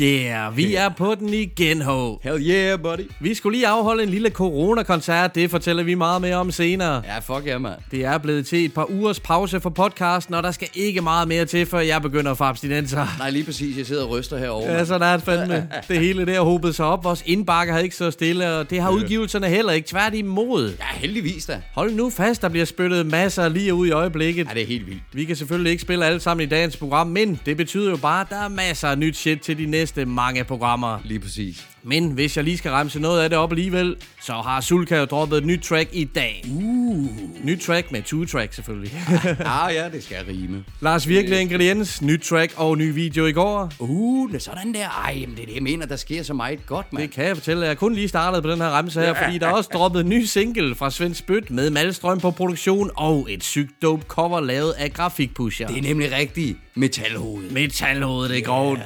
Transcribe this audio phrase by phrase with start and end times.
[0.00, 2.16] yeah, vi er på den igen, ho.
[2.22, 3.10] Hell yeah, buddy.
[3.20, 7.02] Vi skulle lige afholde en lille corona-koncert, det fortæller vi meget mere om senere.
[7.06, 7.74] Ja, fuck ja, mand.
[7.90, 11.28] Det er blevet til et par ugers pause for podcasten, og der skal ikke meget
[11.28, 13.06] mere til, før jeg begynder at få abstinenser.
[13.18, 13.78] Nej, lige præcis.
[13.78, 14.72] Jeg sidder og ryster herovre.
[14.72, 15.68] Ja, sådan er det fandme.
[15.88, 17.04] Det hele der hobet sig op.
[17.04, 19.88] Vores indbakke har ikke så stille, og det har udgivelserne heller ikke.
[19.88, 20.68] Tværtimod.
[20.68, 21.60] Ja, heldigvis da.
[21.74, 24.46] Hold nu fast, der bliver spyttet masser lige ud i øjeblikket.
[24.48, 25.02] Ja, det er helt vildt.
[25.12, 28.20] Vi kan selvfølgelig ikke spille alle sammen i dagens program, men det betyder jo bare,
[28.20, 30.98] at der er masser af nyt shit til de næste mange programmer.
[31.04, 31.66] Lige præcis.
[31.82, 35.04] Men hvis jeg lige skal remse noget af det op alligevel, så har Sulka jo
[35.04, 36.44] droppet et nyt track i dag.
[36.50, 37.06] Uh.
[37.44, 38.92] Nyt track med two track selvfølgelig.
[39.64, 40.64] ah ja, det skal rime.
[40.80, 43.72] Lars Virkelig Ingrediens, nyt track og ny video i går.
[43.78, 44.88] Uh, det sådan der.
[44.88, 45.86] Ej, jamen, det er det, jeg mener.
[45.86, 47.02] Der sker så meget godt, mand.
[47.02, 47.66] Det kan jeg fortælle.
[47.66, 50.08] Jeg kun lige startet på den her remse her, fordi der er også droppet en
[50.08, 54.72] ny single fra Svend Spyt med Malstrøm på produktion og et sygt dope cover lavet
[54.72, 55.66] af Grafikpusher.
[55.66, 56.58] Det er nemlig rigtigt.
[56.74, 57.50] Metalhoved.
[57.50, 58.80] Metalhovedet, det er grovt.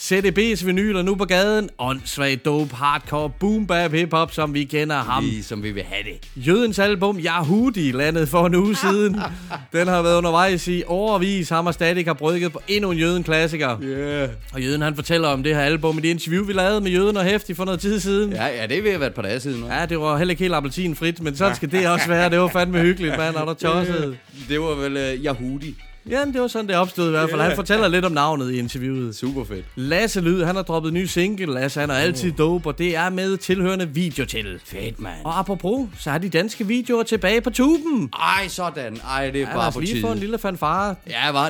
[0.00, 1.70] CDB's vinyler nu på gaden.
[1.78, 5.24] Åndssvagt dope, hardcore, boom bap hip-hop, som vi kender ham.
[5.24, 6.46] Lige som vi vil have det.
[6.46, 9.14] Jødens album Yahudi landede for en uge siden.
[9.72, 11.48] Den har været undervejs i overvis.
[11.48, 13.82] Ham og Static har brygget på endnu en Jøden-klassiker.
[13.82, 14.28] Yeah.
[14.52, 17.16] Og Jøden han fortæller om det her album i det interview, vi lavede med Jøden
[17.16, 18.32] og Hæftig for noget tid siden.
[18.32, 19.66] Ja, ja, det er ved at være et par dage siden nu.
[19.66, 22.30] Ja, det var heller ikke helt appelsinfrit, men sådan skal det også være.
[22.30, 24.16] Det var fandme hyggeligt, mand, og der tosset.
[24.48, 25.74] Det var vel uh, Yahudi.
[26.10, 27.40] Ja, det var sådan, det opstod i hvert fald.
[27.40, 29.16] Han fortæller lidt om navnet i interviewet.
[29.16, 29.64] Super fedt.
[29.76, 31.54] Lasse Lyd, han har droppet ny single.
[31.54, 34.60] Lasse, han er altid dope, og det er med tilhørende video til.
[34.64, 35.14] Fedt, mand.
[35.24, 38.10] Og apropos, så er de danske videoer tilbage på tuben.
[38.22, 38.96] Ej, sådan.
[39.08, 40.00] Ej, det er Ja, bare os på lige tide.
[40.02, 40.94] få en lille fanfare.
[41.10, 41.48] Ja, var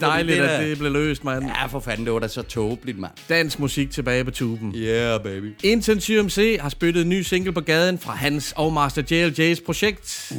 [0.00, 1.44] Dejligt, det at det blev løst, mand.
[1.46, 3.12] Ja, for fanden, det var da så tåbeligt, mand.
[3.28, 4.72] Dansk musik tilbage på tuben.
[4.76, 5.54] Yeah, baby.
[5.62, 10.32] Intensiv MC har spyttet en ny single på gaden fra hans og Master JLJ's projekt.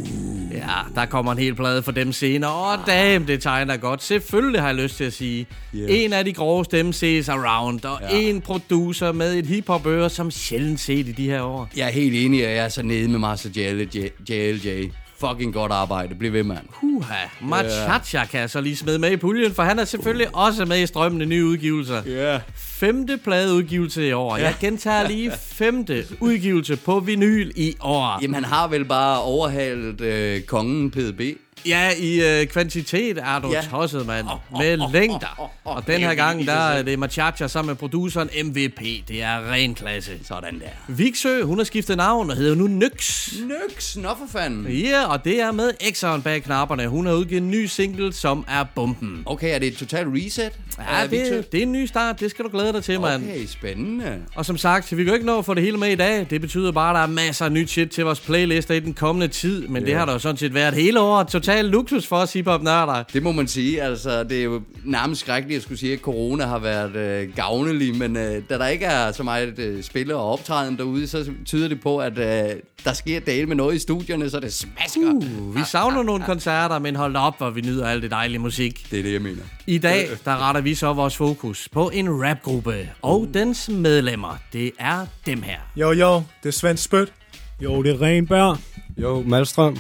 [0.52, 2.55] Ja, der kommer en hel plade for dem senere.
[2.56, 4.04] Åh, damn, det tegner godt.
[4.04, 5.48] Selvfølgelig har jeg lyst til at sige.
[5.76, 5.88] Yeah.
[6.04, 8.18] En af de grove MC's around, og Ja.
[8.20, 11.70] en producer med et hiphop-øre, som sjældent set i de her år.
[11.78, 14.08] Jeg er helt enig, og jeg er så nede med Master JLJ.
[14.30, 14.90] JLJ.
[15.20, 16.16] Fucking godt arbejde.
[16.16, 16.66] Bliv ved, mand.
[16.70, 20.66] Huha, Machacha kan jeg så lige smide med i puljen, for han er selvfølgelig også
[20.66, 22.02] med i strømmen af nye udgivelser.
[22.08, 22.40] Ja.
[22.56, 24.38] Femte pladeudgivelse i år.
[24.38, 28.20] Jeg gentager lige femte udgivelse på vinyl i år.
[28.22, 31.22] Jamen, han har vel bare overhalet øh, kongen PDB.
[31.68, 33.62] Ja, i øh, kvantitet er du Ja.
[33.72, 34.26] tosset, mand.
[34.52, 35.52] Med længder.
[35.64, 38.82] Og den her gang, der er det Machacha sammen med produceren MVP.
[39.08, 40.12] Det er ren klasse.
[40.24, 40.94] Sådan der.
[40.94, 43.32] Viksø, hun har skiftet navn og hedder nu Nyx.
[43.34, 44.68] Nyx, nå for fanden.
[44.68, 46.88] Ja, og det er med X'eren bag knapperne.
[46.88, 49.24] Hun har udgivet en ny single, som er bomben.
[49.26, 50.52] Okay, er det et total reset?
[50.92, 51.36] Ja, Victor?
[51.36, 52.20] det, det er en ny start.
[52.20, 53.24] Det skal du glæde dig til, mand.
[53.24, 54.18] Okay, spændende.
[54.36, 56.28] Og som sagt, vi kan jo ikke nå at få det hele med i dag.
[56.30, 58.94] Det betyder bare, at der er masser af nyt shit til vores playlister i den
[58.94, 59.68] kommende tid.
[59.68, 59.86] Men yeah.
[59.86, 61.28] det har der jo sådan set været hele året.
[61.56, 63.04] Total luksus for os hiphop nørder.
[63.14, 66.46] Det må man sige, altså det er jo nærmest skrækkeligt at skulle sige, at corona
[66.46, 70.32] har været øh, gavnlig, men øh, da der ikke er så meget øh, spiller og
[70.32, 74.30] optræden derude, så tyder det på, at øh, der sker dale med noget i studierne,
[74.30, 75.14] så det smasker.
[75.14, 75.56] Uh.
[75.56, 78.88] Vi savner nogle koncerter, men hold op, hvor vi nyder alt det dejlige musik.
[78.92, 79.44] Det er det, jeg mener.
[79.68, 84.38] I dag, der retter vi så vores fokus på en rapgruppe og dens medlemmer.
[84.54, 85.58] Det er dem her.
[85.76, 87.14] Jo, jo, det er Svend Spødt.
[87.62, 88.58] Jo, det er Renberg.
[88.98, 89.78] Jo, Malstrøm.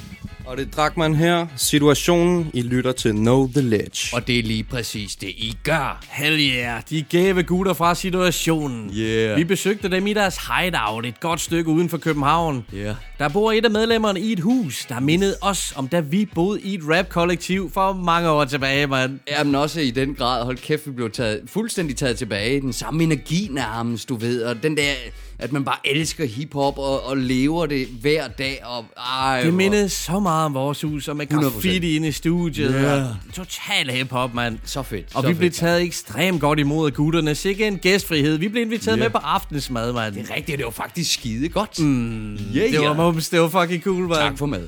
[0.47, 1.47] Og det drak man her.
[1.57, 4.15] Situationen, I lytter til Know The Ledge.
[4.15, 6.03] Og det er lige præcis det, I gør.
[6.09, 8.91] Hell yeah, de gave gutter fra situationen.
[8.97, 9.37] Yeah.
[9.37, 12.65] Vi besøgte dem i deres hideout et godt stykke uden for København.
[12.73, 12.95] Ja.
[13.19, 16.61] Der bor et af medlemmerne i et hus, der mindede os om, da vi boede
[16.61, 19.19] i et rap-kollektiv for mange år tilbage, mand.
[19.31, 22.61] Jamen også i den grad, hold kæft, vi blev taget, fuldstændig taget tilbage.
[22.61, 24.43] Den samme energi nærmest, du ved.
[24.43, 24.91] Og den der,
[25.39, 28.59] at man bare elsker hiphop og, og lever det hver dag.
[28.65, 31.41] Og, ej, Det mindede så meget om vores hus, og med 100%.
[31.43, 32.71] graffiti inde i studiet.
[32.75, 33.05] Yeah.
[33.33, 34.57] Total hip-hop, mand.
[34.65, 35.05] Så fedt.
[35.15, 35.59] Og så vi blev fedt.
[35.59, 37.35] taget ekstremt godt imod af gutterne.
[37.35, 38.37] Sikke en gæstfrihed.
[38.37, 39.03] Vi blev inviteret Ja.
[39.03, 40.15] med på aftensmad, mand.
[40.15, 41.79] Det er rigtigt, det var faktisk skide godt.
[41.79, 44.13] Mm, yeah, Det var mums, det var fucking cool, mand.
[44.19, 44.67] Tak for mad.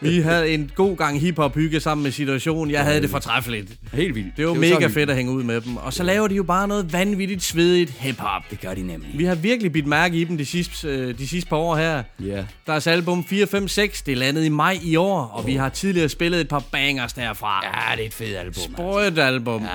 [0.00, 2.70] Vi havde en god gang hiphop hygge sammen med situationen.
[2.72, 3.70] Jeg havde det fortræffeligt.
[3.92, 4.36] Helt vildt.
[4.36, 4.94] Det var så mega hyggeligt.
[4.94, 5.76] fedt at hænge ud med dem.
[5.76, 8.42] Og så laver de jo bare noget vanvittigt svedigt hiphop.
[8.50, 9.10] Det gør de nemlig.
[9.18, 12.02] Vi har virkelig bidt mærke i dem de sidste, øh, de sidste par år her.
[12.20, 12.44] Ja.
[12.66, 16.48] Deres album 456, det landede i maj i år, og vi har tidligere spillet et
[16.48, 17.60] par bangers derfra.
[17.64, 18.46] Ja, det er et fedt album.
[18.48, 18.62] altså.
[18.72, 19.62] Sprødt album.
[19.62, 19.68] Ja.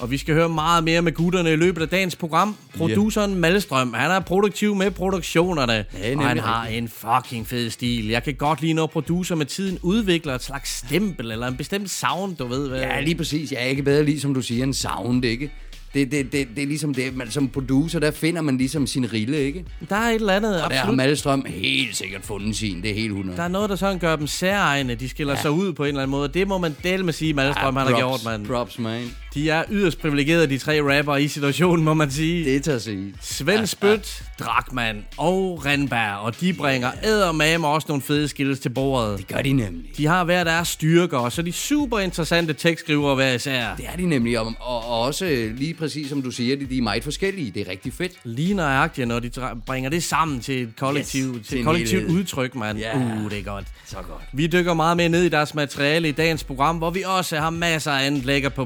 [0.00, 2.56] Og vi skal høre meget mere med gutterne i løbet af dagens program.
[2.76, 5.84] Produceren Malstrøm, han er produktiv med produktionerne.
[6.02, 8.08] Ja, og han har en fucking fed stil.
[8.08, 11.90] Jeg kan godt lide, når producer med tiden udvikler et slags stempel eller en bestemt
[11.90, 12.80] sound, du ved hvad.
[12.80, 13.52] Ja, lige præcis.
[13.52, 15.50] Jeg er ikke bedre lige, som du siger, en sound, ikke?
[15.94, 19.12] Det, det, det, det er ligesom det, man som producer, der finder man ligesom sin
[19.12, 19.64] rille, ikke?
[19.88, 20.96] Der er et eller andet, Og der har absolut.
[20.96, 23.36] Malstrøm helt sikkert fundet sin, det er helt 100.
[23.36, 24.94] Der er noget, der sådan gør dem særegne.
[24.94, 25.40] De skiller ja.
[25.40, 26.28] sig ud på en eller anden måde.
[26.28, 28.46] Det må man dele med sige, Malstrøm han har gjort, mand.
[28.46, 29.10] Props, man.
[29.34, 32.44] De er yderst privilegerede, de tre rapper i situationen, må man sige.
[32.44, 33.14] Det er til at sige.
[33.20, 39.18] Svend Spyt, Drakman og Randberg, og de bringer eddermame også nogle fede skills til bordet.
[39.18, 39.96] Det gør de nemlig.
[39.96, 43.74] De har hver deres styrker, og så er de super interessante tekstskrivere hver især.
[43.76, 46.78] Det er de nemlig, og, og, og også lige præcis som du siger, de, de
[46.78, 47.50] er meget forskellige.
[47.50, 48.12] Det er rigtig fedt.
[48.24, 49.30] Lige nøjagtigt, når de
[49.66, 52.78] bringer det sammen til et kollektiv, Yes, til et kollektivt udtryk, mand.
[52.78, 52.96] Ja.
[52.96, 53.66] Uh, det er godt.
[53.86, 54.22] Så godt.
[54.32, 57.50] Vi dykker meget mere ned i deres materiale i dagens program, hvor vi også har
[57.50, 58.64] masser af andet lækker på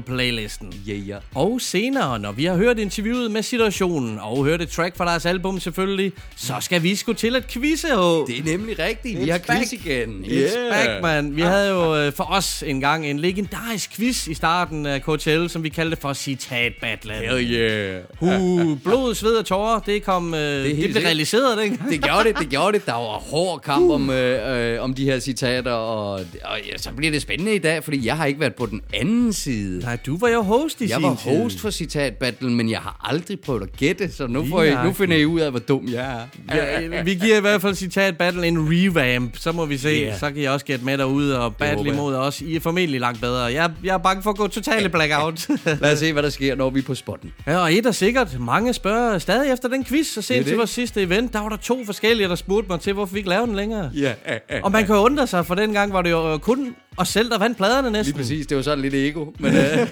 [0.59, 0.89] playlisten.
[0.89, 1.21] Yeah, yeah.
[1.35, 5.25] Og senere, når vi har hørt interviewet med situationen, og hørt et track fra deres
[5.25, 8.25] album selvfølgelig, så skal vi sgu til at quizze, ho.
[8.25, 9.19] Det er nemlig rigtigt.
[9.19, 9.59] Vi har back.
[9.59, 10.25] quiz igen.
[10.25, 11.35] It's back, man.
[11.35, 15.63] Vi havde jo øh, for os engang en legendarisk quiz i starten af KTL, som
[15.63, 17.13] vi kaldte for Citat Battle.
[17.13, 18.01] Hell yeah.
[18.19, 21.89] Uh, blod, sved og tårer, det kom, øh, det, det blev realiseret dengang.
[21.89, 22.85] Det gjorde det, det gjorde det.
[22.85, 26.11] Der var hård kamp om, øh, øh, om de her citater, og,
[26.43, 28.81] og ja, så bliver det spændende i dag, fordi jeg har ikke været på den
[28.93, 29.79] anden side.
[29.79, 31.37] Nej, du var jo host i Jeg sin var tid.
[31.43, 34.93] host for citatbattlen, men jeg har aldrig prøvet at gætte, så nu, får I, nu
[34.93, 36.55] finder I ud af, hvor dum jeg er.
[36.55, 39.87] Ja, vi giver i hvert fald Citat Battle en revamp, så må vi se.
[39.89, 40.19] Yeah.
[40.19, 41.93] Så kan jeg også gætte med derude og battle jeg.
[41.93, 42.41] imod os.
[42.41, 43.43] I er formentlig langt bedre.
[43.43, 45.47] Jeg, jeg er bange for at gå totalt blackout.
[45.81, 47.33] Lad os se, hvad der sker, når vi er på spotten.
[47.47, 48.39] Ja, og et er sikkert.
[48.39, 50.17] Mange spørger stadig efter den quiz.
[50.17, 52.93] Er sent til vores sidste event, der var der to forskellige, der spurgte mig til,
[52.93, 53.91] hvorfor vi ikke lavede den længere.
[53.95, 54.13] Ja,
[54.63, 57.57] Og man kan undre sig, for dengang var det jo kun os selv, der vandt
[57.57, 58.13] pladerne næsten.
[58.15, 59.87] Lige præcis, det var sådan lidt ego, men øh,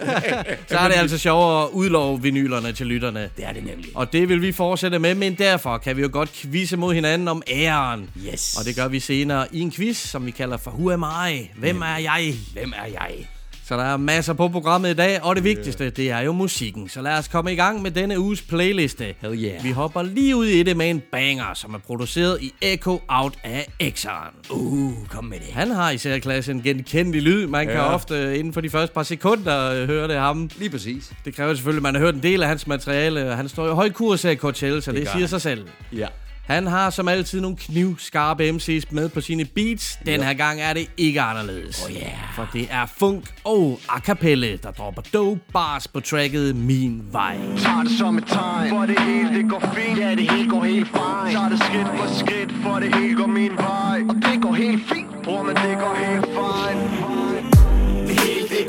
[0.67, 3.29] Så er det altså sjovere at udlove vinylerne til lytterne.
[3.37, 3.89] det er det nemlig.
[3.95, 7.27] Og det vil vi fortsætte med, men derfor kan vi jo godt quizze mod hinanden
[7.27, 8.09] om æren.
[8.33, 8.55] Yes.
[8.59, 11.49] Og det gør vi senere i en quiz, som vi kalder for Who am I?
[11.55, 12.33] Hvem er jeg?
[12.53, 13.27] Hvem er jeg?
[13.65, 16.89] Så der er masser på programmet i dag, og det vigtigste, det er jo musikken.
[16.89, 19.13] Så lad os komme i gang med denne uges playliste.
[19.21, 19.63] Hell yeah.
[19.63, 23.33] Vi hopper lige ud i det med en banger, som er produceret i Echo Out
[23.43, 24.11] af Exxon.
[24.49, 25.47] Uh, kom med det.
[25.53, 27.47] Han har i særklasse en genkendelig lyd.
[27.47, 27.93] Man kan Ja.
[27.93, 30.49] ofte øh, inden for de første par sekunder øh, høre det af ham.
[30.57, 31.11] Lige præcis.
[31.25, 33.35] Det kræver selvfølgelig, at man har hørt en del af hans materiale.
[33.35, 35.27] Han står i høj kurs i Coachella, så det, det siger han.
[35.27, 35.67] sig selv.
[35.93, 36.07] Ja.
[36.43, 39.99] Han har som altid nogle knivskarpe MC's med på sine beats.
[40.05, 41.85] Den her gang er det ikke anderledes.
[41.85, 42.35] Oh yeah.
[42.35, 47.37] For det er funk og a cappella, der dropper dope bars på tracket Min Vej.
[47.57, 50.63] Tager det som et tegn For det hele det går fint Ja det hele går
[50.63, 54.41] helt fint Tager det skridt for skridt For det hele går min vej Og det
[54.41, 57.22] går helt fint Bror men det går helt fint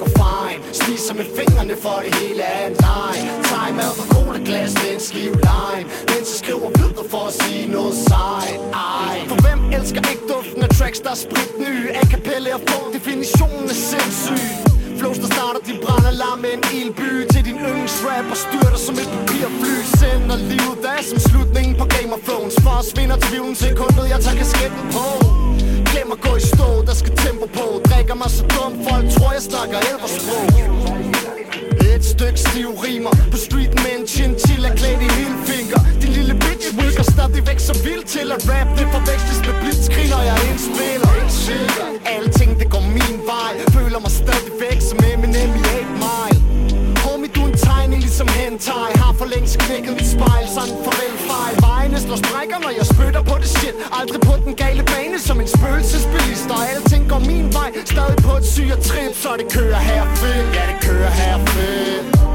[0.05, 3.17] går fint Spiser med fingrene for det hele er en leg.
[3.49, 5.89] Tag mad fra cola glas med en skive lime.
[6.11, 8.61] Mens jeg skriver videre for at sige noget sejt.
[9.01, 9.17] Ej.
[9.31, 11.87] For hvem elsker ikke duften af tracks der er sprit nye?
[12.01, 14.49] A cappella og få definitionen er sindssyg.
[14.99, 19.09] Flows der starter, din brandalarm med en ilby Til din yndlingsrap og styrter som et
[19.15, 19.75] papirfly.
[20.01, 22.55] Sender livet, af som slutningen på Game of Thrones.
[22.65, 25.07] For at svinder tvivlen sekundet, jeg tager kasketten på.
[25.95, 27.67] Glem at gå i stå, der skal tempo på.
[27.89, 30.47] Drikker mig så dum, folk tror jeg snakker elversprog.
[31.95, 35.37] Et stykke stiv rimer På streeten med en chinchilla klædt i hele
[36.03, 38.69] Din lille bitch wilker stadigvæk så vildt til at rap.
[38.79, 41.11] Det forveksles med blitzkrig, når jeg indspiller.
[42.15, 43.53] Alting det går min vej.
[43.77, 46.04] Føler mig stadigvæk som Eminem i 8
[48.19, 48.91] som hentai.
[49.03, 51.55] Har for længst knækket mit spejl Sådan farvel fejl.
[51.67, 53.75] Vejene slår sprækker, når jeg spytter på det shit.
[53.99, 56.49] Aldrig på den gale bane som en spøgelsesbilist.
[56.55, 60.49] Og alting går min vej Stadig på et syre trip Så det kører her fedt
[60.57, 62.34] Ja, det kører her fedt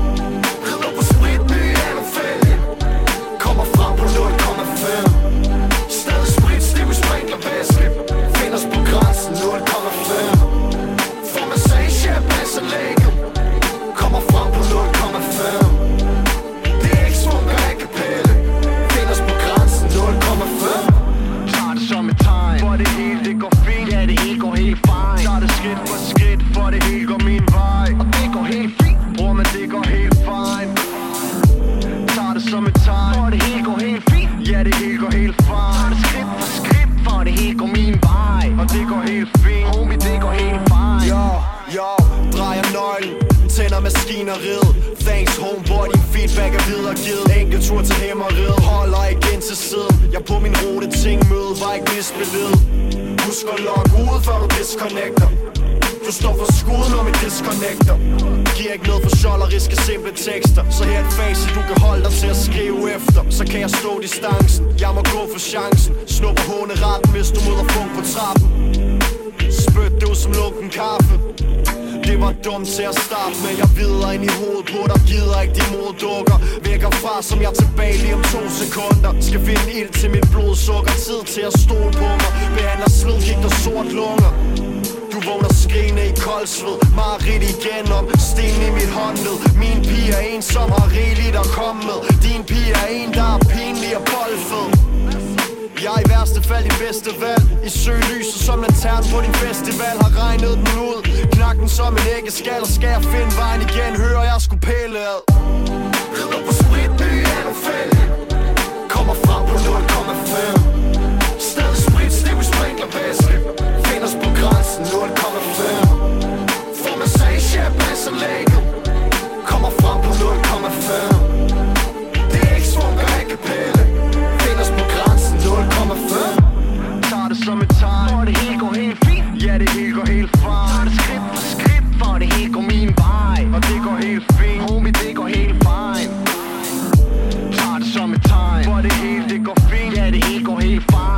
[140.61, 141.08] Ja, det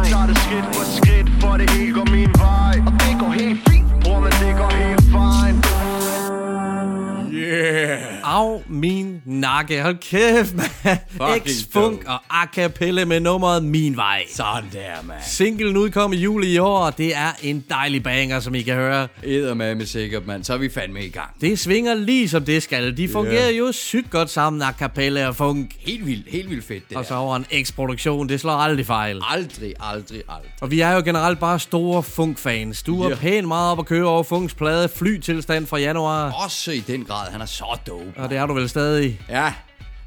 [9.58, 9.81] nakke.
[9.81, 10.98] Hold kæft, man.
[11.39, 14.24] X-Funk og a cappella med nummeret Min Vej.
[14.36, 15.20] Sådan der, mand.
[15.27, 18.75] Singlen udkom i juli i år, og det er en dejlig banger, som I kan
[18.75, 19.08] høre.
[19.24, 20.43] Eddermame sikkert, mand.
[20.43, 21.29] Så er vi fandme i gang.
[21.41, 22.98] Det svinger lige som det skal.
[22.98, 25.72] De fungerer jo sygt godt sammen, a cappella og funk.
[25.79, 29.22] Helt vildt, helt vildt fedt, det Og så over en X-produktion, det slår aldrig fejl.
[29.29, 30.51] Aldrig, aldrig, aldrig.
[30.62, 32.84] Og vi er jo generelt bare store funk-fans.
[32.84, 33.15] Du er Ja.
[33.15, 36.31] pænt meget op at køre over Funks plade Flytilstand fra januar.
[36.31, 38.05] Også i den grad, han er så dope.
[38.15, 39.20] Og det er du vel stadig.
[39.29, 39.40] Ja.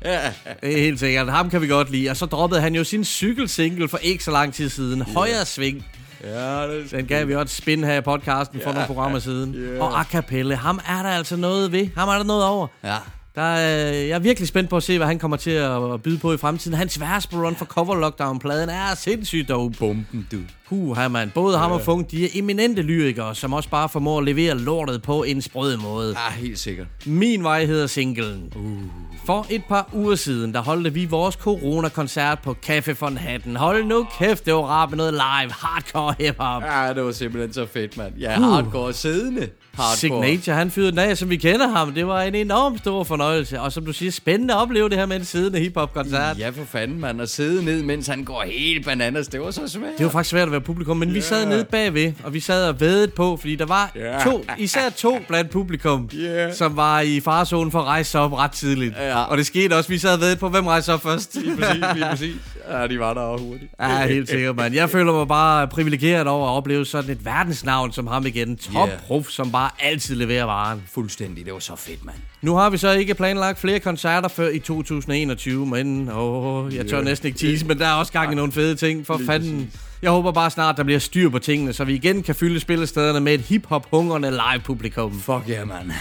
[0.04, 1.30] Ja, Det er helt sikkert.
[1.30, 2.10] Ham kan vi godt lide.
[2.10, 5.02] Og så droppede han jo sin cykelsingle for ikke så lang tid siden.
[5.02, 5.86] Højre sving.
[6.24, 9.76] ja det Den gav vi også et spin her i podcasten for nogle programmer siden.
[9.80, 11.88] Og a cappella, ham er der altså noget ved.
[11.96, 12.66] Ham er der noget over.
[12.84, 12.96] Ja.
[13.34, 16.18] Der er, jeg er virkelig spændt på at se, hvad han kommer til at byde
[16.18, 16.76] på i fremtiden.
[16.76, 19.76] Hans værste run for cover lockdown-pladen er sindssygt dope.
[19.78, 20.36] Bomben, du.
[20.68, 21.30] Puh, mand.
[21.30, 25.02] Både ham og Funk, de er eminente lyrikere, som også bare formår at levere lortet
[25.02, 26.08] på en sprød måde.
[26.08, 26.86] Ja, helt sikkert.
[27.06, 28.52] Min vej hedder singlen.
[28.56, 28.82] Uh.
[29.26, 33.56] For et par uger siden, der holdte vi vores corona-koncert på Café von Hatten.
[33.56, 36.62] Hold nu kæft, det var rart med noget live, hardcore hip-hop.
[36.62, 38.12] Ja, det var simpelthen så fedt, mand.
[38.18, 39.48] Ja, hardcore siddende.
[39.74, 39.96] Hardcore.
[39.96, 41.92] Signature, han fyrede den af, som vi kender ham.
[41.92, 43.60] Det var en enorm stor fornøjelse.
[43.60, 46.38] Og som du siger, spændende at opleve det her med en siddende hiphop-koncert.
[46.38, 47.22] Ja, for fanden, mand.
[47.22, 49.28] At sidde ned, mens han går helt bananas.
[49.28, 49.98] Det var så svært.
[49.98, 51.14] Det var faktisk svært være publikum, men yeah.
[51.16, 54.18] vi sad nede bagved, og vi sad og vedede på, fordi der var Ja.
[54.24, 56.52] to, især to blandt publikum, Ja.
[56.52, 58.94] som var i farzonen for at rejse sig op ret tidligt.
[58.96, 59.16] Ja.
[59.22, 61.34] Og det skete også, vi sad og vedede på, hvem rejste sig op først.
[61.34, 62.34] Lige præcis, lige præcis.
[62.70, 63.70] Ja, de var der også hurtigt.
[63.80, 64.74] Ja, helt sikkert, mand.
[64.74, 68.56] Jeg føler mig bare privilegeret over at opleve sådan et verdensnavn som ham igen.
[68.56, 68.94] Top Ja.
[69.06, 70.82] prof, som bare altid leverer varen.
[70.94, 71.44] Fuldstændig.
[71.44, 72.16] Det var så fedt, mand.
[72.42, 77.02] Nu har vi så ikke planlagt flere koncerter før i 2021, men åh, jeg tør
[77.02, 79.06] næsten ikke tease, men der er også gang i nogle fede ting.
[79.06, 79.70] For fanden,
[80.04, 83.20] jeg håber bare snart, der bliver styr på tingene, så vi igen kan fylde spillestederne
[83.20, 85.20] med et hip-hop-hungrende live-publikum.
[85.20, 85.92] Fuck yeah, man.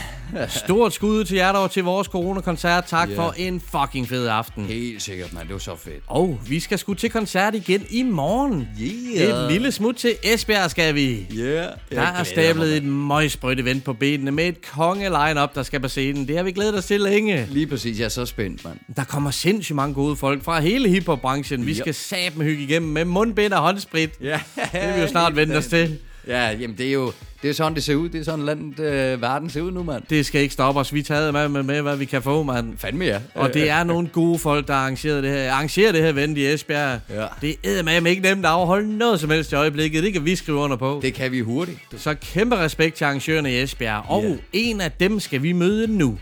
[0.47, 2.85] Stort skud til jer der til vores corona-koncert.
[2.87, 3.17] Tak Ja.
[3.17, 4.65] for en fucking fed aften.
[4.65, 5.47] Helt sikkert, mand.
[5.47, 6.03] Det var så fedt.
[6.07, 8.67] Og vi skal sgu til koncert igen i morgen.
[8.81, 9.45] Yeah.
[9.45, 11.27] Et lille smut til Esbjerg skal vi.
[11.37, 11.67] Yeah.
[11.91, 15.87] Der er stablet et møgsprødt event på benene med et konge line-up, der skal på
[15.87, 16.27] scenen.
[16.27, 17.47] Det har vi glædet os til længe.
[17.49, 17.99] Lige præcis.
[17.99, 18.77] Jeg er så spændt, mand.
[18.95, 21.65] Der kommer sindssygt mange gode folk fra hele hiphop-branchen.
[21.65, 24.09] Vi skal sat med hygge igennem med mundbind og håndsprit.
[24.21, 24.39] Ja.
[24.55, 25.99] Det vil vi jo snart vente os til.
[26.27, 27.11] Ja, jamen det er jo
[27.43, 28.09] det er sådan, det ser ud.
[28.09, 30.03] Det er sådan, landet, øh, verden ser ud nu, mand.
[30.09, 30.93] Det skal ikke stoppe os.
[30.93, 32.77] Vi tager med, med, med, hvad vi kan få, mand.
[32.77, 33.19] Fandme ja.
[33.35, 36.45] Og det er nogle gode folk, der arrangerer det her, arrangerer det her event i
[36.53, 36.99] Esbjerg.
[37.09, 37.25] Ja.
[37.41, 40.03] Det er med ikke nemt at afholde noget som helst i øjeblikket.
[40.03, 40.99] Det kan vi skrive under på.
[41.01, 41.79] Det kan vi hurtigt.
[41.97, 44.03] Så kæmpe respekt til arrangørerne i Esbjerg.
[44.07, 44.35] Og Ja.
[44.53, 46.17] en af dem skal vi møde nu.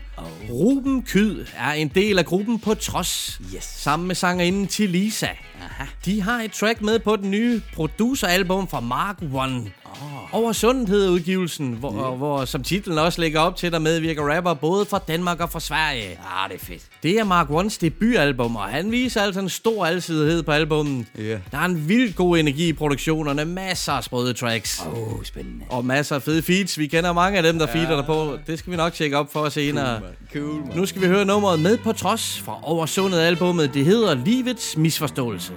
[0.50, 3.40] Ruben Kyd er en del af gruppen på Trods.
[3.56, 3.64] Yes.
[3.64, 5.26] Sammen med sangerinden til Lisa.
[5.26, 5.84] Aha.
[6.04, 9.62] De har et track med på den nye produceralbum fra Mark One.
[9.92, 10.34] Oh.
[10.34, 12.16] Over Sundet hedder udgivelsen, hvor, yeah.
[12.18, 15.60] hvor som titlen også lægger op til, der medvirker rapper både fra Danmark og fra
[15.60, 16.08] Sverige.
[16.08, 16.82] Ah, det er fedt.
[17.02, 21.06] Det er Mark Ones debutalbum, og han viser altså en stor alsidighed på albummet.
[21.18, 21.22] Ja.
[21.22, 24.82] Der er en vild god energi i produktionerne, masser af sprøde tracks.
[24.86, 25.64] Åh, oh, spændende.
[25.68, 26.78] Og masser af fede feats.
[26.78, 27.74] Vi kender mange af dem, der ja.
[27.74, 28.38] feeder der på.
[28.46, 30.00] Det skal vi nok tjekke op for senere.
[30.34, 30.76] Cool, man.
[30.76, 33.74] Nu skal vi høre nummeret med på trods fra Oversundet albummet.
[33.74, 35.52] Det hedder Livets Misforståelse.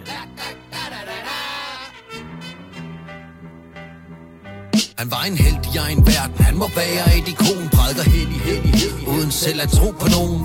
[4.98, 6.46] Han var en held i egen verden.
[6.46, 7.70] Han må være et ikon.
[7.74, 10.42] Prædiker hellig, hellig, hellig Uden selv at tro på nogen.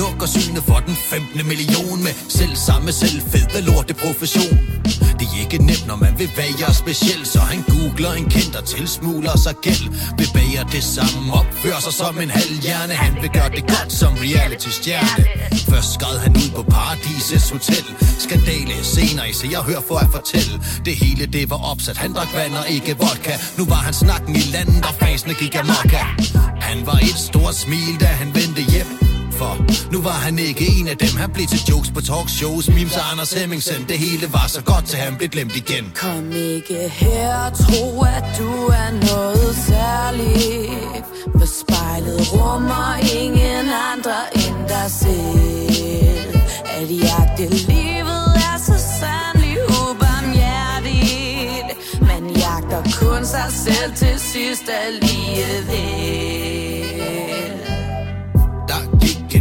[0.00, 1.48] Lukker synet for den 15.
[1.52, 4.56] million Med selv samme selv fede lorte profession.
[5.18, 8.64] Det er ikke nemt når man vil være speciel Så han googler en kendt og
[8.74, 9.86] tilsmuler sig gæld.
[10.20, 12.94] Bevæger det samme Opfører sig som en halvhjerne.
[13.04, 15.24] Han vil gøre det godt som reality stjerne
[15.70, 17.86] Først skred han ud på Paradises Hotel.
[18.24, 20.54] Skandale senere i se jeg hør for at fortælle.
[20.86, 21.96] Det hele det var opsat.
[21.96, 23.34] Han drak vand og ikke vodka.
[23.58, 25.92] Nu var han snakken i landet og fansene gik amok.
[26.68, 29.09] Han var et stort smil da han vendte hjem
[29.40, 29.54] for.
[29.92, 33.04] Nu var han ikke en af dem Han blev til jokes på talkshows Mims og
[33.10, 35.84] Anders Hemmingsen Det hele var så godt til han blev glemt igen.
[36.04, 37.84] Kom ikke her og tro,
[38.16, 38.50] at du
[38.82, 41.04] er noget særligt.
[41.38, 42.88] For spejlet rummer
[43.22, 46.30] ingen andre end dig selv.
[46.78, 51.68] At jagte livet er så sandelig ubarmhjertigt.
[52.10, 56.59] Man jagter kun sig selv til sidst alligevel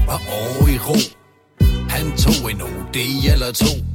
[0.09, 0.95] gik et par år i ro.
[1.89, 2.95] Han tog en OD
[3.33, 3.88] eller to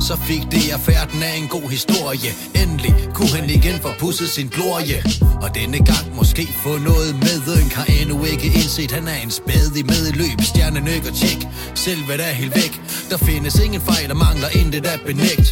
[0.00, 2.30] så fik det affærden af en god historie.
[2.62, 5.02] Endelig kunne han igen få pusset sin glorie.
[5.42, 7.36] Og denne gang måske få noget med.
[7.56, 10.40] Ynk har endnu ikke indset Han er en spædig medløb.
[10.40, 11.40] Stjerne nøk og tjek
[11.74, 12.72] Selvet er helt væk.
[13.10, 15.48] Der findes ingen fejl og mangler intet at benægt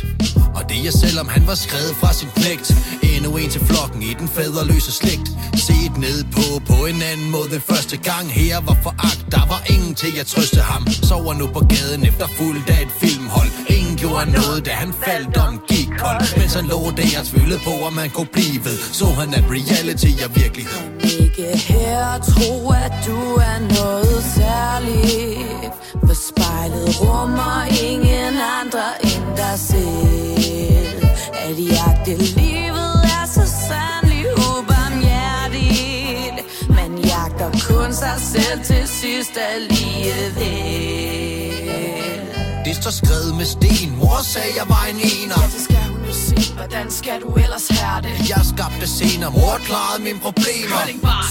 [0.58, 2.68] Og det er selvom han var skrevet fra sin knægt.
[3.02, 5.28] Endnu en til flokken i den fædreløse slægt.
[5.66, 8.26] Set ned på på en anden måde den første gang.
[8.32, 10.86] Her var foragt, der var ingen til at trøste ham.
[11.08, 13.50] Sover nu på gaden efter fuldt af et filmhold.
[13.68, 16.38] Ingen gjorde noget, da han faldt om gik kold.
[16.38, 18.78] Mens han lå der og tvivlede på, om man kunne blive ved.
[18.98, 20.82] Så han at reality er virkelighed.
[21.20, 22.52] Ikke her tro,
[22.84, 25.72] at du er noget særligt.
[26.06, 27.56] For spejlet rummer
[27.90, 31.00] ingen andre end dig selv.
[31.46, 36.38] At jagte livet er så sandelig ubarmhjertigt.
[36.78, 41.47] Man jagter kun sig selv til sidst alligevel.
[42.78, 43.90] Det står skrevet med sten.
[44.00, 45.38] Mor sagde, jeg var en ener.
[45.42, 48.14] Ja, skal hun jo se, hvordan skal du ellers have det?
[48.32, 50.80] Jeg skabte scener, mor klarede mine problemer.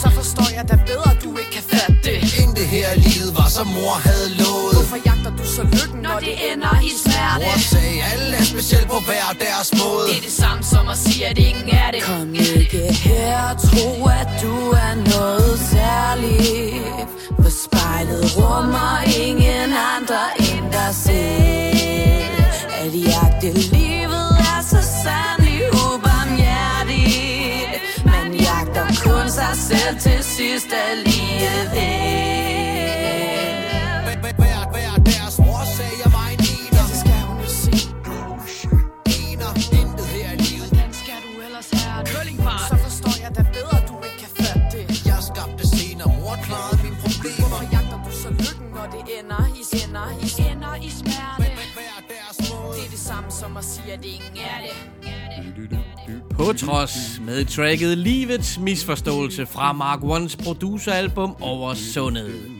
[0.03, 2.17] Så forstår jeg da bedre, at du ikke kan fatte det.
[2.41, 4.73] Intet her i livet var som mor havde lovet.
[4.77, 7.43] Hvorfor jagter du så lykken, når det ender i smerte?
[7.45, 10.05] Mor sagde, alle er specielt på hver deres måde.
[10.11, 12.01] Det er det samme som at sige, at ingen er det.
[12.11, 13.87] Kom ikke her tro,
[14.21, 17.07] at du er noget særligt.
[17.43, 18.93] For spejlet rummer
[19.25, 20.23] ingen andre
[20.71, 22.27] dig selv.
[22.81, 27.81] At jagte livet er så sandelig ubarmhjertigt.
[28.05, 32.27] Man jagter kun sig selv til sidst alligevel.
[34.37, 35.35] Hver, hver deres
[35.77, 37.71] sagde, jeg var en ener Det skal hun jo se
[39.19, 42.13] Ener, intet her i livet Hvordan skal du ellers have det?
[42.69, 46.77] Så forstår jeg da bedre, du ikke kan fatte det Jeg skabte scener, mor klarede
[46.83, 47.47] mine problemer.
[47.49, 50.26] Hvorfor jagter du så lykken, når det ender i ender i ender i
[53.57, 54.75] og siger, at ingen er det.
[56.35, 62.56] På trods med tracket Livets misforståelse fra Mark Ones produceralbum Over Sundet.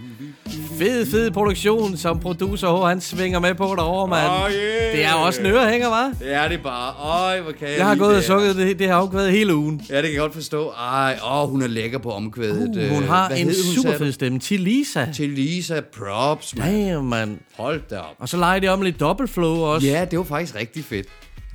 [0.77, 4.27] Fed, fed produktion, som producer H, han svinger med på derovre, mand.
[4.29, 4.91] Oh, yeah.
[4.97, 6.23] Det er også en ørehænger, hva'?
[6.23, 6.93] Det er det bare.
[7.23, 8.23] Øj, hvor kan jeg Jeg har gået og det.
[8.23, 9.81] sukket det, det har afkvædet hele ugen.
[9.89, 10.69] Ja, det kan jeg godt forstå.
[10.69, 12.75] Ej, åh, hun er lækker på omkvædet.
[12.77, 14.39] Uh, Øh, hun har hvad en super fed stemme.
[14.39, 15.05] Til Lisa.
[15.15, 16.73] Til Lisa Props, man.
[16.73, 17.37] Damn, mand.
[17.57, 18.15] Hold da op.
[18.19, 19.87] Og så leger de om lidt dobbeltflow også.
[19.87, 21.07] Ja, det var faktisk rigtig fedt.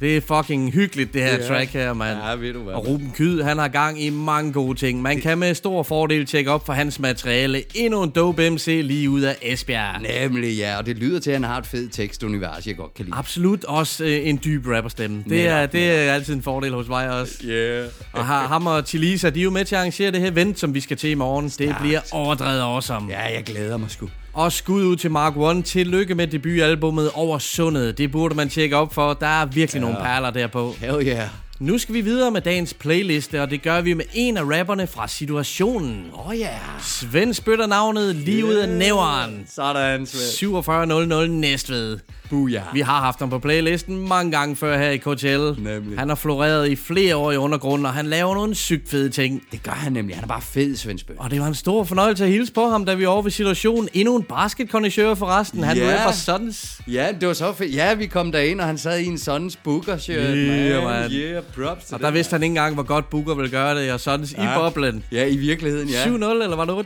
[0.03, 1.47] Det er fucking hyggeligt, det her Ja.
[1.47, 2.19] track her, mand.
[2.19, 2.75] Ja, ved du hvad.
[2.75, 5.03] Og Ruben Kyd, han har gang i mange gode ting.
[5.03, 7.63] Man kan med stor fordel tjekke op for hans materiale.
[7.75, 10.03] Endnu en dope MC lige ud af Esbjerg.
[10.23, 10.79] Nemlig, ja.
[10.79, 13.17] Og det lyder til, at han har et fedt tekstunivers, jeg godt kan lide.
[13.17, 15.25] Absolut også øh, en dyb rapperstemme.
[15.29, 17.35] Det er, det er altid en fordel hos mig også.
[17.45, 17.87] Yeah.
[18.13, 20.59] Og har, ham og Tilisa, de er jo med til at arrangere det her event,
[20.59, 21.49] som vi skal til i morgen.
[21.49, 23.07] Det bliver overdrevet awesome.
[23.13, 24.09] Ja, jeg glæder mig sgu.
[24.35, 25.63] Og skud ud til Mark One.
[25.63, 27.99] Tillykke med debutalbummet Over Sundet.
[27.99, 29.15] Det burde man tjekke op for.
[29.15, 29.87] Der er virkelig ja.
[29.87, 30.75] nogle perler derpå.
[30.81, 31.29] Hell yeah.
[31.59, 34.87] Nu skal vi videre med dagens playliste, og det gør vi med en af rapperne
[34.87, 36.05] fra Situationen.
[36.15, 36.45] Åh oh, ja.
[36.45, 36.83] Yeah.
[36.83, 39.47] Svend spytter navnet lige ud af næveren.
[39.55, 40.39] Sådan, Svend.
[40.39, 41.99] 4700 Næstved.
[42.33, 42.63] Booyah.
[42.75, 45.61] Vi har haft ham på playlisten mange gange før her i KTL.
[45.63, 45.99] Nemlig.
[45.99, 49.43] Han har floreret i flere år i undergrunden, og han laver nogle sygt fede ting.
[49.53, 50.17] Det gør han nemlig.
[50.17, 51.17] Han er bare fed, Svend Spøg.
[51.19, 53.31] Og det var en stor fornøjelse at hilse på ham, da vi var over ved
[53.31, 53.89] situationen.
[53.93, 55.63] Endnu en basketkondisør forresten.
[55.63, 55.83] Han Ja.
[55.83, 56.01] yeah.
[56.01, 56.81] rapper Sons.
[56.89, 57.75] Ja, det var så fedt.
[57.75, 60.19] Ja, vi kom derind, og han sad i en sådan booker-shirt.
[60.37, 61.01] Yeah, man.
[61.03, 61.11] man.
[61.13, 63.93] Yeah, props Og der den, vidste han ikke engang, hvor godt Booker ville gøre det,
[63.93, 64.43] og Sons ja.
[64.55, 65.05] i boblen.
[65.13, 66.05] Ja, i virkeligheden, ja.
[66.05, 66.09] 7-0,
[66.43, 66.77] eller var det 8-0?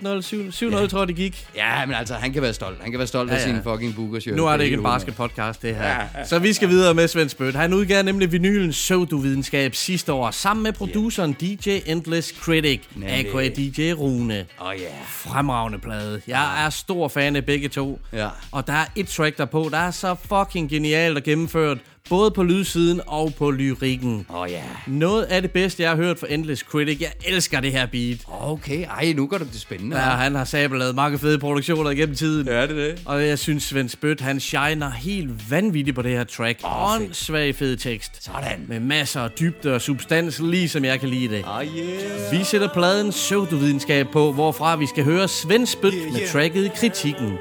[0.64, 0.86] 7-0, ja.
[0.86, 1.46] tror jeg, det gik.
[1.56, 2.76] Ja, men altså, han kan være stolt.
[2.80, 3.44] Han kan være stolt Ja, af ja.
[3.54, 4.36] sin fucking booker-shirt.
[4.36, 6.24] Nu er det ikke en helt basketpodcast, podcast, det her.
[6.24, 7.54] Så vi skal videre med Svend Spødt.
[7.54, 13.48] Han udgav nemlig vinylen Pseudovidenskab sidste år, sammen med produceren DJ Endless Critic, a.k.a.
[13.48, 14.46] DJ Rune.
[14.58, 14.86] Oh, ja.
[15.06, 16.22] Fremragende plade.
[16.26, 18.00] Jeg er stor fan af begge to.
[18.12, 18.28] Ja.
[18.52, 21.78] Og der er et track derpå, der er så fucking genialt og gennemført.
[22.08, 24.26] Både på lydsiden og på lyrikken.
[24.30, 24.62] Åh oh, ja.
[24.86, 27.00] Noget af det bedste, jeg har hørt fra Endless Critic.
[27.00, 28.18] Jeg elsker det her beat.
[28.40, 29.96] Okay, ej, nu gør det det spændende.
[29.96, 32.46] Ja, han har sablet lavet mange fede produktioner igennem tiden.
[32.46, 33.02] Ja, det er det.
[33.04, 36.60] Og jeg synes, Svend Spødt, han shiner helt vanvittigt på det her track.
[36.64, 36.94] Oh.
[36.94, 38.24] Åndssvag fed tekst.
[38.24, 38.64] Sådan.
[38.68, 41.44] Med masser af dybde og substans, ligesom jeg kan lide det.
[41.58, 42.32] Oh yeah.
[42.32, 47.32] Vi sætter pladen pseudovidenskab på, hvorfra vi skal høre Svend Spødt med tracket Kritikken.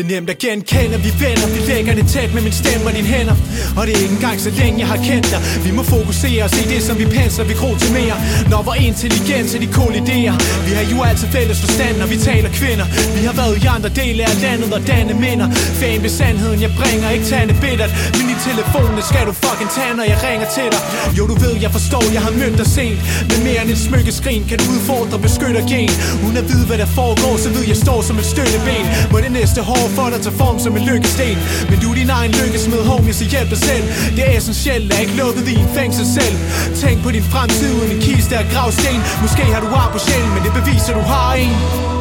[0.00, 2.92] Det er nemt at genkende, vi vender Vi lægger det tæt med min stemme og
[2.96, 3.36] dine hænder.
[3.78, 5.40] Og det er ikke engang så længe jeg har kendt dig.
[5.66, 8.16] Vi må fokusere og se det som vi pensler Vi krog til mere
[8.52, 10.34] Når vores intelligens er de kolliderer
[10.66, 12.86] Vi har jo altid fælles forstand når vi taler kvinder.
[13.16, 15.46] Vi har været i andre dele af landet og danne minder.
[15.80, 17.92] Fan ved sandheden jeg bringer ikke tande bittert.
[18.16, 20.82] Men i telefonen skal du fucking tage når jeg ringer til dig.
[21.18, 23.00] Jo du ved jeg forstår jeg har mødt dig sent.
[23.30, 25.92] Men mere end et smykkeskrin kan du udfordre beskytter gen.
[26.24, 28.84] Uden at vide hvad der foregår så ved jeg står som et støtteben.
[29.12, 31.38] Må det næste hår for dig tage form som en lykkesten?
[31.70, 33.84] Men du er din egen lykkesmed homie så hjælp dig selv.
[34.16, 36.36] Det er essentielt er ikke lukket i en fængsel selv.
[36.80, 40.30] Tænk på din fremtid uden en kiste af gravsten Måske har du ar på sjælen
[40.34, 41.99] men det beviser du har en.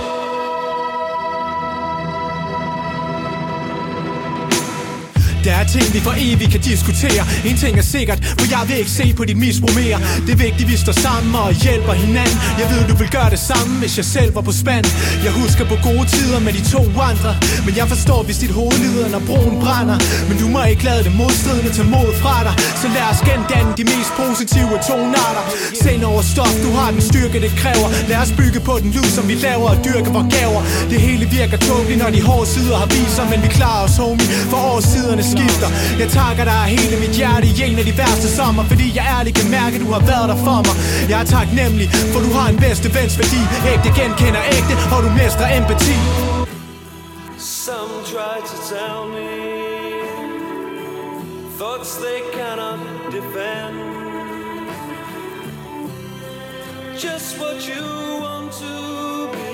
[5.44, 7.24] Der er ting, vi for evigt kan diskutere.
[7.46, 9.98] En ting er sikkert, for jeg vil ikke se på dit misbrug mere.
[10.26, 12.38] Det er vigtigt, vi står sammen og hjælper hinanden.
[12.62, 14.86] Jeg ved, du vil gøre det samme, hvis jeg selv var på spand.
[15.26, 17.32] Jeg husker på gode tider med de to andre.
[17.66, 19.98] Men jeg forstår, hvis dit hoved lider, når broen brænder.
[20.30, 22.54] Men du må ikke lade det modstridende til mod fra dig.
[22.82, 25.44] Så lad os gendanne de mest positive tonarter.
[25.84, 27.88] Send over stof, du har den styrke, det kræver.
[28.10, 30.62] Lad os bygge på den lyd, som vi laver og dyrke vores gaver.
[30.92, 34.28] Det hele virker tåbeligt, når de hårde sider har viser Men vi klarer os, homie,
[34.52, 35.70] for årsiderne skifter
[36.02, 39.36] Jeg takker dig hele mit hjerte i en af de værste sommer Fordi jeg ærligt
[39.40, 40.76] kan mærke, at du har været der for mig
[41.12, 43.42] Jeg er taknemmelig, for du har en bedste vens værdi
[43.74, 45.98] Ægte genkender ægte, og du mestrer empati
[47.66, 49.60] Some try to tell me
[51.60, 53.76] thoughts they cannot defend.
[56.98, 57.84] Just what you
[58.22, 59.52] want to be,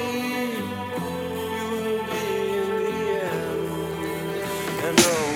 [1.56, 2.28] you will be
[2.62, 3.66] in the end.
[4.86, 5.35] And oh,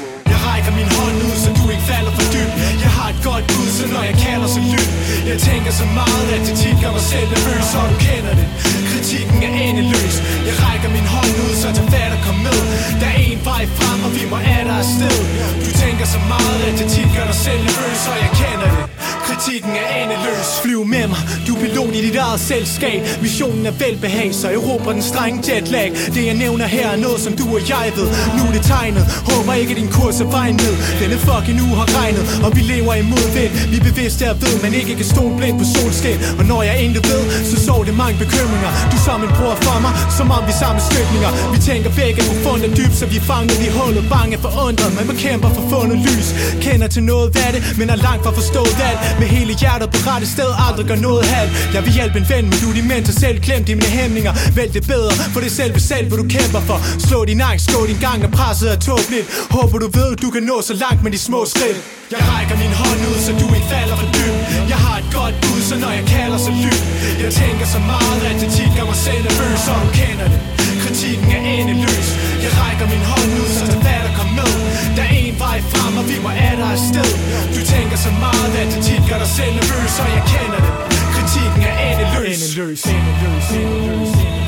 [0.80, 2.54] min hånd ud, så du ikke falder for dybt.
[2.84, 4.90] Jeg har et godt bud, så når jeg kalder, så lyt.
[5.30, 8.48] Jeg tænker så meget, at det tit gør mig selv nervøs Og du kender det,
[8.92, 10.16] kritikken er endeløs.
[10.48, 12.60] Jeg rækker min hånd ud, så tag fat og kom med.
[13.02, 15.18] Der er en vej frem, og vi må af dig afsted.
[15.66, 18.79] Du tænker så meget, at det tit gør dig selv nervøs Og jeg kender det,
[19.50, 20.50] Politikken er endeløs.
[20.64, 23.00] Flyv med mig, du er pilot i dit eget selskab.
[23.26, 25.88] Missionen er velbehag, så erobrer den strenge jetlag.
[26.16, 28.08] Det jeg nævner her er noget, som du og jeg ved.
[28.36, 30.76] Nu er det tegnet, håber ikke din kurs er vejen ned.
[31.02, 34.54] Denne fucking uge har regnet, og vi lever imod det Vi er bevidste af ved,
[34.66, 36.20] man ikke kan stole blind på solskin.
[36.40, 38.72] Og når jeg intet ved, så så det mange bekymringer.
[38.92, 41.90] Du er som en bror for mig, som om vi er samme støtninger Vi tænker
[42.02, 45.50] begge på fundet dybt, så vi er fanget i hullet Bange for undret, men kæmper
[45.58, 46.28] for fundet lys.
[46.66, 49.00] Kender til noget af det, men er langt fra forstået alt.
[49.22, 52.44] Med hele hjertet på rette sted, aldrig gør noget halvt Jeg vil hjælpe en ven,
[52.50, 53.38] men du er din mentor selv.
[53.48, 55.14] Klemt i mine hæmninger, vælg det bedre.
[55.34, 56.78] For det er selve selv, hvad du kæmper for.
[57.08, 59.26] Slå din angst, gå din gang, og presset er tåbeligt.
[59.56, 61.78] Håber du ved, du kan nå så langt med de små skridt.
[62.14, 64.42] Jeg rækker min hånd ud, så du ikke falder for dybt.
[64.72, 66.82] Jeg har et godt bud, så når jeg kalder, så lyt.
[67.24, 70.40] Jeg tænker så meget, at det tit gør mig selv nervøs Og du kender det,
[70.90, 72.08] kritikken er endeløs.
[72.44, 74.52] Jeg rækker min hånd ud, så der der kom med.
[74.98, 77.10] Der er en vej frem, og vi må af dig afsted
[77.56, 80.74] Du tænker så meget, at det tit gør dig selv nervøs Og jeg kender det,
[81.14, 82.58] kritikken er endeløs.
[82.58, 84.39] Endeløs, endeløs, endeløs, endeløs.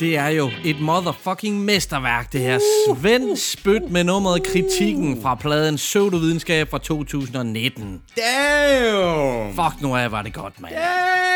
[0.00, 2.58] Det er jo et motherfucking mesterværk, det her.
[2.88, 8.02] Svend Spyt med nummeret Kritikken fra pladen Pseudovidenskab fra 2019.
[8.16, 9.54] Damn!
[9.54, 10.74] Fuck nu af, var det godt, mand.
[10.74, 11.34] Damn!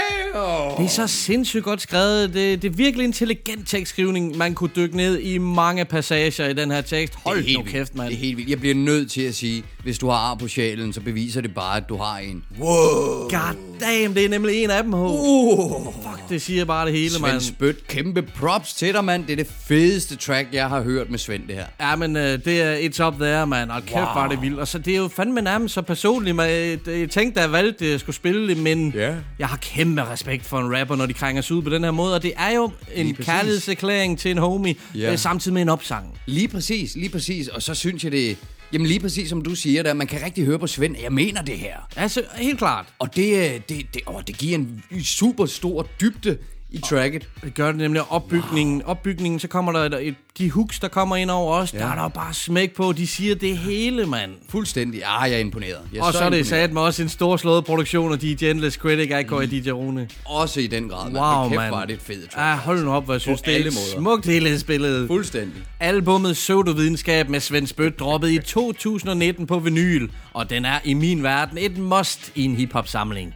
[0.78, 2.34] Det er så sindssygt godt skrevet.
[2.34, 4.36] Det, det er virkelig intelligent tekstskrivning.
[4.36, 7.14] Man kunne dykke ned i mange passager i den her tekst.
[7.24, 8.08] Hold er nu kæft, mand.
[8.08, 8.50] Det er helt vildt.
[8.50, 11.54] Jeg bliver nødt til at sige, hvis du har ar på sjælen, så beviser det
[11.54, 12.44] bare, at du har en.
[12.60, 13.28] Wow!
[13.30, 15.06] God damn, det er nemlig en af dem, ho.
[15.06, 15.94] Uh.
[15.94, 17.40] Fuck, det siger bare det hele, Svend mand.
[17.40, 18.22] Spødt, kæmpe
[18.58, 19.24] props til dig, mand.
[19.26, 21.64] Det er det fedeste track, jeg har hørt med Svend, det her.
[21.80, 23.70] Ja, men uh, det er it's up there, mand.
[23.70, 24.04] Og kæft, wow.
[24.04, 24.58] var det vildt.
[24.58, 26.36] Og så det er jo fandme nærmest så personligt.
[26.36, 26.50] Man,
[26.86, 29.14] jeg tænkte, da jeg valgte, at jeg skulle spille det, men Ja.
[29.38, 31.90] jeg har kæmpe respekt for en rapper, når de krænger sig ud på den her
[31.90, 32.14] måde.
[32.14, 35.00] Og det er jo en Lige kærlighedserklæring til en homie, Ja.
[35.00, 35.16] ja.
[35.16, 36.18] samtidig med en opsang.
[36.26, 37.48] Lige præcis, lige præcis.
[37.48, 38.36] Og så synes jeg det...
[38.72, 41.12] Jamen lige præcis som du siger der, man kan rigtig høre på Svend, at jeg
[41.12, 41.74] mener det her.
[41.96, 42.86] Altså, helt klart.
[42.98, 46.38] Og det, øh, det, det, åh, det giver en super stor dybde
[46.70, 47.28] i tracket.
[47.44, 48.82] Det gør det nemlig opbygningen.
[48.82, 48.90] Wow.
[48.90, 51.72] Opbygningen, så kommer der et, et, de hooks, der kommer ind over os.
[51.72, 51.78] Ja.
[51.78, 52.92] Der er der bare smæk på.
[52.92, 54.30] De siger det hele, mand.
[54.48, 55.02] Fuldstændig.
[55.04, 55.78] Ah, jeg er imponeret.
[55.94, 58.76] Jeg Og så er det sat med også en stor slået produktion af DJ Endless
[58.76, 59.34] Critic, ikke?
[59.34, 59.48] Mm.
[59.48, 60.08] DJ Rune.
[60.24, 61.16] Også i den grad, mand.
[61.24, 61.70] Wow, Kæft, mand.
[61.70, 62.46] var det et fedt track.
[62.46, 64.00] Ja, hold nu op, hvor jeg synes, det er måder.
[64.00, 65.06] smukt hele spillet.
[65.06, 65.62] Fuldstændig.
[65.80, 71.22] Albummet Pseudovidenskab med Svend Spødt droppet i 2019 på vinyl, og den er i min
[71.22, 73.34] verden et must i en hiphop-samling.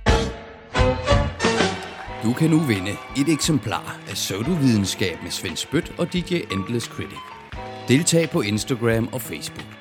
[2.22, 7.18] Du kan nu vinde et eksemplar af Pseudovidenskab med Svend Spødt og DJ Endless Critic.
[7.88, 9.71] Deltag på Instagram og Facebook.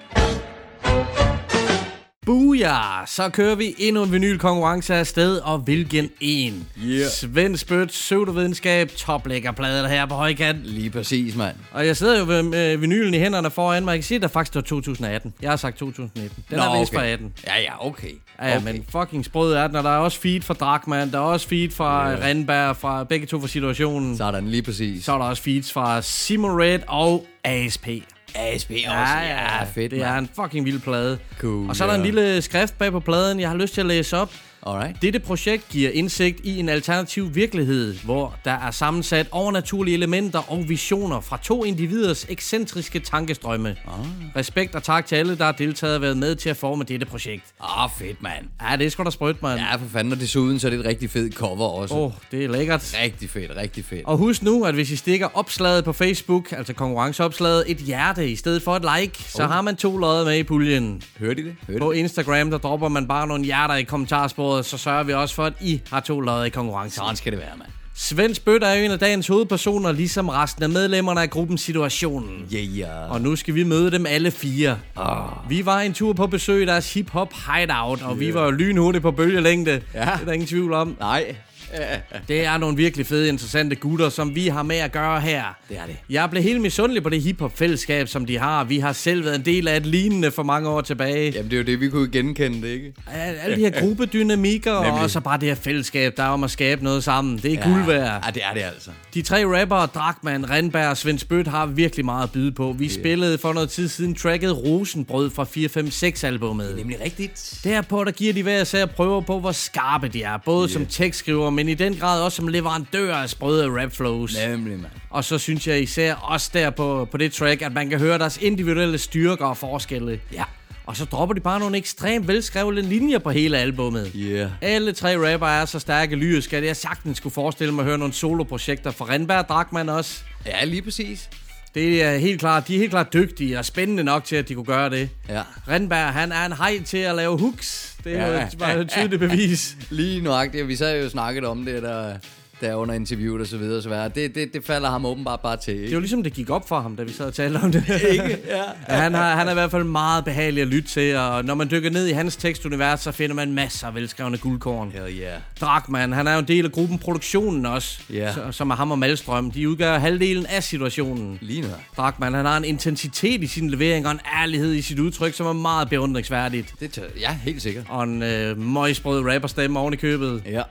[2.25, 3.07] Booyah!
[3.07, 6.67] Så kører vi endnu en vinylkonkurrence afsted, og hvilken en?
[6.85, 7.09] Yeah.
[7.09, 10.65] Svend Spødt, Pseudovidenskab, toplæggerplader her på højkant.
[10.65, 11.55] Lige præcis, mand.
[11.71, 13.91] Og jeg sidder jo med, med vinylen i hænderne foran mig.
[13.91, 15.33] Jeg kan sige, at der faktisk var 2018.
[15.41, 16.43] Jeg har sagt 2019.
[16.49, 16.99] Den Nå, er vist okay.
[16.99, 17.33] fra 18.
[17.47, 18.07] Ja, ja, okay.
[18.41, 18.71] Ja, ja, okay.
[18.71, 21.47] men fucking sprød er den, og der er også feed fra Drakman, der er også
[21.47, 22.15] feed fra Ja.
[22.15, 22.25] yeah.
[22.25, 24.13] Randberg, fra begge to fra situationen.
[24.17, 25.05] Så, Sådan, lige præcis.
[25.05, 27.87] så er der også feeds fra Simon Red og ASP.
[28.35, 28.83] ASP også.
[28.87, 31.17] Ja, ja, fedt, Det er en fucking vild plade.
[31.39, 31.99] Cool, og så er der ja.
[31.99, 34.31] en lille skrift bag på pladen, jeg har lyst til at læse op.
[34.65, 35.01] Alright.
[35.01, 40.69] Dette projekt giver indsigt i en alternativ virkelighed, hvor der er sammensat overnaturlige elementer og
[40.69, 43.69] visioner fra to individers ekscentriske tankestrømme.
[43.69, 44.35] Ah.
[44.35, 47.05] Respekt og tak til alle, der har deltaget og været med til at forme dette
[47.05, 47.43] projekt.
[47.77, 48.45] Ah, fedt, mand.
[48.71, 49.59] Ja, det er sgu da sprødt, mand.
[49.59, 51.95] Ja, for fanden, og desuden så er det et rigtig fedt cover også.
[51.95, 52.95] Åh, oh, det er lækkert.
[53.03, 54.05] Rigtig fedt, rigtig fedt.
[54.05, 58.35] Og husk nu, at hvis I stikker opslaget på Facebook, altså konkurrenceopslaget, et hjerte i
[58.35, 59.49] stedet for et like, så Oh.
[59.49, 61.01] har man to lodder med i puljen.
[61.19, 61.55] Hørte I det?
[61.67, 61.91] Hørte På?
[61.91, 65.53] Instagram, der dropper man bare nogle hjerter i kommentarsporet, så sørger vi også for, at
[65.61, 66.99] I har to lodder i konkurrencen.
[66.99, 67.69] Sådan skal det være, mand.
[67.95, 72.45] Svend Spødt er jo en af dagens hovedpersoner, ligesom resten af medlemmerne af gruppen Situationen.
[72.53, 73.11] Yeah, yeah.
[73.11, 74.77] Og nu skal vi møde dem alle fire.
[74.95, 75.49] Oh.
[75.49, 78.19] Vi var en tur på besøg i deres hip-hop hideout, og yeah.
[78.19, 79.71] vi var jo lynhurtigt på bølgelængde.
[79.93, 79.99] Ja.
[79.99, 80.95] Det er der ingen tvivl om.
[80.99, 81.35] Nej.
[82.27, 85.43] Det er nogle virkelig fede, interessante gutter, som vi har med at gøre her.
[85.69, 85.95] Det er det.
[86.09, 88.63] Jeg blev helt misundelig på det hiphop-fællesskab, som de har.
[88.63, 91.31] Vi har selv været en del af et lignende for mange år tilbage.
[91.31, 92.93] Jamen, det er jo det, vi kunne genkende det, ikke?
[93.07, 96.51] Al- Alle de her gruppedynamikker, og så bare det her fællesskab, der er om at
[96.51, 97.37] skabe noget sammen.
[97.37, 97.69] Det er Ja.
[97.73, 98.21] guld værd.
[98.25, 98.89] Ja, det er det altså.
[99.13, 102.75] De tre rappere, Drakman, Randberg og Svend Spødt, har virkelig meget at byde på.
[102.79, 102.93] Vi yeah.
[102.93, 106.75] spillede for noget tid siden tracket Rosenbrød fra 456-albummet.
[106.77, 107.59] Nemlig rigtigt.
[107.63, 110.37] Derpå der giver de hver især prøver på, hvor skarpe de er.
[110.45, 110.73] Både yeah.
[110.73, 114.37] som tekstskriver, men i den grad også som leverandør af sprøde rapflows.
[114.47, 114.91] Nemlig, mand.
[115.09, 118.17] Og så synes jeg især også der på, på det track, at man kan høre
[118.17, 120.19] deres individuelle styrker og forskelle.
[120.33, 120.43] Ja.
[120.85, 124.11] Og så dropper de bare nogle ekstremt velskrevne linjer på hele albummet.
[124.15, 124.49] Yeah.
[124.61, 127.97] Alle tre rapper er så stærke lyriske, at jeg sagtens skulle forestille mig at høre
[127.97, 130.21] nogle soloprojekter fra Randberg og Drakman også.
[130.45, 131.29] Ja, lige præcis.
[131.75, 134.53] Det er helt klart, de er helt klart dygtige og spændende nok til, at de
[134.55, 135.09] kunne gøre det.
[135.29, 135.41] Ja.
[135.67, 137.95] Randberg, han er en hej til at lave hooks.
[138.03, 138.41] Det er Ja.
[138.41, 139.75] jo et, bare et tydeligt bevis.
[139.89, 140.67] Lige nøjagtigt.
[140.67, 142.17] Vi sad jo snakket om det der,
[142.61, 144.09] der under interviewet og så videre og så videre.
[144.09, 145.91] Det, det, det falder ham åbenbart bare til, Det ikke?
[145.91, 147.83] er jo ligesom, det gik op for ham, da vi sad og talte om det.
[148.11, 148.37] Ikke?
[148.47, 148.95] Ja.
[148.95, 151.71] Han, har, han er i hvert fald meget behagelig at lytte til, og når man
[151.71, 154.91] dykker ned i hans tekstunivers, så finder man masser af velskrevne guldkorn.
[154.91, 155.39] Hell yeah.
[155.61, 158.99] Drakman, han er jo en del af gruppen Produktionen også, så- som er ham og
[158.99, 159.51] Malstrøm.
[159.51, 161.37] De udgør halvdelen af situationen.
[161.41, 161.65] Lige.
[161.97, 165.45] Drakman, han har en intensitet i sin levering og en ærlighed i sit udtryk, som
[165.45, 166.73] er meget beundringsværdigt.
[166.79, 167.83] Det tør, ja, helt sikkert.
[167.89, 170.43] Og en øh, møgsprød rapperstemme oven i købet.
[170.45, 170.61] Ja.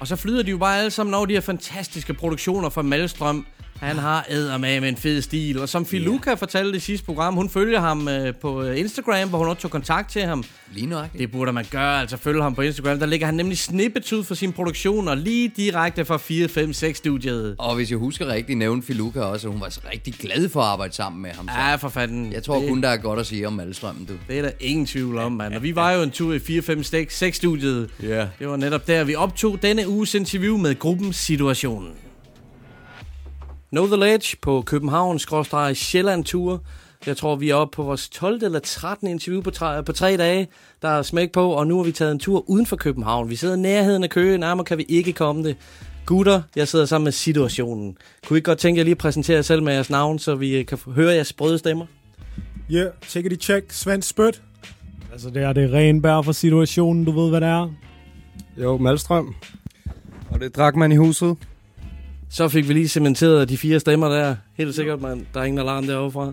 [0.00, 3.46] Og så flyder de jo bare alle sammen over de her fantastiske produktioner fra Malstrøm.
[3.80, 7.80] Han har med en fed stil, og som Filuka fortalte i sidste program, hun følger
[7.80, 10.44] ham øh, på øh, Instagram, hvor hun også tog kontakt til ham.
[10.72, 11.20] Lige nøjagtigt.
[11.20, 12.98] Det burde man gøre, altså følge ham på Instagram.
[12.98, 17.54] Der ligger han nemlig snippets ud for sin produktioner, lige direkte fra 456-studiet.
[17.58, 20.60] Og hvis jeg husker rigtigt, nævnte Filuka også, at hun var så rigtig glad for
[20.60, 21.48] at arbejde sammen med ham.
[21.48, 21.54] Så.
[21.60, 22.32] Ja, for fanden.
[22.32, 24.12] Jeg tror det, kun, der er godt at sige om Malstrømmen, du.
[24.28, 25.54] Det er der ingen tvivl om, mand.
[25.54, 27.90] Og vi var jo en tur i 456-studiet.
[28.02, 28.26] Ja.
[28.38, 31.90] Det var netop der, vi optog denne uges interview med gruppen Situationen.
[33.72, 36.62] Know The Ledge på København, skråstrej Sjælland Tour.
[37.06, 38.44] Jeg tror, vi er oppe på vores 12.
[38.44, 39.08] eller 13.
[39.08, 40.48] interview på tre, på tre dage.
[40.82, 43.30] Der er smæk på, og nu har vi taget en tur uden for København.
[43.30, 45.56] Vi sidder i nærheden af Køge, nærmere kan vi ikke komme det.
[46.06, 47.96] Gutter, jeg sidder sammen med situationen.
[48.26, 50.34] Kunne I ikke godt tænke jer lige at præsentere jer selv med jeres navn, så
[50.34, 51.86] vi øh, kan høre jeres sprøde stemmer?
[52.70, 53.72] Ja, yeah, check it check.
[53.72, 54.42] Svend Spødt.
[55.12, 57.74] Altså, det er det Renberg for situationen, du ved, hvad det er.
[58.62, 59.34] Jo, Malstrøm.
[60.30, 61.36] Og det er Drakman i huset.
[62.30, 64.36] Så fik vi lige cementeret de fire stemmer der.
[64.56, 65.26] Helt sikkert, man.
[65.34, 66.32] Der er ingen alarm derovre fra.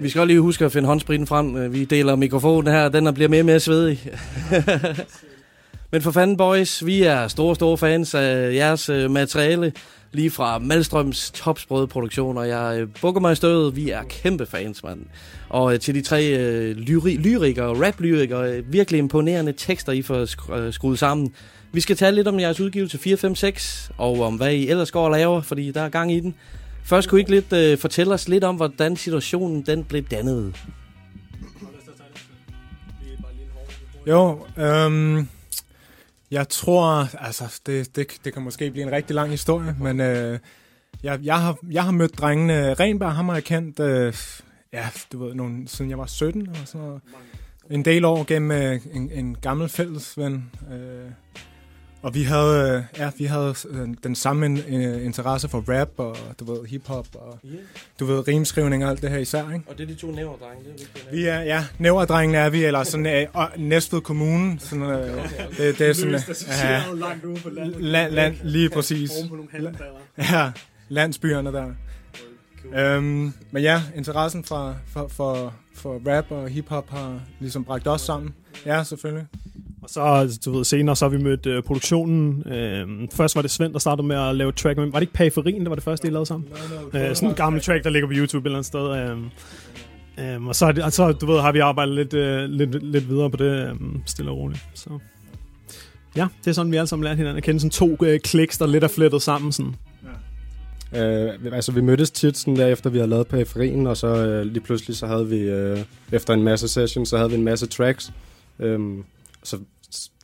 [0.00, 1.56] Vi skal også lige huske at finde håndspritten frem.
[1.56, 4.00] Øh, Vi deler mikrofonen her, den er- bliver mere og mere svedig.
[5.92, 9.72] Men for fanden, boys, vi er store, store fans af jeres øh, materiale.
[10.12, 12.42] Lige fra Malstrøms topsprøde produktioner.
[12.42, 13.76] Jeg øh, bukker mig i stødet.
[13.76, 15.00] Vi er kæmpe fans, mand.
[15.48, 20.72] Og til de tre øh, lyri- lyrikere, rap-lyrikere, virkelig imponerende tekster, I får sk- øh,
[20.72, 21.32] skruet sammen.
[21.74, 25.10] Vi skal tale lidt om jeres udgivelse 456, og om hvad I ellers går og
[25.10, 26.34] laver, fordi der er gang i den.
[26.84, 30.56] Først kunne I ikke lidt, øh, fortælle os lidt om, hvordan situationen den blev dannet.
[34.06, 35.28] Jo, øhm,
[36.30, 40.38] jeg tror, altså, det, det, det kan måske blive en rigtig lang historie, men øh,
[41.02, 42.74] jeg, jeg, har, jeg har mødt drengene.
[42.74, 44.14] Renberg, ham har jeg kendt, øh,
[44.72, 47.02] ja, du ved, nogle, siden jeg var 17 eller sådan noget.
[47.70, 50.50] En del år gennem øh, en, en gammel fællesven.
[50.72, 51.10] Øh,
[52.02, 56.16] og vi havde, øh, ja, vi havde øh, den samme øh, interesse for rap og,
[56.40, 57.38] du ved, hiphop og,
[58.00, 59.64] du ved, rimskrivning og alt det her især, ikke?
[59.68, 61.08] Og det er de to næverdrenge, det er vigtigt.
[61.12, 64.60] Vi er, ja, Næverdrengene er vi, eller sådan og Næstved Kommune.
[64.60, 66.20] Sådan, øh, det, det er sådan,
[66.62, 66.82] ja.
[66.94, 67.80] langt ude på landet.
[67.80, 69.10] land, land, lige præcis.
[70.18, 70.52] Ja,
[70.88, 71.66] landsbyerne der.
[72.74, 78.00] Øhm, men ja, interessen for, for, for, for rap og hiphop har ligesom bragt os
[78.00, 78.34] sammen.
[78.66, 79.26] Ja, selvfølgelig.
[79.82, 82.52] Og så, du ved, senere så har vi mødt øh, produktionen.
[82.52, 84.78] Øh, først var det Svend, der startede med at lave et track.
[84.78, 86.48] Men var det ikke Periferien, der var det første, I lavede sammen?
[86.94, 88.90] Øh, sådan en gammel track, der ligger på YouTube et eller andet sted.
[90.18, 93.08] Øh, øh, og så, og så, du ved, har vi arbejdet lidt, øh, lidt, lidt
[93.08, 93.74] videre på det, øh,
[94.06, 94.64] stille og roligt.
[94.74, 94.98] Så.
[96.16, 97.60] Ja, det er sådan, vi alle sammen lærte hinanden at kende.
[97.60, 99.52] Sådan to øh, kliks, der lidt er flettet sammen.
[99.52, 99.74] Sådan.
[100.94, 104.46] Øh, altså, vi mødtes tit sådan der, efter vi havde lavet periferien, og så øh,
[104.46, 105.78] lige pludselig så havde vi, øh,
[106.12, 108.12] efter en masse sessions, så havde vi en masse tracks.
[108.58, 109.04] Øhm,
[109.42, 109.58] så,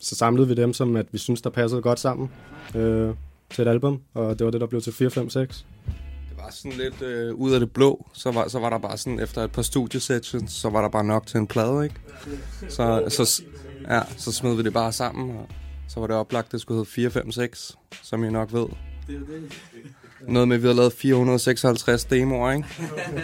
[0.00, 2.30] så samlede vi dem, som at vi synes der passede godt sammen
[2.74, 3.14] øh,
[3.50, 5.66] til et album, og det var det, der blev til 4, 5, 6.
[6.30, 8.06] Det var sådan lidt øh, ud af det blå.
[8.12, 11.04] Så var, så var der bare sådan, efter et par studiesessions, så var der bare
[11.04, 11.96] nok til en plade, ikke?
[12.68, 13.42] Så, så,
[13.88, 15.48] ja, så smed vi det bare sammen, og
[15.88, 18.66] så var det oplagt, det skulle hedde 4, 5, 6, som I nok ved.
[20.26, 22.68] Noget med, at vi havde lavet 456 demoer, ikke?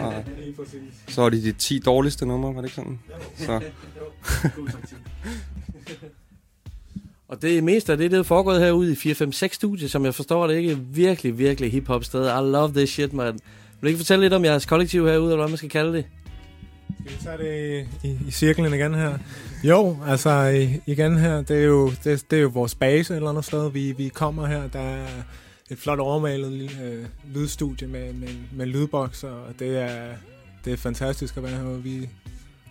[0.01, 0.25] Og
[1.09, 2.99] så var det de 10 dårligste numre, var det ikke sådan?
[3.37, 3.61] Så.
[7.29, 10.47] Og det meste af det, det er foregået herude i 456 studie, som jeg forstår
[10.47, 10.79] det ikke.
[10.79, 12.27] Virkelig, virkelig hip-hop sted.
[12.27, 13.33] I love this shit, man.
[13.33, 13.41] Vil
[13.83, 16.05] du ikke fortælle lidt om jeres kollektiv herude, eller hvad man skal kalde det?
[17.01, 19.19] Skal vi tage det i, i, i cirklen igen her?
[19.65, 23.31] Jo, altså igen her, det er, jo, det, det er jo vores base et eller
[23.31, 23.71] andet sted.
[23.71, 25.07] Vi, vi kommer her, der er
[25.71, 30.15] et flot overmalet lille, øh, lydstudie med, med, med lydboks, og det er,
[30.65, 31.83] det er fantastisk at være herude.
[31.83, 32.09] Vi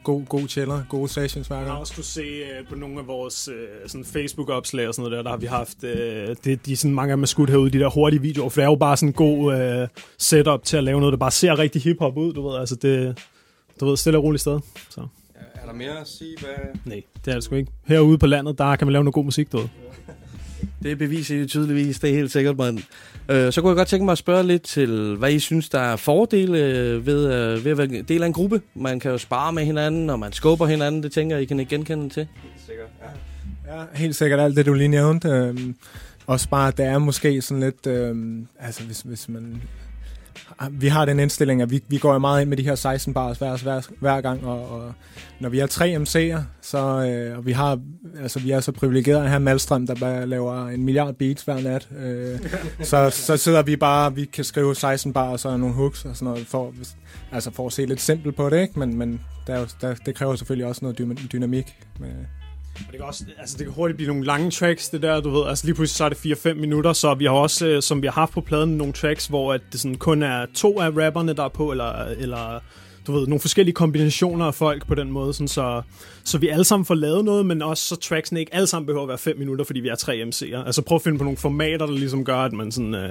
[0.03, 1.79] god, god chiller, gode sessions hver Jeg har gang.
[1.79, 5.23] også kunne se øh, på nogle af vores øh, sådan Facebook-opslag og sådan noget der,
[5.23, 7.69] der har vi haft, øh, det, de er sådan mange af dem er skudt herude,
[7.69, 10.77] de der hurtige videoer, for det er jo bare sådan en god øh, setup til
[10.77, 13.19] at lave noget, der bare ser rigtig hip-hop ud, du ved, altså det,
[13.79, 15.07] du ved, stille og roligt sted, så.
[15.53, 16.81] Er der mere at sige, hvad...
[16.85, 17.71] Nej, det er det sgu ikke.
[17.83, 19.67] Herude på landet, der kan man lave noget god musik, du ved.
[20.83, 22.79] Det beviser I tydeligvis, det er helt sikkert, mand.
[23.29, 25.79] Øh, så kunne jeg godt tænke mig at spørge lidt til, hvad I synes, der
[25.79, 28.61] er fordele øh, ved, øh, ved at være del af en gruppe.
[28.75, 31.03] Man kan jo spare med hinanden, og man skubber hinanden.
[31.03, 32.27] Det tænker jeg, I kan ikke genkende til.
[32.67, 33.09] Sikkert, ja.
[33.75, 35.29] Ja, helt sikkert alt det, du lige nævnte.
[35.29, 35.75] Øhm,
[36.27, 39.61] også bare, det er måske sådan lidt, øhm, altså hvis, hvis man...
[40.71, 43.13] Vi har den indstilling, at vi, vi går jo meget ind med de her 16
[43.13, 44.93] bars hver, hver, hver gang, og, og
[45.39, 47.79] når vi har tre MC'er, så, øh, og vi, har,
[48.21, 51.61] altså, vi er så privilegerede at have Malstrøm, der bare laver en milliard beats hver
[51.61, 52.39] nat, øh,
[52.89, 56.25] så, så sidder vi bare, vi kan skrive 16 bars og nogle hooks og sådan
[56.31, 56.73] noget, for,
[57.31, 58.79] altså for at se lidt simpelt på det, ikke?
[58.79, 61.75] men, men der, er jo- der, det kræver selvfølgelig også noget dynamik.
[61.99, 62.09] Med,
[62.75, 65.29] og det kan, også, altså det kan hurtigt blive nogle lange tracks, det der, du
[65.29, 65.47] ved.
[65.47, 68.07] Altså lige pludselig så er det 4-5 minutter, så vi har også, øh, som vi
[68.07, 71.33] har haft på pladen, nogle tracks, hvor at det sådan kun er to af rapperne,
[71.33, 72.59] der er på, eller, eller
[73.07, 75.81] du ved, nogle forskellige kombinationer af folk på den måde, sådan så,
[76.23, 79.03] så vi alle sammen får lavet noget, men også så tracksene ikke alle sammen behøver
[79.03, 80.65] at være 5 minutter, fordi vi er tre MC'er.
[80.65, 82.95] Altså prøv at finde på nogle formater, der ligesom gør, at man sådan...
[82.95, 83.09] Øh,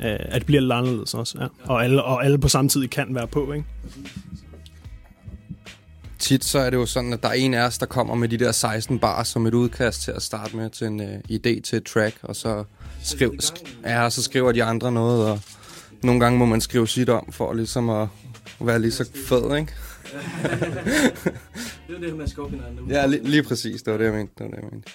[0.00, 1.46] øh, at det bliver lidt anderledes også, ja.
[1.64, 3.66] Og alle, og alle på samme tid kan være på, ikke?
[6.22, 8.28] Tit så er det jo sådan, at der er en af os, der kommer med
[8.28, 11.60] de der 16 bars som et udkast til at starte med til en uh, idé
[11.60, 12.64] til et track, og så,
[13.02, 15.40] skriv, sk- ja, så skriver de andre noget, og
[16.02, 18.08] nogle gange må man skrive sit om, for ligesom at
[18.60, 19.72] være lige så fed, ikke?
[21.88, 22.88] det er det, man skubber hinanden ud.
[22.90, 23.82] Ja, lige, lige præcis.
[23.82, 24.32] Det var det, jeg mente.
[24.38, 24.92] Det var det, jeg mente.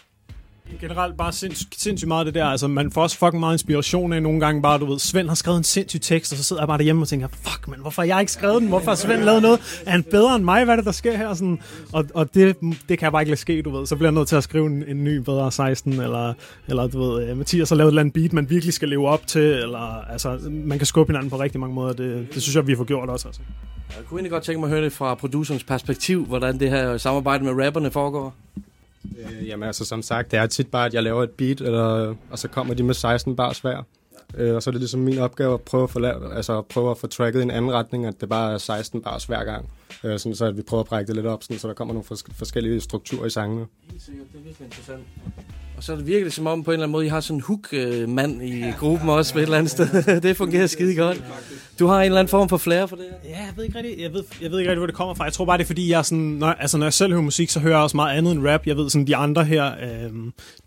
[0.82, 2.46] Generelt bare sindssygt, sindssygt meget det der.
[2.46, 5.36] Altså, man får også fucking meget inspiration af nogle gange bare, du ved, Svend har
[5.36, 8.02] skrevet en sindssyg tekst, og så sidder jeg bare derhjemme og tænker, fuck, man, hvorfor
[8.02, 8.70] har jeg ikke skrevet den?
[8.70, 9.84] Hvorfor har Svend lavet noget?
[9.86, 10.64] Er han bedre end mig?
[10.64, 11.34] Hvad er det, der sker her?
[11.34, 11.60] Sådan,
[11.94, 12.58] og og det,
[12.90, 13.86] det kan jeg bare ikke lade ske, du ved.
[13.86, 16.34] Så bliver jeg nødt til at skrive en, en ny bedre 16, eller,
[16.68, 19.08] eller du ved, øh, Mathias har lavet et eller andet beat, man virkelig skal leve
[19.08, 21.94] op til, eller altså, man kan skubbe hinanden på rigtig mange måder.
[21.94, 23.28] Det, det synes jeg, vi har fået gjort også.
[23.28, 23.42] Altså.
[23.98, 26.98] Jeg kunne egentlig godt tænke mig at høre det fra producerens perspektiv, hvordan det her
[26.98, 28.36] samarbejde med rapperne foregår.
[29.18, 32.16] Øh, jamen altså, som sagt, det er tit bare, at jeg laver et beat, eller,
[32.32, 33.84] og så kommer de med 16 bars hver.
[34.38, 36.66] Øh, og så er det ligesom min opgave at prøve at få, lavet, altså, at
[36.66, 39.44] prøve at få tracket i en anden retning, at det bare er 16 bars hver
[39.44, 39.70] gang.
[40.04, 41.94] Øh, sådan, så at vi prøver at brække det lidt op, sådan, så der kommer
[41.94, 43.66] nogle fors- forskellige strukturer i sangene.
[43.92, 45.04] Helt sikkert, det er virkelig interessant.
[45.78, 47.42] Og så virker det som om på en eller anden måde, I har sådan en
[47.42, 50.22] hook-mand i gruppen også på et eller andet sted.
[50.22, 51.24] det fungerer skide godt.
[51.80, 53.30] Du har en eller anden form for flair for det her?
[53.30, 55.24] Ja, jeg ved ikke rigtig, jeg ved, jeg ved ikke rigtig, hvor det kommer fra.
[55.24, 57.50] Jeg tror bare, det er fordi, jeg sådan, når, altså, når jeg selv hører musik,
[57.50, 58.68] så hører jeg også meget andet end rap.
[58.68, 60.12] Jeg ved sådan, de andre her, øh,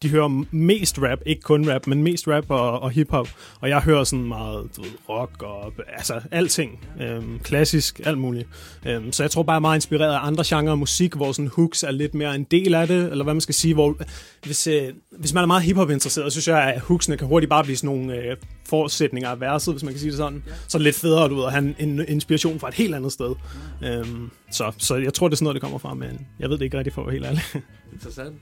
[0.03, 3.29] de hører mest rap, ikke kun rap, men mest rap og, og hiphop.
[3.61, 6.87] Og jeg hører sådan meget du ved, rock og altså alting.
[7.01, 8.49] Øh, klassisk, alt muligt.
[8.87, 11.33] Øh, så jeg tror bare, jeg er meget inspireret af andre genrer af musik, hvor
[11.33, 13.97] sådan hooks er lidt mere en del af det, eller hvad man skal sige, hvor
[14.45, 17.51] hvis, øh, hvis man er meget hiphop interesseret, så synes jeg, at hooksene kan hurtigt
[17.51, 18.37] bare blive sådan nogle øh,
[18.69, 20.43] forudsætninger af verset, hvis man kan sige det sådan.
[20.69, 23.13] Så er det lidt federe, du ved, at have en, inspiration fra et helt andet
[23.13, 23.35] sted.
[23.85, 26.59] Øhm, så, så jeg tror, det er sådan noget, det kommer fra, men jeg ved
[26.59, 27.43] det ikke rigtig for at være helt ærlig.
[27.93, 28.35] Interessant.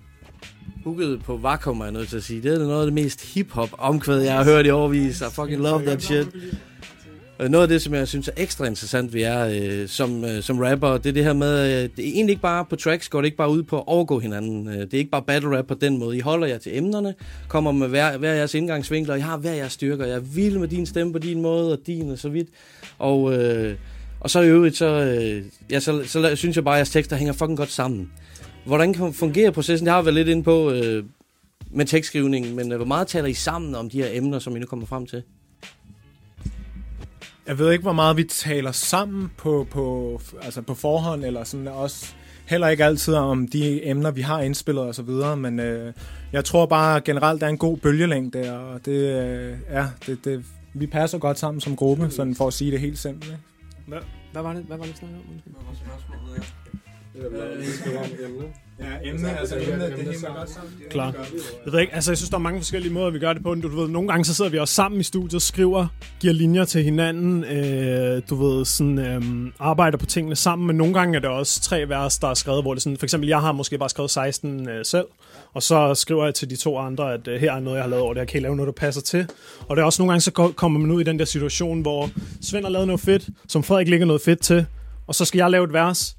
[0.85, 2.43] Hooket på Vakuum er jeg nødt til at sige.
[2.43, 5.21] Det er noget af det mest hip-hop omkvæd, jeg har hørt i overvis.
[5.21, 6.27] I fucking love that shit.
[7.41, 10.43] Øh, noget af det, som jeg synes er ekstra interessant ved jer øh, som, øh,
[10.43, 13.09] som rapper, det er det her med, øh, det er egentlig ikke bare på tracks,
[13.09, 14.69] går det ikke bare ud på at overgå hinanden.
[14.69, 16.17] Øh, det er ikke bare battle rap på den måde.
[16.17, 17.15] I holder jer til emnerne,
[17.49, 20.07] kommer med hver, hver jeres indgangsvinkler, og I har hver jeres styrker.
[20.07, 22.49] Jeg er vild med din stemme på din måde, og din og så vidt.
[22.99, 23.75] Og, øh,
[24.21, 27.17] og så i øvrigt, så, øh, ja, så, så synes jeg bare, at jeres tekster
[27.17, 28.11] hænger fucking godt sammen.
[28.65, 29.87] Hvordan fungerer processen?
[29.87, 31.05] Det har jeg været lidt inde på øh,
[31.71, 34.59] med tekstskrivningen, men øh, hvor meget taler I sammen om de her emner, som I
[34.59, 35.23] nu kommer frem til?
[37.49, 41.69] Jeg ved ikke, hvor meget vi taler sammen på, på, altså på forhånd, eller sådan
[41.69, 42.15] også
[42.47, 45.93] heller ikke altid om de emner, vi har indspillet og så videre, men øh,
[46.33, 50.45] jeg tror bare generelt, der er en god bølgelængde, og det, øh, ja, det, det,
[50.75, 53.31] vi passer godt sammen som gruppe, sådan for at sige det helt simpelt.
[53.31, 53.43] Ikke?
[53.87, 53.99] Hvad,
[54.33, 55.23] hvad var det, hvad var det snakke om?
[58.81, 60.73] Ja, emne, altså emne, det hænger godt sammen.
[60.91, 61.15] Klar.
[61.65, 63.55] Jeg ved ikke, altså jeg synes, der er mange forskellige måder, vi gør det på.
[63.55, 65.87] Du, ved, nogle gange så sidder vi også sammen i studiet, skriver,
[66.21, 69.23] giver linjer til hinanden, øh, du ved, sådan, øh,
[69.59, 72.63] arbejder på tingene sammen, men nogle gange er det også tre vers, der er skrevet,
[72.63, 75.07] hvor det sådan, for eksempel, jeg har måske bare skrevet 16 øh, selv,
[75.55, 77.91] og så skriver jeg til de to andre, at øh, her er noget, jeg har
[77.91, 79.27] lavet over det, jeg kan I lave noget, der passer til.
[79.69, 81.81] Og det er også nogle gange, så ko- kommer man ud i den der situation,
[81.83, 82.11] hvor
[82.43, 84.67] Svend har lavet noget fedt, som Frederik ligger noget fedt til,
[85.07, 86.15] og så skal jeg lave et vers,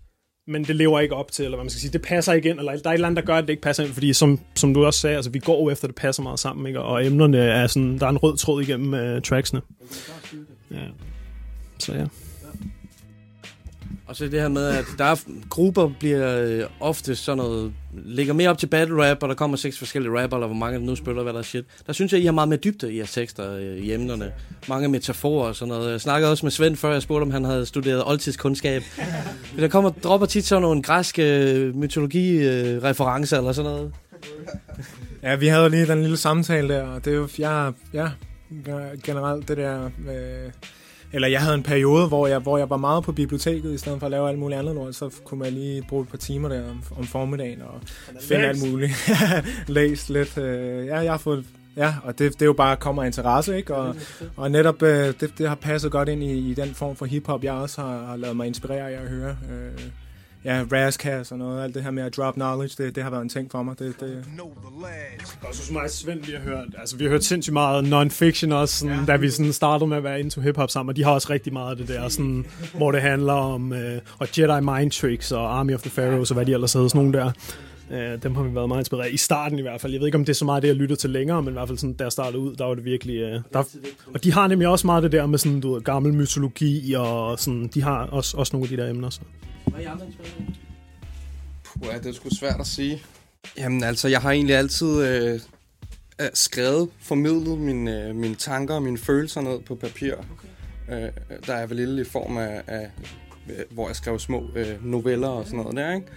[0.50, 2.60] men det lever ikke op til, eller hvad man skal sige, det passer ikke ind,
[2.60, 4.40] eller der er et eller andet, der gør, at det ikke passer ind, fordi som,
[4.56, 6.82] som du også sagde, altså vi går efter, det passer meget sammen, ikke?
[6.82, 9.62] og emnerne er sådan, der er en rød tråd igennem uh, tracksene.
[10.72, 10.78] Ja.
[11.80, 12.06] Så ja.
[14.10, 15.16] Og så det her med, at der er
[15.50, 19.58] grupper bliver øh, ofte sådan noget, ligger mere op til battle rap, og der kommer
[19.58, 21.66] seks forskellige rapper, eller hvor mange nu spiller, hvad der er shit.
[21.88, 24.32] Der synes jeg, I har meget mere dybde i jeres tekster øh, i emnerne.
[24.70, 25.92] Mange metaforer og sådan noget.
[25.92, 28.84] Jeg snakkede også med Svend før, jeg spurgte, om han havde studeret oldtidskundskab.
[29.60, 33.92] der kommer, dropper tit sådan nogle græske øh, mytologi-referencer eller sådan noget.
[35.24, 38.08] Ja, vi havde lige den lille samtale der, og det er jo, jeg, ja,
[39.04, 40.52] generelt det der, øh,
[41.14, 44.00] eller jeg havde en periode, hvor jeg, hvor jeg var meget på biblioteket, i stedet
[44.00, 46.50] for at lave alt muligt andet lort, så kunne man lige bruge et par timer
[46.50, 47.82] der om, om formiddagen og
[48.22, 49.12] finde alt muligt.
[49.68, 50.38] Læst lidt.
[50.38, 51.46] Øh, ja, jeg har fået
[51.78, 53.76] Ja, og det, det er jo bare kommer interesse, ikke?
[53.76, 53.96] Og,
[54.36, 57.44] og netop øh, det, det har passet godt ind i, i den form for hiphop,
[57.44, 59.30] jeg også har, har lavet mig inspirere af at høre.
[59.30, 59.82] Øh,
[60.46, 63.22] ja, Razzcast og noget, alt det her med at drop knowledge, det, det har været
[63.22, 63.80] en ting for mig.
[63.80, 64.24] Det, det,
[65.48, 68.54] Og så mig og Svend, vi har hørt, altså vi har hørt sindssygt meget non-fiction
[68.54, 69.06] også, sådan, ja.
[69.06, 71.54] da vi sådan startede med at være into hip-hop sammen, og de har også rigtig
[71.54, 75.60] meget af det der, sådan, hvor det handler om øh, og Jedi Mind Tricks og
[75.60, 77.32] Army of the Pharaohs og hvad de ellers hedder, sådan nogle der.
[77.92, 79.14] Øh, dem har vi været meget inspireret.
[79.14, 79.94] I starten i hvert fald.
[79.94, 81.54] Jeg ved ikke, om det er så meget det, jeg lytter til længere, men i
[81.54, 83.16] hvert fald sådan, da jeg startede ud, der var det virkelig...
[83.16, 83.64] Øh, der,
[84.14, 87.40] og de har nemlig også meget det der med sådan, du ved, gammel mytologi, og
[87.40, 89.10] sådan, de har også, også nogle af de der emner.
[89.10, 89.22] Så.
[89.66, 90.34] Hvad er I andre inspireret
[91.64, 93.02] Puh, ja, det er sgu svært at sige.
[93.58, 95.40] Jamen altså, jeg har egentlig altid øh,
[96.22, 100.14] øh, skrevet, formidlet mine, øh, mine tanker og mine følelser ned på papir.
[100.14, 101.04] Okay.
[101.06, 101.12] Øh,
[101.48, 102.90] der er vel lille i form af, af
[103.50, 106.08] øh, hvor jeg skrev små øh, noveller og sådan noget der, ikke?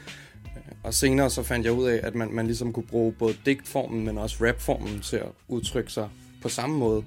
[0.57, 3.35] Øh, Og senere så fandt jeg ud af, at man, man ligesom kunne bruge både
[3.47, 6.09] digtformen, men også rapformen til at udtrykke sig
[6.43, 7.05] på samme måde.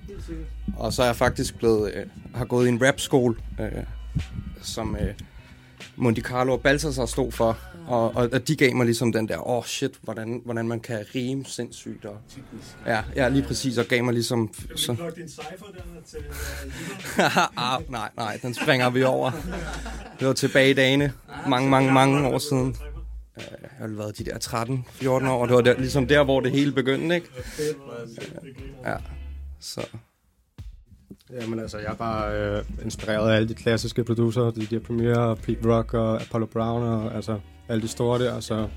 [0.77, 3.83] Og så er jeg faktisk blevet, øh, har gået i en rapskole, øh,
[4.61, 5.13] som øh,
[5.95, 7.57] Monte Carlo og Balthasar stod for.
[7.87, 10.79] Og, og, og de gav mig ligesom den der, åh oh shit, hvordan, hvordan man
[10.79, 12.05] kan rime sindssygt.
[12.05, 12.17] Og,
[12.85, 14.53] ja, ja, lige præcis, og gav mig ligesom...
[14.75, 16.19] Så, din cypher der til...
[17.57, 19.31] ah, nej, nej, den springer vi over.
[20.19, 21.13] Det var tilbage i dagene,
[21.47, 22.75] mange, mange, mange år siden.
[23.80, 26.51] Jeg har været de der 13-14 år, og det var der, ligesom der, hvor det
[26.51, 27.28] hele begyndte, ikke?
[28.86, 28.95] Ja,
[29.59, 29.88] så...
[31.41, 35.36] Jamen altså, jeg er bare øh, inspireret af alle de klassiske producer, de der Premiere,
[35.36, 38.67] Pete Rock og Apollo Brown og altså alle de store der, så der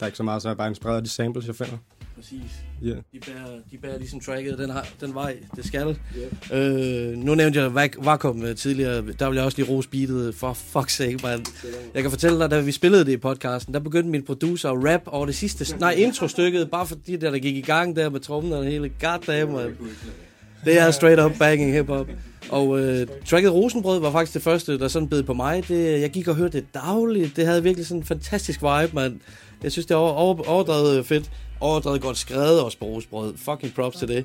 [0.00, 1.78] er ikke så meget, så jeg er bare inspireret af de samples, jeg finder.
[2.18, 2.50] Præcis.
[2.82, 2.88] Ja.
[2.88, 5.96] De bærer, de bærer ligesom tracket den, har, den vej, det skal.
[6.52, 7.10] Yeah.
[7.10, 9.04] Øh, nu nævnte jeg Vac- Vakuum øh, tidligere.
[9.18, 10.34] Der vil jeg også lige rose beatet.
[10.34, 11.44] For fuck's sake, man.
[11.94, 14.92] Jeg kan fortælle dig, da vi spillede det i podcasten, der begyndte min producer at
[14.92, 15.78] rap over det sidste...
[15.78, 18.90] Nej, introstykket, bare fordi der, der gik i gang der med trommen og hele.
[19.00, 19.76] God damn, man.
[20.64, 22.08] Det er straight up banging hip-hop.
[22.50, 25.68] Og øh, tracket Rosenbrød var faktisk det første, der sådan bed på mig.
[25.68, 27.36] Det, jeg gik og hørte det dagligt.
[27.36, 29.20] Det havde virkelig sådan en fantastisk vibe, man.
[29.62, 31.30] Jeg synes, det er over, over, overdrevet fedt.
[31.60, 32.72] Overdrevet godt skrevet og
[33.10, 34.24] på Fucking props til det.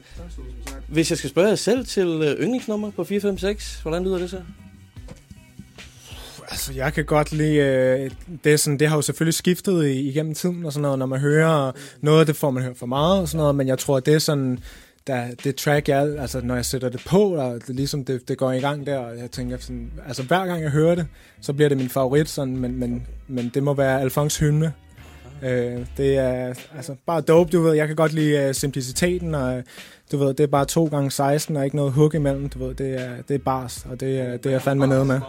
[0.87, 4.41] Hvis jeg skal spørge jer selv til øh, yndlingsnummer på 456, hvordan lyder det så?
[6.49, 7.57] Altså, jeg kan godt lide...
[7.57, 8.11] Øh,
[8.43, 11.19] det, sådan, det har jo selvfølgelig skiftet i, igennem tiden og sådan noget, når man
[11.19, 11.71] hører
[12.01, 14.19] noget det, får man hørt for meget og sådan noget, men jeg tror, det er
[14.19, 14.59] sådan...
[15.07, 18.37] Der, det track, jeg, altså når jeg sætter det på, og det, ligesom det, det
[18.37, 21.07] går i gang der, og jeg tænker sådan, altså hver gang jeg hører det,
[21.41, 24.73] så bliver det min favorit, sådan, men, men, men det må være Alfons hymne.
[25.43, 29.57] Øh, det er altså bare dope, du ved, jeg kan godt lide uh, simpliciteten, og
[29.57, 29.63] øh,
[30.11, 32.75] du ved, det er bare 2 gange 16 og ikke noget hook imellem, du ved,
[32.75, 35.19] det er, det er bars, og det er, det er jeg fandme nede med.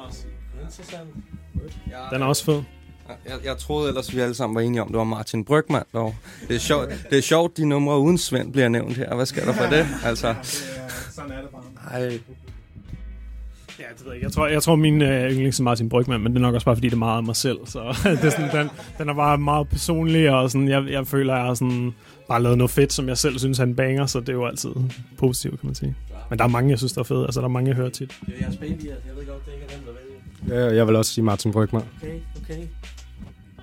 [2.12, 2.62] Den er også fed.
[3.08, 5.82] Jeg, jeg troede ellers, vi alle sammen var enige om, det var Martin Brygman.
[5.94, 6.14] Dog.
[6.48, 9.14] Det, er sjovt, det er sjovt, de numre uden Svend bliver nævnt her.
[9.14, 9.86] Hvad skal der for det?
[10.04, 10.34] Altså,
[11.14, 12.00] Sådan er det bare.
[12.00, 12.18] ej,
[13.78, 14.24] Ja, det ved jeg ikke.
[14.24, 16.64] Jeg tror, jeg tror min øh, yndlings er Martin Brygman, men det er nok også
[16.64, 17.58] bare, fordi det er meget af mig selv.
[17.66, 17.78] Så
[18.22, 21.44] det er sådan, den, den er bare meget personlig, og sådan, jeg, jeg føler, jeg
[21.44, 21.94] har sådan,
[22.28, 24.70] bare lavet noget fedt, som jeg selv synes en banger, så det er jo altid
[25.18, 25.94] positivt, kan man sige.
[26.30, 27.24] Men der er mange, jeg synes, der er fede.
[27.24, 28.16] Altså, der er mange, jeg hører tit.
[28.26, 29.94] Det er jeres baby, jeg ved godt, det ikke er nemt at
[30.48, 30.60] vælge.
[30.60, 31.82] Ja, jeg vil også sige Martin Brygman.
[32.02, 32.62] Okay, okay.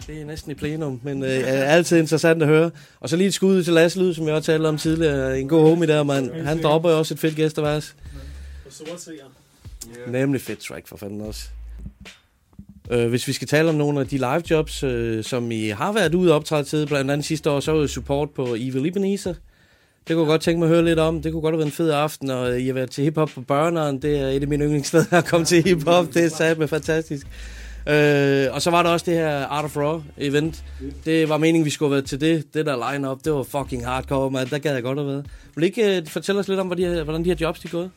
[0.08, 2.72] Det er næsten i plenum, men øh, er altid interessant at høre.
[3.00, 5.40] Og så lige et skud til Lasse Lyd, som jeg også talte om tidligere.
[5.40, 6.32] En god homie der, mand.
[6.32, 7.36] Han dropper jo også et fedt
[10.00, 10.12] Yeah.
[10.12, 11.50] Nemlig fedt track for fanden også.
[12.92, 15.92] Øh, hvis vi skal tale om nogle af de live jobs, øh, som I har
[15.92, 19.34] været ude og optræde til, blandt andet sidste år, så var support på Evil Ebenezer.
[20.08, 21.22] Det kunne jeg godt tænke mig at høre lidt om.
[21.22, 23.42] Det kunne godt have været en fed aften, og I har været til hiphop på
[23.42, 24.02] børneren.
[24.02, 26.14] Det er et af mine yndlingssteder at komme til hiphop.
[26.14, 27.28] Det er sat med fantastisk.
[27.88, 30.64] Øh, og så var der også det her Art of Raw event.
[31.06, 32.54] Det var meningen, vi skulle have været til det.
[32.54, 34.50] Det der line-up, det var fucking hardcore, man.
[34.50, 35.26] Der gad jeg godt have været.
[35.56, 37.60] Vil I ikke uh, fortælle os lidt om, hvordan de her, hvordan de her jobs
[37.60, 37.92] de er gået?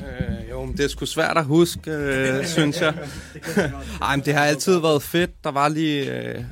[0.00, 2.94] Øh, jo, men det er sgu svært at huske, øh, synes jeg.
[4.02, 5.44] Ej, men det har altid været fedt.
[5.44, 6.44] Der var lige øh,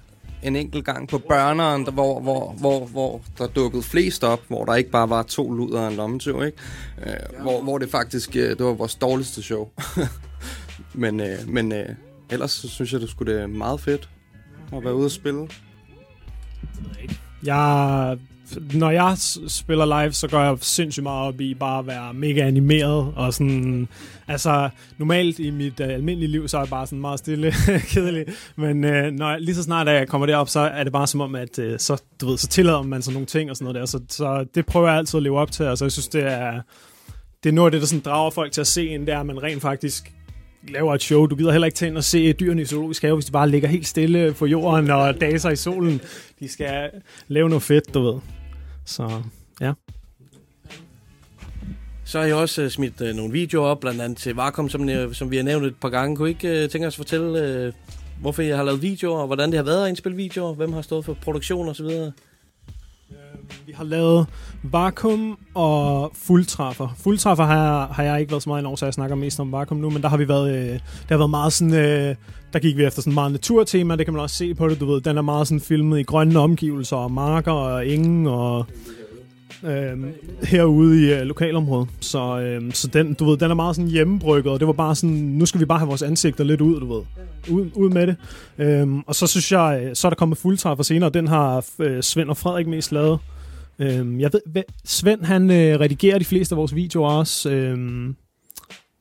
[0.43, 4.65] en enkelt gang på børneren, der, hvor, hvor, hvor, hvor der dukkede flest op, hvor
[4.65, 6.59] der ikke bare var to luder og en lommetøv, ikke?
[7.07, 9.69] Øh, hvor, hvor det faktisk, øh, det var vores dårligste show.
[10.95, 11.89] men øh, men øh,
[12.31, 14.09] ellers så synes jeg, det skulle det er meget fedt
[14.73, 15.49] at være ude og spille.
[17.43, 18.19] Jeg,
[18.75, 19.19] når jeg
[19.49, 23.13] spiller live, så går jeg sindssygt meget op i bare at være mega animeret.
[23.17, 23.89] Og sådan,
[24.29, 24.69] altså,
[24.99, 27.53] normalt i mit uh, almindelige liv, så er jeg bare sådan meget stille
[27.93, 28.25] kedelig.
[28.57, 31.21] Men uh, når jeg, lige så snart jeg kommer derop, så er det bare som
[31.21, 33.81] om, at uh, så, du ved, så tillader man sådan nogle ting og sådan noget
[33.81, 33.87] der.
[33.87, 35.65] Så, så det prøver jeg altid at leve op til.
[35.65, 36.61] Altså, jeg synes, det er,
[37.45, 39.43] det er noget af det, der sådan drager folk til at se en, der man
[39.43, 40.13] rent faktisk
[40.69, 41.27] laver et show.
[41.27, 43.33] Du gider heller ikke tage ind og se øh, dyrene i zoologisk have, hvis de
[43.33, 46.01] bare ligger helt stille øh, på jorden og daser i solen.
[46.41, 48.21] De skal øh, lave noget fedt, du ved.
[48.85, 49.23] Så
[49.61, 49.73] ja.
[52.05, 54.83] Så har jeg også uh, smidt uh, nogle videoer op, blandt andet til Vakuum, som,
[54.83, 56.17] uh, som vi har nævnt et par gange.
[56.17, 57.73] Kunne I ikke uh, tænke os at fortælle, uh,
[58.21, 60.55] hvorfor jeg har lavet videoer, og hvordan det har været at indspille videoer?
[60.55, 62.13] Hvem har stået for produktion og så videre?
[63.67, 64.27] Vi har lavet
[64.63, 66.95] Vakuum og Fuldtræffer.
[66.99, 69.53] Fuldtræffer har jeg, har jeg ikke været så meget over, så jeg snakker mest om
[69.53, 72.15] Vakuum nu, men der har vi været, øh, det har været meget sådan, øh,
[72.53, 74.87] der gik vi efter sådan meget naturtema, det kan man også se på det, du
[74.87, 78.67] ved, den er meget sådan filmet i grønne omgivelser og marker og ingen og
[79.65, 79.99] øh,
[80.43, 81.89] herude i øh, lokalområdet.
[82.01, 84.95] Så, øh, så den, du ved, den er meget sådan hjemmebrygget, og det var bare
[84.95, 87.03] sådan, nu skal vi bare have vores ansigter lidt ud, du ved.
[87.51, 88.17] Ud, ud med det.
[88.59, 91.65] Øh, og så synes jeg, øh, så er der kommet fuldtræffer senere, og den har
[91.79, 93.19] øh, Svend og Frederik mest lavet.
[93.79, 98.17] Øhm, jeg ved, Svend han øh, redigerer de fleste af vores videoer også, øhm,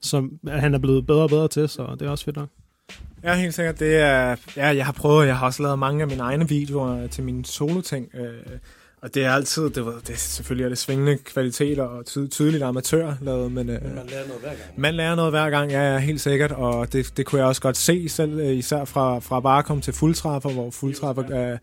[0.01, 2.49] som han er blevet bedre og bedre til, så det er også fedt nok.
[3.23, 3.79] Ja, helt sikkert.
[3.79, 7.07] Det er, ja, jeg har prøvet, jeg har også lavet mange af mine egne videoer
[7.07, 8.15] til mine solo-ting.
[8.15, 8.33] Øh,
[9.03, 12.17] og det er altid, det, ved, det er selvfølgelig er det svingende kvaliteter og ty,
[12.31, 14.59] tydeligt amatør lavet, men øh, Man lærer noget hver gang.
[14.75, 17.61] man lærer noget hver gang, ja, ja helt sikkert, og det, det kunne jeg også
[17.61, 21.57] godt se selv, øh, især fra, fra Vakuum til Fuldtræffer, hvor Fuldtræffer øh,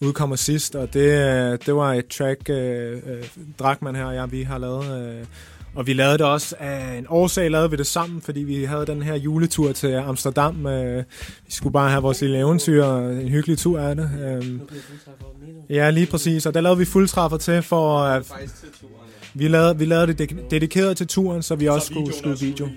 [0.00, 3.24] udkommer sidst, og det, øh, det var et track, øh, øh,
[3.58, 5.24] Drakman her og jeg, vi har lavet, øh,
[5.76, 8.86] og vi lavede det også af en årsag, lavede vi det sammen, fordi vi havde
[8.86, 10.66] den her juletur til Amsterdam.
[10.66, 11.04] Øh,
[11.46, 14.10] vi skulle bare have vores lille eventyr, og en hyggelig tur af det.
[14.26, 14.60] Øh,
[15.70, 18.32] ja, lige præcis, og der lavede vi fuldtræffer til, for at
[19.34, 22.68] vi lavede, vi lavede det dedikeret til turen, så vi også skulle skyde video.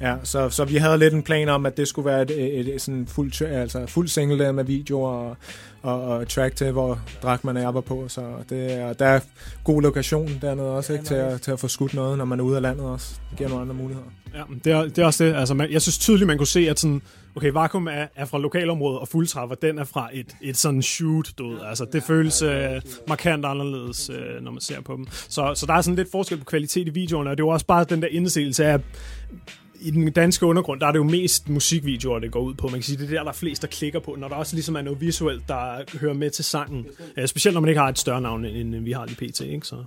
[0.00, 2.74] Ja, så, så vi havde lidt en plan om, at det skulle være et, et,
[2.74, 5.36] et sådan fuld, altså fuld single der med video og,
[5.82, 8.08] og, og track til, hvor Drakman var på.
[8.08, 9.20] Så det er, der er
[9.64, 12.44] god lokation dernede også, ikke, til, at, til at få skudt noget, når man er
[12.44, 13.14] ude af landet også.
[13.30, 14.08] Det giver nogle andre muligheder.
[14.34, 15.34] Ja, men det er, det er også det.
[15.34, 17.02] Altså, man, jeg synes tydeligt, man kunne se, at sådan,
[17.36, 21.32] okay, Vakuum er, er fra lokalområdet, og Fuldtræffer, den er fra et, et sådan shoot,
[21.38, 21.58] du ved.
[21.68, 25.06] Altså, det føles øh, markant anderledes, øh, når man ser på dem.
[25.10, 27.50] Så, så der er sådan lidt forskel på kvalitet i videoerne, og det er jo
[27.50, 28.80] også bare den der indsigelse af,
[29.82, 32.66] i den danske undergrund, der er det jo mest musikvideoer, det går ud på.
[32.66, 34.56] Man kan sige, det er der, der er flest, der klikker på, når der også
[34.56, 36.86] ligesom er noget visuelt, der hører med til sangen.
[37.16, 39.40] Ja, specielt når man ikke har et større navn, end vi har lige pt.
[39.40, 39.66] Ikke?
[39.66, 39.84] Så.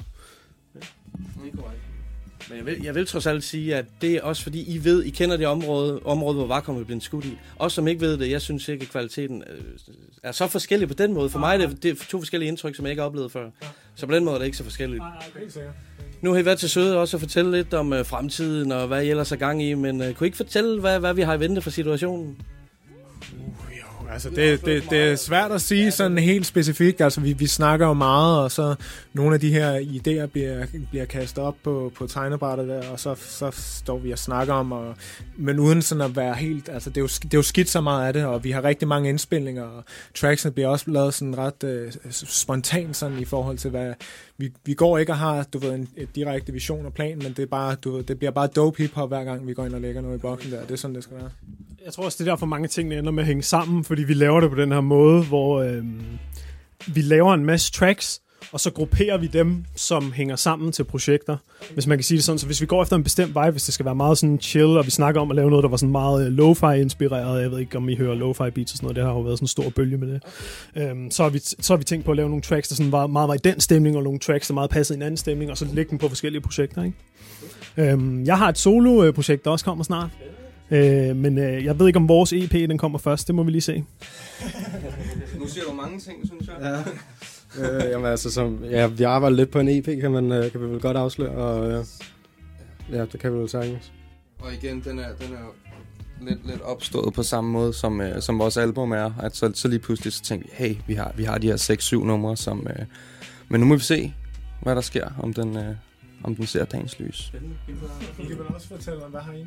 [2.49, 5.03] Men jeg vil, jeg vil trods alt sige, at det er også fordi, I ved,
[5.03, 7.37] I kender det område, område hvor Vakuum er blevet skudt i.
[7.55, 9.61] Også som ikke ved det, jeg synes ikke, at kvaliteten øh,
[10.23, 11.29] er så forskellig på den måde.
[11.29, 13.49] For mig er det, det er to forskellige indtryk, som jeg ikke har oplevet før.
[13.95, 15.03] Så på den måde er det ikke så forskelligt.
[16.26, 19.03] Nu har I været til søde også at fortælle lidt om øh, fremtiden og hvad
[19.03, 21.34] I ellers er gang i, men øh, kunne I ikke fortælle, hvad, hvad vi har
[21.34, 22.38] i vente for situationen?
[24.11, 27.01] Altså, det, det, det er svært at sige sådan helt specifikt.
[27.01, 28.75] Altså, vi, vi snakker jo meget, og så
[29.13, 33.15] nogle af de her idéer bliver, bliver kastet op på, på tegnebrættet der, og så,
[33.15, 34.95] så står vi og snakker om, og,
[35.37, 36.69] men uden sådan at være helt...
[36.69, 38.63] Altså, det er, jo, det er jo skidt så meget af det, og vi har
[38.63, 39.83] rigtig mange indspilninger, og
[40.15, 43.93] tracksene bliver også lavet sådan ret øh, spontant sådan i forhold til, hvad...
[44.37, 47.27] Vi, vi går ikke og har, du ved, en et direkte vision og plan, men
[47.27, 49.73] det, er bare, du ved, det bliver bare dope hiphop hver gang, vi går ind
[49.73, 50.61] og lægger noget i boksen der.
[50.61, 51.29] Det er sådan, det skal være.
[51.86, 54.13] Jeg tror også, det er derfor mange ting ender med at hænge sammen, fordi vi
[54.13, 55.83] laver det på den her måde, hvor øh,
[56.88, 58.21] vi laver en masse tracks,
[58.51, 61.38] og så grupperer vi dem, som hænger sammen til projekter.
[61.73, 63.63] Hvis man kan sige det sådan, så hvis vi går efter en bestemt vej, hvis
[63.63, 65.77] det skal være meget sådan chill, og vi snakker om at lave noget, der var
[65.77, 68.86] sådan meget øh, lo-fi inspireret, jeg ved ikke, om I hører lo-fi beats og sådan
[68.86, 70.23] noget, det har jo været sådan en stor bølge med det.
[70.75, 72.91] Øhm, så, har vi, så har vi tænkt på at lave nogle tracks, der sådan
[72.91, 75.17] var, meget var i den stemning, og nogle tracks, der meget passede i en anden
[75.17, 77.91] stemning, og så lægge dem på forskellige projekter, ikke?
[77.91, 80.09] Øhm, jeg har et solo-projekt, øh, der også kommer snart.
[80.72, 83.28] Øh, men øh, jeg ved ikke, om vores EP den kommer først.
[83.28, 83.84] Det må vi lige se.
[85.39, 86.84] Nu siger du mange ting, synes jeg.
[87.57, 87.86] Ja.
[87.86, 90.61] øh, jamen altså, som, ja, vi arbejder lidt på en EP, kan, man, øh, kan
[90.61, 91.86] vi vel godt afsløre, og øh,
[92.91, 93.91] ja, det kan vi vel sagtens.
[94.39, 95.55] Og igen, den er, den er
[96.22, 99.11] lidt, lidt opstået på samme måde, som, øh, som vores album er.
[99.22, 101.97] At så, så lige pludselig så tænkte vi, hey, vi har, vi har de her
[102.01, 102.68] 6-7 numre, som...
[102.70, 102.86] Øh,
[103.49, 104.13] men nu må vi se,
[104.61, 105.76] hvad der sker, om den, øh,
[106.24, 107.34] om den ser dagens lys.
[108.20, 109.45] I kan vel også fortælle, hvad har I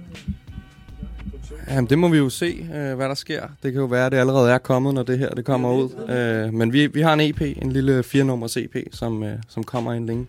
[1.33, 1.57] nu?
[1.69, 3.43] Jamen, det må vi jo se, øh, hvad der sker.
[3.63, 5.91] Det kan jo være, at det allerede er kommet, når det her det kommer ud.
[6.09, 9.93] Øh, men vi, vi har en EP, en lille 4-nummers EP, som, øh, som kommer
[9.93, 10.27] en længe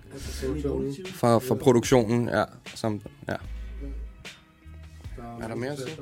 [1.06, 2.30] fra, fra produktionen.
[2.30, 2.44] Ja,
[2.76, 3.36] som, ja.
[5.42, 5.98] Er der mere at sige?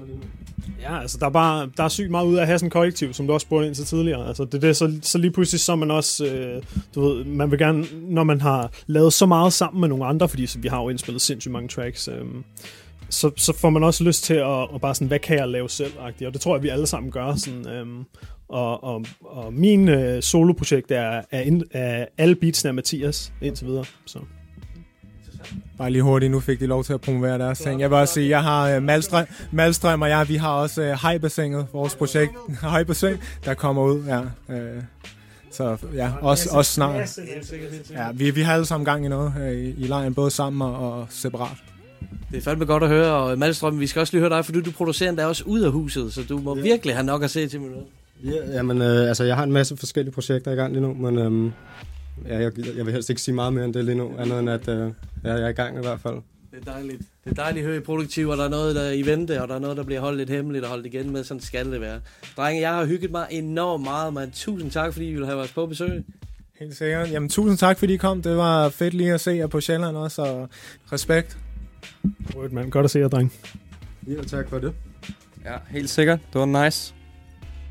[0.82, 2.72] Ja, altså der er, bare, der er sygt meget ud af at have sådan en
[2.72, 4.28] kollektiv, som du også spurgte ind til tidligere.
[4.28, 6.64] Altså det er det, så, så lige pludselig så man også, øh,
[6.95, 10.30] du ved, man vil gerne, når man har lavet så meget sammen med nogle andre,
[10.30, 12.26] fordi så vi har jo indspillet sindssygt mange tracks, øh,
[13.10, 15.70] så, så får man også lyst til at, at bare sådan, hvad kan jeg lave
[15.70, 15.91] selv?
[15.91, 16.28] -agtigt.
[16.28, 17.36] Og det tror jeg, vi alle sammen gør.
[17.36, 18.03] Sådan, øhm,
[18.49, 23.68] og, og, og min øh, soloprojekt er, er, ind, er alle beatsene af Mathias indtil
[23.68, 23.86] videre.
[24.05, 24.20] Så.
[25.78, 27.82] Bare lige hurtigt, nu fik de lov til at promovere deres ting.
[27.82, 30.88] Jeg vil også sige, jeg har uh, Malstrøm, Malstrøm og jeg, vi har også uh,
[31.01, 32.32] Hejbassinet, vores projekt,
[32.62, 34.03] Hejbassin, der kommer ud.
[34.03, 34.84] Ja, uh,
[35.51, 37.20] så ja, også, også snart.
[37.91, 40.62] Ja, vi, vi har alle sammen gang i noget uh, i, i lejen, både sammen
[40.62, 41.58] og, og separat.
[42.32, 44.52] Det er fandme godt at høre, og Malstrøm, vi skal også lige høre dig, for
[44.52, 46.62] du, du producerer endda også ud af huset, så du må ja.
[46.62, 47.86] virkelig have nok at se til med noget.
[48.24, 51.18] Ja, jamen, øh, altså, jeg har en masse forskellige projekter i gang lige nu, men
[51.18, 51.52] øhm,
[52.28, 54.50] ja, jeg, jeg vil helst ikke sige meget mere end det lige nu, andet end
[54.50, 54.91] at øh,
[55.24, 56.16] ja, jeg er i gang i hvert fald.
[56.52, 57.02] Det er dejligt.
[57.24, 59.41] Det er dejligt at høre I produktiv, og der er noget, der er i vente,
[59.41, 61.24] og der er noget, der bliver holdt lidt hemmeligt og holdt igen med.
[61.24, 62.00] Sådan skal det være.
[62.38, 64.32] Drenge, jeg har hygget mig enormt meget, man.
[64.32, 66.04] Tusind tak, fordi I ville have os på besøg.
[66.60, 67.12] Helt sikkert.
[67.12, 68.22] Jamen, tusind tak, fordi I kom.
[68.22, 70.50] Det var fedt lige at se jer på Sjælland også, og
[70.91, 71.38] respekt.
[72.36, 72.71] Rødt mand.
[72.71, 73.34] Godt at se jer, dreng.
[74.07, 74.73] Ja, tak for det.
[75.45, 76.19] Ja, helt sikkert.
[76.34, 76.93] Det var nice.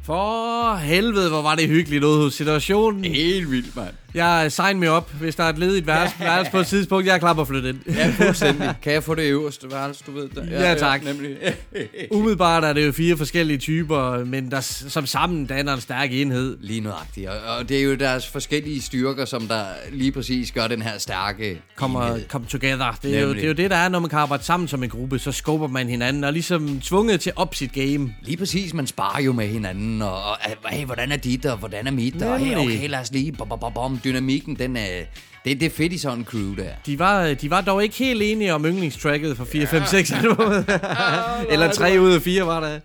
[0.03, 3.05] For helvede, hvor var det hyggeligt ude hos situationen.
[3.05, 3.95] Helt vildt, mand.
[4.17, 7.07] Jeg sign me op, hvis der er et ledigt værelse, værelse på et tidspunkt.
[7.07, 7.79] Jeg er klar på at flytte ind.
[7.89, 8.75] Ja, fuldstændig.
[8.83, 10.29] Kan jeg få det øverste værelse, du ved?
[10.29, 10.45] Der?
[10.51, 11.05] Ja, tak.
[11.05, 11.37] nemlig.
[12.11, 16.57] Umiddelbart er det jo fire forskellige typer, men der som sammen danner en stærk enhed.
[16.61, 17.29] Lige nøjagtigt.
[17.29, 20.99] Og, og det er jo deres forskellige styrker, som der lige præcis gør den her
[20.99, 22.99] stærke Kommer come together.
[23.03, 24.83] Det er, jo, det er jo det, der er, når man kan arbejde sammen som
[24.83, 25.19] en gruppe.
[25.19, 28.15] Så skubber man hinanden og ligesom tvunget til op sit game.
[28.23, 30.37] Lige præcis, man sparer jo med hinanden, og, og
[30.69, 33.49] hey, hvordan er dit, og hvordan er mit, og hey, okay, lad os lige, bom,
[33.49, 34.01] bom, bom.
[34.07, 34.87] Dynamikken, den er,
[35.45, 36.69] det, det er fedt i sådan en crew der.
[36.87, 40.81] De var, de var dog ikke helt enige om yndlingstracket for 4, 5, 6 albumet.
[41.51, 42.81] Eller 3 ud af 4 var det.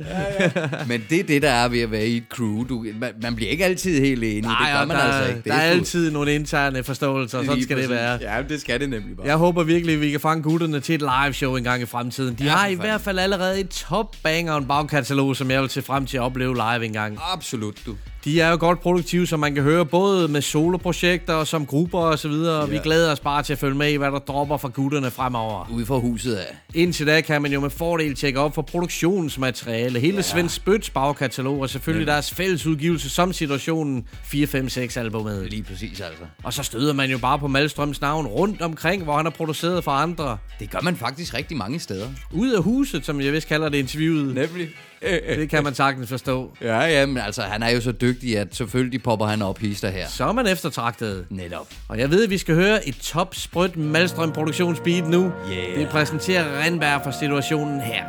[0.87, 2.63] Men det er det, der er ved at være i et crew.
[2.63, 5.37] Du, man, man bliver ikke altid helt enig, Nej, det gør man der, altså ikke.
[5.37, 8.01] Det der er sgu- altid nogle interne forståelser, og sådan Lige skal det præcis.
[8.01, 8.35] være.
[8.35, 9.27] Ja, det skal det nemlig bare.
[9.27, 11.85] Jeg håber virkelig, at vi kan fange gutterne til et live show en gang i
[11.85, 12.35] fremtiden.
[12.35, 12.85] De Ja, ja, har i fanden.
[12.85, 16.17] hvert fald allerede et top banger og en bagkatalog, som jeg vil se frem til
[16.17, 17.17] at opleve live en gang.
[17.33, 17.95] Absolut, du.
[18.25, 21.99] De er jo godt produktive, som man kan høre, både med soloprojekter og som grupper
[21.99, 22.69] og så videre.
[22.69, 22.81] Vi Ja.
[22.83, 25.69] glæder os bare til at følge med i, hvad der dropper fra gutterne fremover.
[25.71, 26.55] Ude for huset af.
[26.73, 30.21] Indtil da kan man jo med fordel tjekke op for produktionsmateriale, hele ja.
[30.21, 32.13] Svend Spøts bagkatalog, og selvfølgelig Nemlig.
[32.13, 35.47] deres fælles udgivelse som situationen 4-5-6 albumet.
[35.49, 36.23] Lige præcis altså.
[36.43, 39.83] Og så støder man jo bare på Malstrøms navn rundt omkring, hvor han har produceret
[39.83, 40.37] for andre.
[40.59, 42.07] Det gør man faktisk rigtig mange steder.
[42.31, 44.35] Ud af huset, som jeg vist kalder det interviewet.
[44.35, 44.69] Nemlig.
[45.35, 46.51] Det kan man sagtens forstå.
[46.61, 49.89] Ja, ja, men altså, han er jo så dygtig, at selvfølgelig popper han op hister
[49.89, 50.07] her.
[50.07, 51.25] Så er man eftertragtet.
[51.29, 51.67] Netop.
[51.87, 55.31] Og jeg ved, at vi skal høre et top sprødt Malstrøm produktionsbeat nu.
[55.51, 55.79] Yeah.
[55.79, 58.03] Det præsenterer Renberg for situationen her.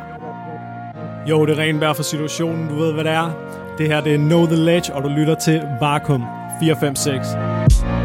[1.29, 2.69] Jo, det er Renberg for situationen.
[2.69, 3.53] Du ved, hvad det er.
[3.77, 6.23] Det her, det er Know The Ledge, og du lytter til Vakuum
[6.59, 8.02] 456.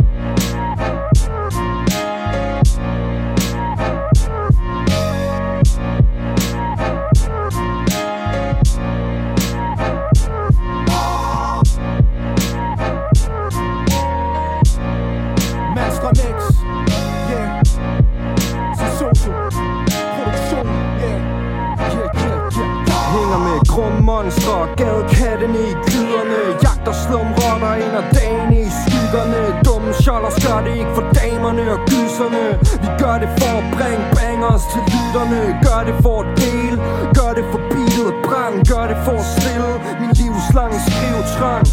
[24.49, 30.73] grundmonstre, gadekattene i gliderne Jagter slumrotter ind og dagen i skyggerne Dumme sjollers gør det
[30.81, 32.45] ikke for damerne og gyserne
[32.83, 35.41] Vi gør det for at bringe bangers til lytterne.
[35.67, 36.77] Gør det for at dele,
[37.19, 38.57] gør det for bilet og brand.
[38.73, 39.73] Gør det for at stille.
[40.01, 41.67] Min livslange skrivetrang.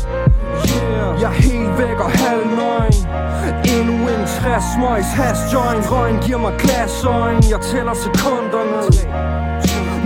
[0.71, 1.21] Yeah.
[1.21, 2.99] Jeg er helt væk og halvnøgen.
[3.76, 5.86] Endnu en 60 smøjs hash joint.
[5.91, 8.78] Røgen giver mig glasøjen Jeg tæller sekunderne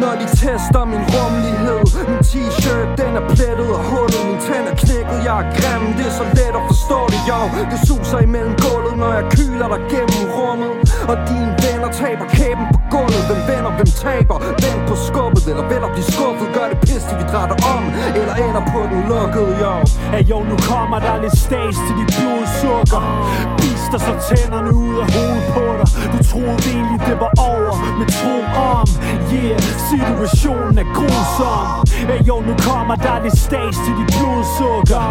[0.03, 1.81] når de tester min rummelighed.
[2.09, 6.05] Min t-shirt den er plettet og hullet Min tænd er knækket, jeg er grim Det
[6.11, 7.39] er så let at forstå det, jo
[7.71, 10.71] Det suser imellem gulvet, når jeg kyler dig gennem rummet.
[11.11, 13.23] Og dine venner taber kæben på gulvet.
[13.29, 14.37] Hvem vinder, hvem taber?
[14.63, 16.47] Vend på skubbet, eller vel at blive skuffet.
[16.57, 17.83] Gør det pisse, vi drætter om
[18.19, 19.73] Eller ender på den lukkede, jo
[20.13, 23.03] Hey jo, nu kommer der lidt stas til dit blodsukker.
[23.57, 25.87] Bister så tænderne ud af hovedet på dig.
[26.13, 28.35] Du troede egentlig det var over Men tro
[28.71, 28.87] om.
[29.33, 31.65] Yeah, situationen er grusom.
[32.09, 35.05] Hey jo, nu kommer der lidt stas til dit blodsukker.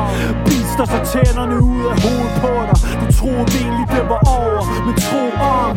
[0.46, 2.76] Bister så tænderne ud af hovedet på dig.
[3.00, 5.24] Du troede egentlig det var over Men tro
[5.58, 5.72] om.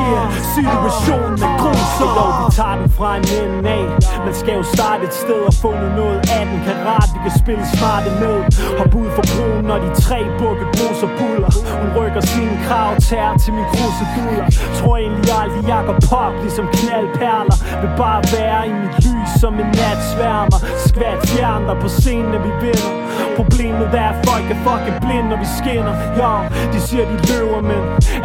[0.00, 2.08] Yeah, situationen er grusom.
[2.08, 3.86] Hey jo, vi tager den fra en ende af.
[4.26, 5.70] Man skal jo starte et sted og få
[6.00, 6.56] noget af den.
[6.66, 8.36] Karat Vi kan spille smart med
[8.78, 11.50] Hop ud for broen, når de tre bukke bruser buller.
[11.80, 14.46] Hun rykker sine krav, tager til min kruseduller
[14.78, 17.56] Tror egentlig aldrig, jeg går pop ligesom knaldperler.
[17.82, 20.58] Vil bare være i mit lys som en natsværmer.
[20.86, 23.03] Skvat fjern dig på scenen, når vi vinder.
[23.38, 25.94] Problemet er, at folk er fucking blinde, når vi skinner.
[26.20, 26.32] Ja,
[26.72, 27.82] de siger, de løver, men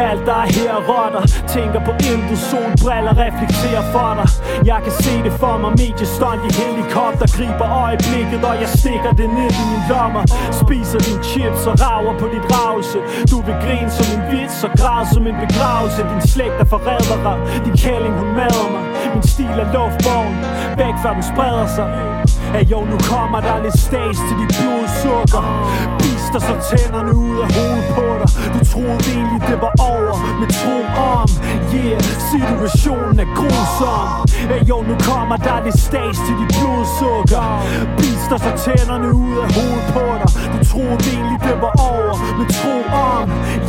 [0.08, 1.22] alt der er her rotter.
[1.54, 4.28] Tænker på intet, solbriller reflekterer for dig.
[4.70, 9.28] Jeg kan se det for mig, mediestånd i helikopter Griber øjeblikket, og jeg stikker det
[9.38, 10.22] ned i min lommer.
[10.62, 12.98] Spiser din chips og rager på dit ravelse
[13.30, 16.00] Du vil grine som en vits og græde som en begravelse.
[16.12, 17.34] Din slægt er forrædere,
[17.64, 18.84] din kælling hun mader mig.
[19.14, 20.36] Min stil er luftbogen,
[20.80, 22.19] væk før den spreder sig.
[22.54, 25.44] At jo, nu kommer der lidt stas til dit blodsukker
[26.32, 28.28] Bister så tænderne ud af hovedet på dig.
[28.54, 30.16] Du troede egentlig det var over.
[30.40, 30.76] Med tro
[31.12, 31.28] om
[31.74, 32.00] Yeah,
[32.30, 34.08] situationen er grusom.
[34.50, 37.44] Hey jo, nu kommer der lidt stas til dit blodsukker.
[37.98, 40.30] Bister så tænderne ud af hovedet på dig.
[40.52, 42.14] Du troede egentlig det var over.
[42.38, 42.76] Med tro
[43.10, 43.24] om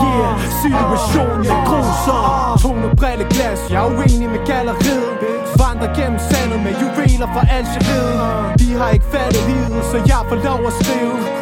[0.06, 0.34] Yeah,
[0.64, 2.52] situationen er grusom.
[2.64, 5.14] Tone brilleglas, jeg er uenig med galleriet.
[5.62, 8.20] Vandrer gennem sandet med juveler fra Algeriet
[8.62, 11.41] De har ikke fattet livet, så jeg får lov at skrive.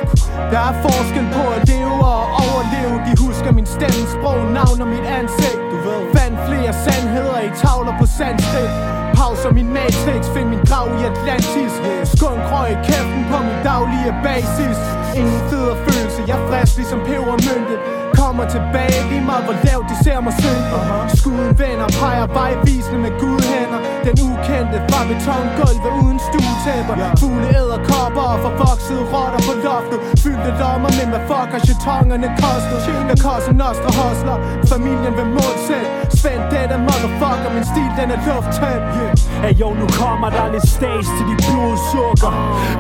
[0.54, 2.96] Der er forskel på at leve og overleve.
[3.08, 5.62] De husker min stemme, sprog, navn og mit ansigt.
[5.72, 6.02] Du ved.
[6.18, 8.74] Fandt flere sandheder i tavler på sandskridt
[9.20, 11.74] Pauser min matrix, find min grav i Atlantis.
[12.14, 14.78] Skunk røg i kæften på min daglige basis.
[15.20, 17.99] Ingen federe følelse, jeg er frisk ligesom pebermynte
[18.40, 20.78] Kommer tilbage Lige meget hvor lavt de ser mig synke
[21.20, 26.96] Skuden vender, peger vejvisende med gudhænder Den ukendte fra betongulvet uden stuetæpper.
[27.22, 30.00] Fugle æderkopper og forvoksede rotter på loftet.
[30.24, 32.80] Fyldte lommer med hvad fuck har jetongerne kostet?
[33.12, 34.38] Jeg koster nostre hostler
[34.72, 35.88] Familien vil målsæt
[36.20, 38.82] Svend det er motherfucker Min stil den er lufttæt.
[39.00, 39.14] Yeah.
[39.44, 42.32] Hey jo, nu kommer der lidt stas til de blodsukker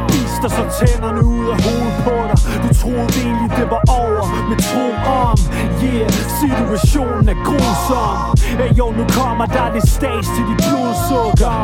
[0.10, 2.38] Bister så tænderne ud af hovedet på dig.
[2.64, 5.38] Du troede egentlig det var over Men tro om
[5.84, 11.56] Yeah, situationen er grusom Hey jo, nu kommer der lidt stas til de blodsukker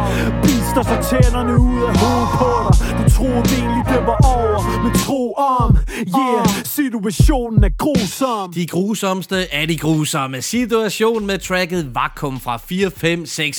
[0.43, 4.93] Bister så tænderne ud af hovedet på dig Du troede egentlig det var over Men
[5.05, 10.41] tro om Yeah, situationen er grusom De grusomste er de grusomme.
[10.41, 12.59] Situation med tracket Vakuum fra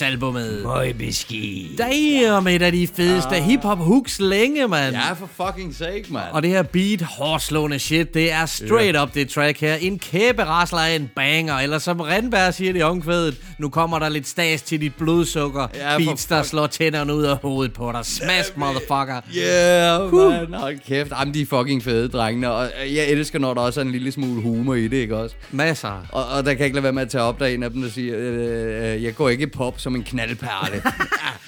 [0.02, 0.60] 4-5-6 albumet.
[0.62, 1.78] Møj beskidt.
[1.78, 4.94] Damn, et af de fedeste hip-hop hooks længe, mand.
[4.94, 6.24] Ja, for fucking sake, mand.
[6.32, 9.74] Og det her beat, hårdslående shit, det er straight up det track her.
[9.74, 13.15] En kæberasler af en banger, eller som Rindberg siger det i omkvædet,
[13.58, 15.66] nu kommer der lidt stas til dit blodsukker.
[15.74, 18.06] Ja, Beats, der slår tænderne ud af hovedet på dig.
[18.06, 19.20] Smash, motherfucker.
[19.36, 20.60] Yeah, man.
[20.60, 21.10] Hold kæft.
[21.20, 22.52] Jamen, de er fucking fede, drengene.
[22.52, 25.36] Og jeg elsker, når der også er en lille smule humor i det, ikke også?
[25.52, 26.06] Masser.
[26.12, 27.62] Og, og der kan jeg ikke lade være med at tage op, der er en
[27.62, 30.82] af dem, der siger, øh, øh, jeg går ikke pop som en knaldperle.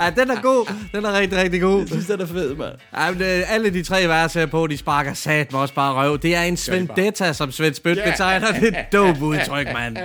[0.00, 0.72] Ja, den er god.
[0.94, 1.78] Den er rigtig, rigtig god.
[1.80, 2.72] Jeg synes, den er fed, mand.
[2.98, 5.92] Ja, men, øh, alle de tre vers her på, de sparker sat mig også bare
[5.94, 6.18] røv.
[6.18, 8.10] Det er en Svendetta, som Svend Ja.
[8.10, 8.52] betegner.
[8.60, 9.96] Det er et dope udtryk, mand.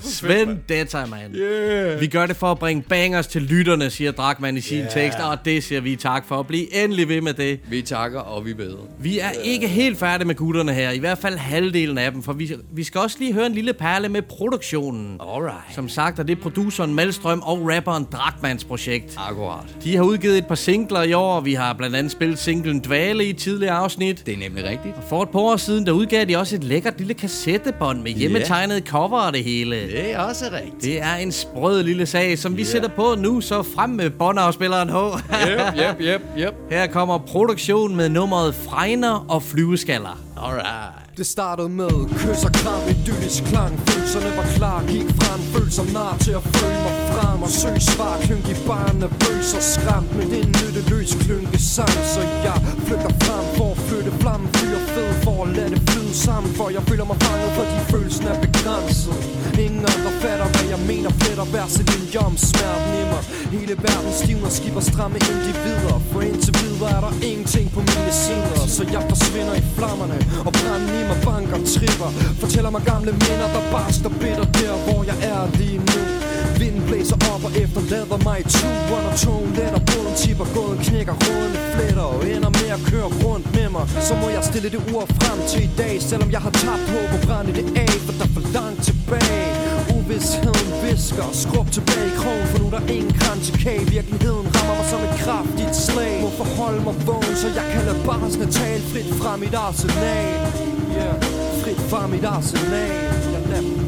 [0.00, 1.34] Svendetta, mand.
[1.36, 2.00] Yeah.
[2.00, 4.90] Vi gør det for at bringe bangers til lytterne, siger Drakman i sin Yeah.
[4.90, 6.42] tekst, og det siger vi tak for.
[6.42, 7.60] Bliv endelig ved med det.
[7.68, 8.76] Vi takker, og vi beder.
[8.98, 12.32] Vi er ikke helt færdige med gutterne her, i hvert fald halvdelen af dem, for
[12.32, 15.20] vi, vi skal også lige høre en lille perle med produktionen.
[15.34, 15.74] Alright.
[15.74, 18.77] Som sagt er det produceren Malstrøm og rapperen Drakmans projekt.
[19.16, 19.64] Akkurat.
[19.84, 23.24] De har udgivet et par singler i år, vi har blandt andet spillet singlen Dvale
[23.24, 24.26] i et tidligere afsnit.
[24.26, 24.96] Det er nemlig rigtigt.
[24.96, 28.10] Og for et par år siden, der udgav de også et lækkert lille kassettebånd med
[28.10, 29.76] hjemmetegnet cover og det hele.
[29.76, 30.82] Det er også rigtigt.
[30.82, 34.88] Det er en sprød lille sag, som vi sætter på nu, så frem med båndafspilleren
[34.90, 34.94] H.
[34.94, 36.54] Yep, yep, yep, yep.
[36.70, 40.27] Her kommer produktion med nummeret Fregner og Flyveskaller.
[40.40, 41.16] Alright.
[41.16, 43.78] Det startede med kys og kram, idyllisk klang.
[43.88, 45.40] Følelserne var klar, gik frem.
[45.52, 47.42] Følte som nar til at føle mig frem.
[47.42, 51.58] Og søg svar, klynk i barn, nervøs og skræmt Men det er en nytteløs klynke
[51.58, 55.10] sang Så jeg flygter frem for at flytte flammen Fyre fed
[56.08, 59.16] for sammen For jeg føler mig fanget, fordi følelsen er begrænset.
[59.64, 63.22] Ingen andre fatter, hvad jeg mener Fletter verset linjer om smerten i mig
[63.54, 65.96] Hele verden stivner, skipper stramme individer.
[66.10, 68.60] For indtil videre er der ingenting på mine sider.
[68.76, 72.10] Så jeg forsvinder i flammerne Og branden i mig banker tripper.
[72.42, 76.17] Fortæller mig gamle minder, der bare står bitter Der hvor jeg er lige nu
[76.88, 79.04] blæser op og efterlader mig i turen.
[79.10, 83.46] Og togen letter, båden tipper, gåden knækker Rådene fletter og ender med at køre rundt
[83.56, 83.84] med mig.
[84.06, 87.10] Så må jeg stille det ur frem til i dag Selvom jeg har tabt håb
[87.16, 89.48] og brænde det af For der er for langt tilbage.
[89.96, 94.86] Uvidsheden visker Skrub tilbage i krogen For nu er der ingen kransekage Virkeligheden rammer mig
[94.92, 96.14] som et kraftigt slag.
[96.24, 100.34] Må forholde mig vågen Så jeg kan lade barsene tale Frit fra mit arsenal.
[100.96, 101.14] Yeah,
[101.60, 102.92] frit fra mit arsenal.
[103.34, 103.87] Jeg lader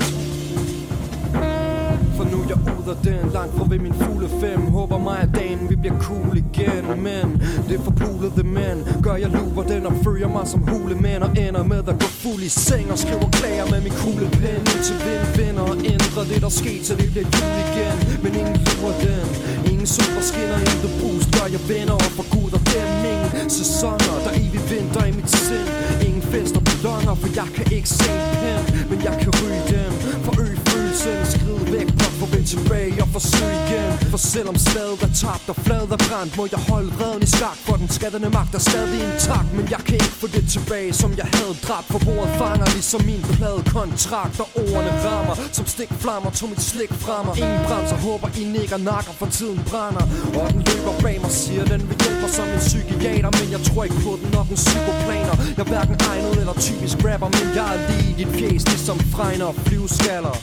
[2.20, 4.60] for nu jeg ud af den Langt fra ved min fugle fem.
[4.78, 7.26] Håber mig at dagen vi bliver cool igen Men
[7.68, 11.64] det er forpulede mænd Gør jeg luver den og følger mig som hulemænd Og ender
[11.72, 15.64] med at gå fuld i seng Og skriver klager med min kuglepen til vind vinder
[15.72, 17.96] og ændrer det der sker Så det bliver jul igen.
[18.22, 19.26] Men ingen lurer den
[19.70, 22.88] Ingen sol der skinner Intet brus gør jeg venner Og for Gud og dem.
[23.12, 25.68] Ingen sæsoner Der evig vinter i mit sind.
[26.06, 29.62] Ingen fester på lønner For jeg kan ikke se en pen Men jeg kan ryge
[29.74, 29.92] dem.
[30.24, 30.69] For øg
[31.04, 33.90] følelsen Skride væk blot for vend tilbage og forsøg igen.
[34.12, 37.58] For selvom slaget er tabt og fladet er brændt Må jeg holde vreden i skak
[37.66, 39.50] For den skattende magt er stadig intakt.
[39.58, 41.86] Men jeg kan ikke få det tilbage som jeg havde dræbt.
[41.92, 46.62] For bordet fanger ligesom min plade kontrakt Og ordene rammer som stik flammer Tog mit
[46.70, 50.04] slik fra mig Ingen bremser håber I nikker nakker for tiden brænder.
[50.38, 53.30] Og den løber bag mig siger den vil hjælpe mig som en psykiater.
[53.38, 55.34] Men jeg tror ikke på den når den psykoplaner.
[55.56, 58.98] Jeg er hverken egnet eller typisk rapper Men jeg er lige i dit fjes ligesom
[59.14, 60.36] fregner og flyveskaller.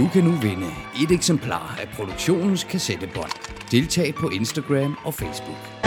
[0.00, 0.66] Du kan nu vinde
[1.02, 3.32] et eksemplar af produktionens kassettebånd.
[3.70, 5.79] Deltag på Instagram og Facebook.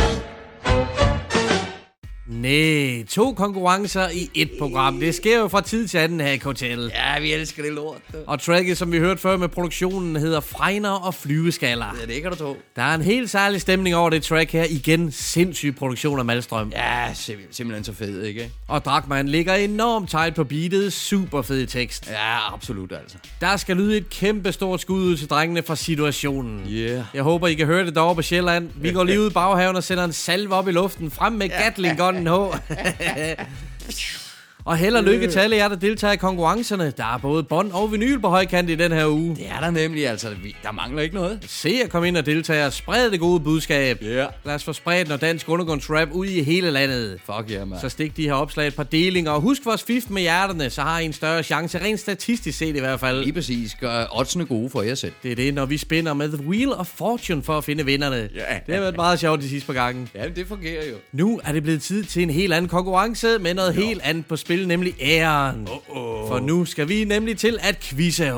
[2.41, 4.99] Nej, to konkurrencer i et program.
[4.99, 6.91] Det sker jo fra tid til anden her i Hotel.
[6.95, 7.97] Ja, vi elsker det lort.
[8.27, 11.85] Og tracket, som vi hørte før med produktionen, hedder Fregner og Flyveskaller.
[12.01, 12.57] Ja, det kan du tro.
[12.75, 14.63] Der er en helt særlig stemning over det track her.
[14.69, 16.71] Igen, sindssyg produktion af Malstrøm.
[16.75, 18.51] Ja, sim- simpelthen så fed, ikke?
[18.67, 20.93] Og Drakman ligger enormt tight på beatet.
[20.93, 22.09] Super fed tekst.
[22.11, 23.17] Ja, absolut altså.
[23.41, 26.61] Der skal lyde et kæmpe stort skud ud til drengene fra situationen.
[26.69, 27.03] Yeah.
[27.13, 28.69] Jeg håber, I kan høre det derovre på Sjælland.
[28.75, 31.11] Vi går lige ud i baghaven og sender en salve op i luften.
[31.11, 34.19] Frem med Gatling Gunnen H.
[34.65, 36.93] og held og lykke til alle jer, der deltager i konkurrencerne.
[36.97, 39.35] Der er både bånd og vinyl på højkant i den her uge.
[39.35, 40.29] Det er der nemlig, altså.
[40.63, 41.39] Der mangler ikke noget.
[41.47, 44.01] Se at komme ind og deltage og spred det gode budskab.
[44.01, 44.25] Ja.
[44.45, 47.19] Lad os få spredt noget dansk undergrundsrap ud i hele landet.
[47.25, 47.79] Fuck yeah, man.
[47.79, 49.31] Så stik de her opslag et par delinger.
[49.31, 52.75] Og husk vores fif med hjerterne, så har I en større chance, rent statistisk set
[52.75, 53.23] i hvert fald.
[53.23, 53.75] Lige præcis.
[53.79, 55.13] Gør oddsene gode for jer selv.
[55.23, 58.29] Det er det, når vi spinner med The Wheel of Fortune for at finde vinderne.
[58.35, 58.59] Ja.
[58.67, 60.07] Det har været meget sjovt de sidste par gange.
[60.15, 60.95] Ja, det fungerer jo.
[61.11, 64.35] Nu er det blevet tid til en helt anden konkurrence med noget helt andet på
[64.35, 65.67] spil, nemlig æren.
[65.67, 66.27] Uh-oh.
[66.27, 68.33] For nu skal vi nemlig til at quizze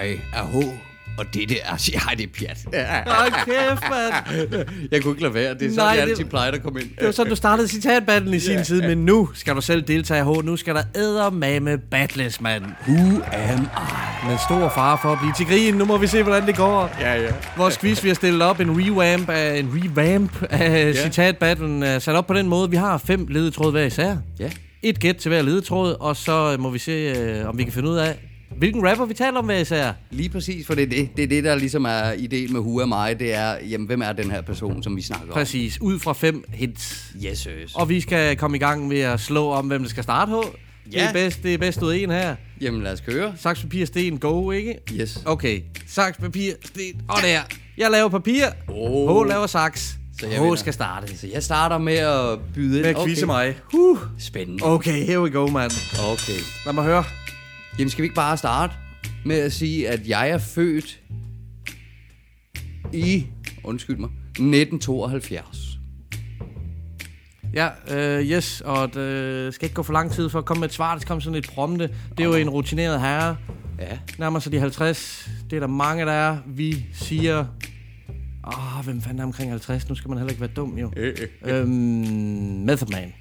[0.00, 0.56] Jeg er H,
[1.18, 1.56] og det er...
[2.08, 2.58] Ej, det er pjat.
[3.06, 4.66] Hold kæft, mand.
[4.92, 5.54] Jeg kunne ikke lade være.
[5.54, 6.88] Det er sådan, Nej, jeg det- altid plejer at komme ind.
[6.98, 10.24] Det var sådan, du startede citatbattlen i sin tid, men nu skal du selv deltage
[10.24, 10.44] H.
[10.44, 12.64] Nu skal der eddermame battles, mand.
[12.88, 14.28] Who am I?
[14.28, 15.74] Med stor fare for at blive til grin.
[15.74, 16.96] Nu må vi se, hvordan det går.
[17.00, 17.30] Ja, ja.
[17.56, 21.02] Vores quiz, vi har stillet op en revamp af, en revamp af Ja.
[21.02, 22.70] citatbattlen, uh, sat op på den måde.
[22.70, 24.16] Vi har fem ledetråde hver især.
[24.38, 24.50] Ja.
[24.82, 27.88] Et gæt til hver ledetråd, og så må vi se, uh, om vi kan finde
[27.90, 28.18] ud af,
[28.56, 29.92] hvilken rapper vi taler om hver især.
[30.10, 32.80] Lige præcis, for det er det, det, er det der ligesom er ideen med Who
[32.80, 35.98] am I, det er, jamen, hvem er den her person, som vi snakker Præcis, ud
[35.98, 37.04] fra fem hints.
[37.14, 37.20] om?
[37.26, 37.74] Yes, sirs.
[37.74, 40.32] Og vi skal komme i gang med at slå om, hvem der skal starte.
[40.32, 40.42] Det
[40.92, 41.08] Ja.
[41.08, 42.36] er bedst, det er bedst ud af en her.
[42.60, 43.32] Jamen, lad os køre.
[43.36, 44.74] Saks, papir, sten, go, ikke?
[44.92, 45.22] Yes.
[45.26, 47.40] Okay, saks, papir, sten, og der.
[47.78, 49.24] Jeg laver papir, Oh.
[49.24, 49.96] H laver saks.
[50.20, 50.56] Så jeg H vinder.
[50.56, 51.18] skal starte.
[51.18, 52.86] Så jeg starter med at byde ind.
[52.86, 53.54] Med at quizze mig.
[53.74, 53.98] Uh.
[54.18, 54.64] Spændende.
[54.64, 55.70] Okay, here we go, man.
[56.12, 56.40] Okay.
[56.66, 57.04] Lad mig høre.
[57.78, 58.74] Jamen, skal vi ikke bare starte
[59.24, 61.00] med at sige, at jeg er født
[62.92, 63.26] i,
[63.64, 65.70] undskyld mig, 1972.
[67.54, 70.68] Ja, øh, yes, og det skal ikke gå for lang tid for at komme med
[70.68, 70.94] et svar.
[70.98, 71.90] Det komme sådan lidt prompte.
[72.18, 73.36] Det er jo en rutineret herre.
[73.78, 73.98] Ja.
[74.18, 75.30] Nærmer sig de 50.
[75.50, 76.38] Det er der mange, der er.
[76.46, 77.46] Vi siger...
[78.46, 79.88] Åh, oh, hvem fanden er omkring 50?
[79.88, 80.92] Nu skal man heller ikke være dum, jo.
[81.44, 81.68] øhm,
[82.66, 83.12] Method Man.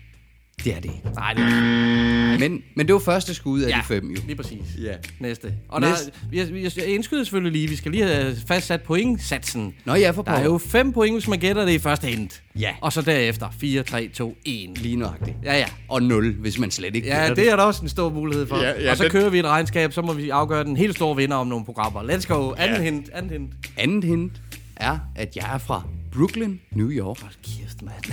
[0.64, 1.10] Det er det ikke.
[1.16, 3.76] Nej, det er Men, men det var første skud af Ja.
[3.78, 4.22] de fem, jo.
[4.26, 4.62] Lige præcis.
[4.84, 4.93] Ja.
[5.20, 5.53] Næste.
[5.70, 6.05] Og Næste.
[6.34, 9.74] der, vi, vi, jeg indskyder selvfølgelig lige, vi skal lige have fastsat pointsatsen.
[9.86, 12.41] Nå ja, for Der er jo fem point, hvis man gætter det i første hint.
[12.60, 12.70] Ja.
[12.82, 14.78] Og så derefter 4, 3, 2, 1.
[14.82, 15.38] Lige nøjagtigt.
[15.43, 15.66] Ja, ja.
[15.89, 18.57] Og 0, hvis man slet ikke Ja, det er der også en stor mulighed for.
[18.57, 20.95] Ja, ja, og så det- kører vi et regnskab, så må vi afgøre den helt
[20.95, 22.01] store vinder om nogle programmer.
[22.03, 22.51] Let's go.
[22.57, 22.84] Anden Ja.
[22.84, 23.10] hint.
[23.14, 23.51] Anden hint.
[23.78, 24.32] Andet hint
[24.76, 25.84] er, at jeg er fra
[26.20, 27.17] Brooklyn, New York.
[27.17, 28.03] Kæft, mand.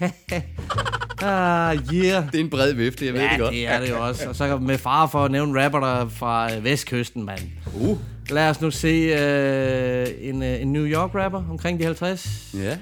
[1.22, 2.32] ah, yeah.
[2.32, 3.52] Det er en bred vifte, jeg ved ja, det godt.
[3.52, 4.28] det er det jo også.
[4.28, 7.40] Og så med far for at nævne rapper der er fra øh, vestkysten, mand.
[7.74, 7.98] Uh.
[8.30, 12.54] Lad os nu se øh, en, øh, en New York rapper omkring de 50.
[12.54, 12.78] Ja.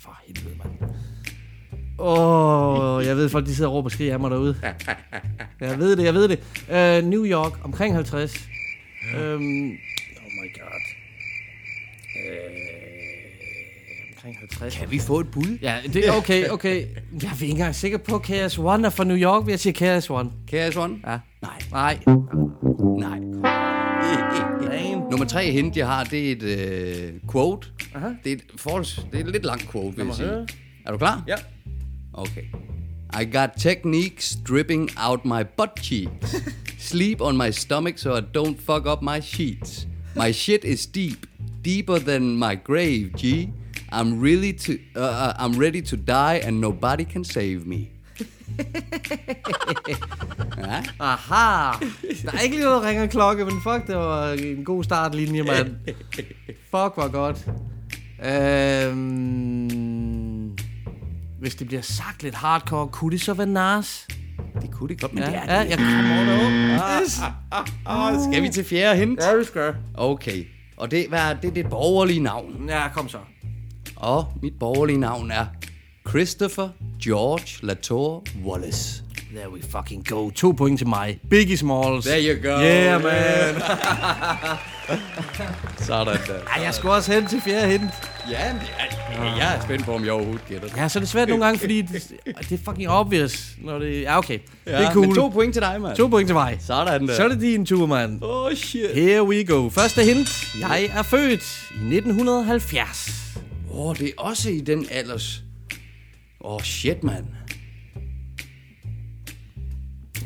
[0.00, 0.90] For helvede, mand.
[1.98, 4.56] Åh, oh, jeg ved, folk de sidder og råber og skriger af mig derude.
[5.60, 6.38] Jeg ved det, jeg ved det.
[6.68, 8.48] Uh, New York, omkring 50.
[9.14, 9.38] Um, oh
[10.32, 10.82] my god.
[12.16, 12.86] Uh,
[14.26, 14.76] omkring 50.
[14.76, 15.58] Kan vi få et bud?
[15.62, 16.86] Ja, det er okay, okay.
[17.22, 19.72] Jeg er ikke engang sikker på, KS One er fra New York, vil jeg sige
[19.72, 20.30] KS One.
[20.46, 20.98] KS One?
[21.06, 21.18] Ja.
[21.42, 21.58] Nej.
[21.70, 21.98] Nej.
[22.98, 23.18] Nej.
[25.10, 27.68] Nummer tre hint, jeg har, det er et øh, quote.
[27.94, 28.08] Aha.
[28.24, 30.28] Det er et, forholds, det er et lidt langt quote, vil jeg sige.
[30.28, 30.46] høre.
[30.86, 31.24] Er du klar?
[31.28, 31.34] Ja.
[32.12, 32.42] Okay.
[33.22, 36.36] I got techniques dripping out my butt cheeks.
[36.78, 39.86] Sleep on my stomach so I don't fuck up my sheets.
[40.16, 41.26] My shit is deep,
[41.64, 43.48] deeper than my grave, G.
[43.92, 47.76] I'm really to, uh, uh, I'm ready to die and nobody can save me.
[50.58, 50.82] ja.
[51.00, 51.72] Aha!
[52.24, 55.74] Der er ikke lige noget ringer klokke, men fuck, det var en god startlinje, mand.
[56.70, 57.46] fuck, hvor godt.
[59.16, 60.56] Øhm,
[61.40, 64.06] hvis det bliver sagt lidt hardcore, kunne det så være Nas?
[64.62, 65.70] Det kunne det godt, men Ja, det er ja det.
[65.70, 66.50] jeg kommer over.
[67.86, 69.20] Ah, ah, skal vi til fjerde hint?
[69.20, 69.74] Ja, vi skal.
[69.94, 70.44] Okay.
[70.76, 72.68] Og det, hvad er, det er det borgerlige navn.
[72.68, 73.18] Ja, kom så.
[73.96, 75.46] Og mit borgerlige navn er
[76.08, 76.68] Christopher
[77.04, 79.02] George Latour Wallace.
[79.34, 80.30] There we fucking go.
[80.30, 81.18] To point til mig.
[81.30, 82.04] Biggie Smalls.
[82.06, 82.58] There you go.
[82.60, 83.62] Yeah, man.
[85.86, 86.34] Sådan der.
[86.56, 87.90] Ej, jeg skulle også hen til fjerde hint.
[88.30, 90.76] Ja, men er, jeg er spændt på, om jeg overhovedet gætter det.
[90.76, 92.12] Ja, så er det svært nogle gange, fordi det,
[92.48, 94.02] det er fucking obvious, når det...
[94.02, 94.38] Ja, okay.
[94.66, 95.06] Ja, det er cool.
[95.06, 95.96] men to point til dig, mand.
[95.96, 96.58] To point til mig.
[96.60, 97.16] Sådan der.
[97.16, 98.22] Så er det din tur, mand.
[98.22, 98.90] Oh, shit.
[98.94, 99.68] Here we go.
[99.68, 100.54] Første hint.
[100.60, 103.26] Jeg er født i 1970.
[103.76, 105.42] Åh, oh, det er også i den alders...
[106.40, 107.24] Åh, oh, shit, mand.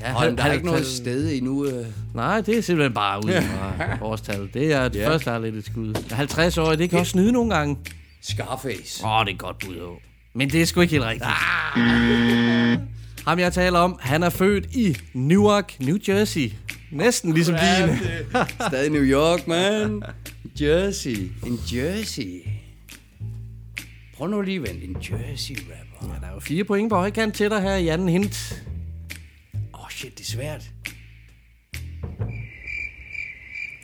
[0.01, 1.67] Ja, Hold, der er ikke noget sted endnu.
[1.67, 1.87] Øh.
[2.15, 4.49] Nej, det er simpelthen bare ud fra årstal.
[4.55, 5.09] Det er det Ja.
[5.09, 6.13] første, der er lidt et skud.
[6.13, 7.77] 50 år, det kan også snyde nogle gange.
[8.23, 9.05] Scarface.
[9.05, 9.99] Åh, oh, det er godt bud, jo.
[10.35, 11.31] Men det er sgu ikke helt rigtigt.
[11.77, 12.79] Ah.
[13.27, 16.53] Ham, jeg taler om, han er født i Newark, New Jersey.
[16.93, 17.99] Næsten ligesom det-
[18.69, 20.03] Stadig New York, man.
[20.61, 21.31] Jersey.
[21.47, 22.43] En Jersey.
[24.21, 24.85] Prøv nu lige at vente.
[24.85, 26.15] En Jersey-rapper.
[26.15, 28.63] Ja, der er jo fire point på højkant til dig her i anden hint.
[29.75, 30.71] Åh, oh, shit, det er svært.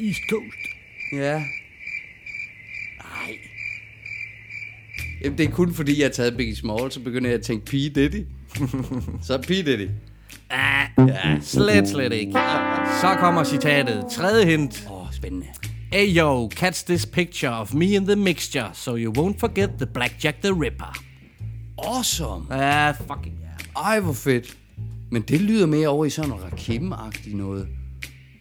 [0.00, 0.58] East Coast.
[1.12, 1.38] Ja.
[2.98, 3.38] Nej.
[5.24, 7.66] Jamen, det er kun fordi, jeg har taget Biggie Small, så begynder jeg at tænke
[7.66, 7.70] P.
[7.70, 8.26] Diddy.
[9.26, 9.48] så P.
[9.48, 9.88] Diddy.
[10.50, 12.32] Ah, ja, slet, slet ikke.
[13.00, 14.04] Så kommer citatet.
[14.12, 14.86] Tredje hint.
[14.90, 15.46] Åh, oh, spændende.
[15.92, 19.86] Hey yo, catch this picture of me in the mixture, so you won't forget the
[19.86, 20.92] Blackjack the Ripper.
[21.78, 22.46] Awesome.
[22.50, 23.80] Ja, fucking ja.
[23.80, 24.56] Ej, hvor fedt.
[25.10, 27.68] Men det lyder mere over i sådan noget Rakim-agtigt noget.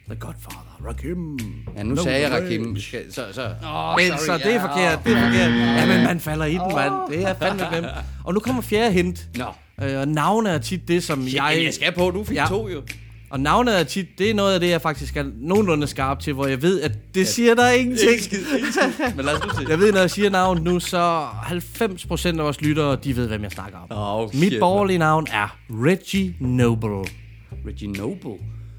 [0.07, 1.39] The Godfather, Rakim.
[1.77, 2.43] Ja, nu No sagde jeg.
[2.43, 2.77] Rakim.
[3.09, 3.41] Så, så.
[3.41, 5.51] Oh, men så det er forkert, det er forkert.
[5.51, 6.93] Ja, men man falder i den, mand.
[7.09, 7.87] Det er fandme glemt.
[8.23, 9.27] Og nu kommer fjerde hint.
[9.35, 9.45] Nå.
[9.85, 11.61] Øh, og navne er tit det, som Shit, jeg...
[11.63, 12.81] jeg skal på, du fik to jo.
[13.35, 16.33] Og navnet er tit, det er noget af det, jeg faktisk er nogenlunde skarp til,
[16.33, 18.11] hvor jeg ved, at det siger der ingenting.
[18.11, 19.05] Ikke skid, ikke skid.
[19.15, 19.69] Men lad os nu se.
[19.69, 23.43] Jeg ved, når jeg siger navn nu, så 90% af vores lyttere, de ved, hvem
[23.43, 23.97] jeg snakker om.
[24.21, 26.89] Oh, Mit shit, borgerlige navn er Reggie Noble.
[27.67, 28.31] Reggie Noble.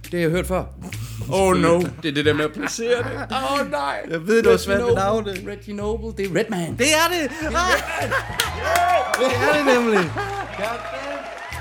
[0.03, 0.65] Det har jeg hørt før.
[1.33, 1.81] Oh no.
[2.03, 3.27] Det er det der med at placere det.
[3.31, 3.97] Oh nej.
[4.11, 5.45] Jeg ved, det var svært med navnet.
[5.49, 6.77] Reggie Noble, det er Redman.
[6.79, 7.31] Det er det!
[7.41, 10.11] Det er det nemlig.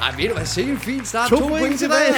[0.02, 1.30] Ej, ved du hvad, sikke en fin start.
[1.30, 2.16] To point til dig.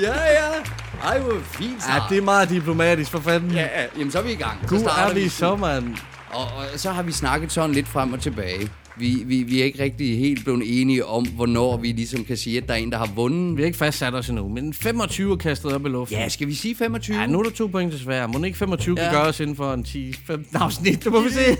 [0.00, 1.08] Ja, ja.
[1.08, 2.02] Ej, hvor fint Ja, start.
[2.10, 3.50] det er meget diplomatisk, for fanden.
[3.50, 3.86] Ja, ja.
[3.98, 4.58] Jamen, så er vi i gang.
[4.62, 5.94] Så Gud starter er vi så, mand.
[6.30, 8.68] Og, og så har vi snakket sådan lidt frem og tilbage.
[8.96, 12.58] Vi, vi, vi er ikke rigtig helt blevet enige om, hvornår vi ligesom kan sige,
[12.58, 13.56] at der er en, der har vundet.
[13.56, 16.18] Vi har ikke fastsat os endnu, men 25 er kastet op i luften.
[16.18, 17.16] Ja, skal vi sige 25?
[17.20, 18.28] Ja, nu er der to point desværre.
[18.28, 19.04] Må ikke 25 ja.
[19.04, 19.10] Ja.
[19.12, 19.84] kan gøres inden for en
[20.30, 21.04] 10-15 afsnit?
[21.04, 21.56] Det må vi se.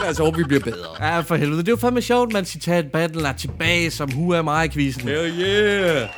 [0.00, 1.06] Lad os håbe, vi bliver bedre.
[1.14, 1.58] ja, for helvede.
[1.60, 5.08] Det er jo fandme sjovt, man citat battle er tilbage som Who Am I-quizzen.
[5.08, 6.08] Hell yeah!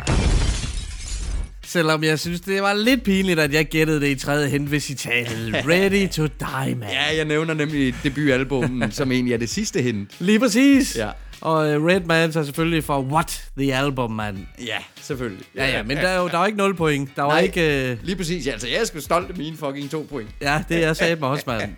[1.73, 4.81] Selvom jeg synes, det var lidt pinligt, at jeg gættede det i tredje hen ved
[4.81, 5.55] citatet.
[5.68, 6.89] Ready to die, man.
[6.89, 10.11] Ja, jeg nævner nemlig debutalbummet, som egentlig er det sidste hint.
[10.18, 10.97] Lige præcis.
[10.97, 11.11] Ja.
[11.41, 14.49] Og uh, Redman tager selvfølgelig for What the Album, man.
[14.66, 15.47] Ja, selvfølgelig.
[15.57, 17.17] Ja, ja, men der er jo der er jo ikke 0 point.
[17.17, 17.97] Der var Nej, ikke...
[18.01, 18.47] Uh, Lige præcis.
[18.47, 20.29] Altså, jeg er sgu stolt af mine fucking to point.
[20.41, 21.73] ja, det er sat mig også, mand.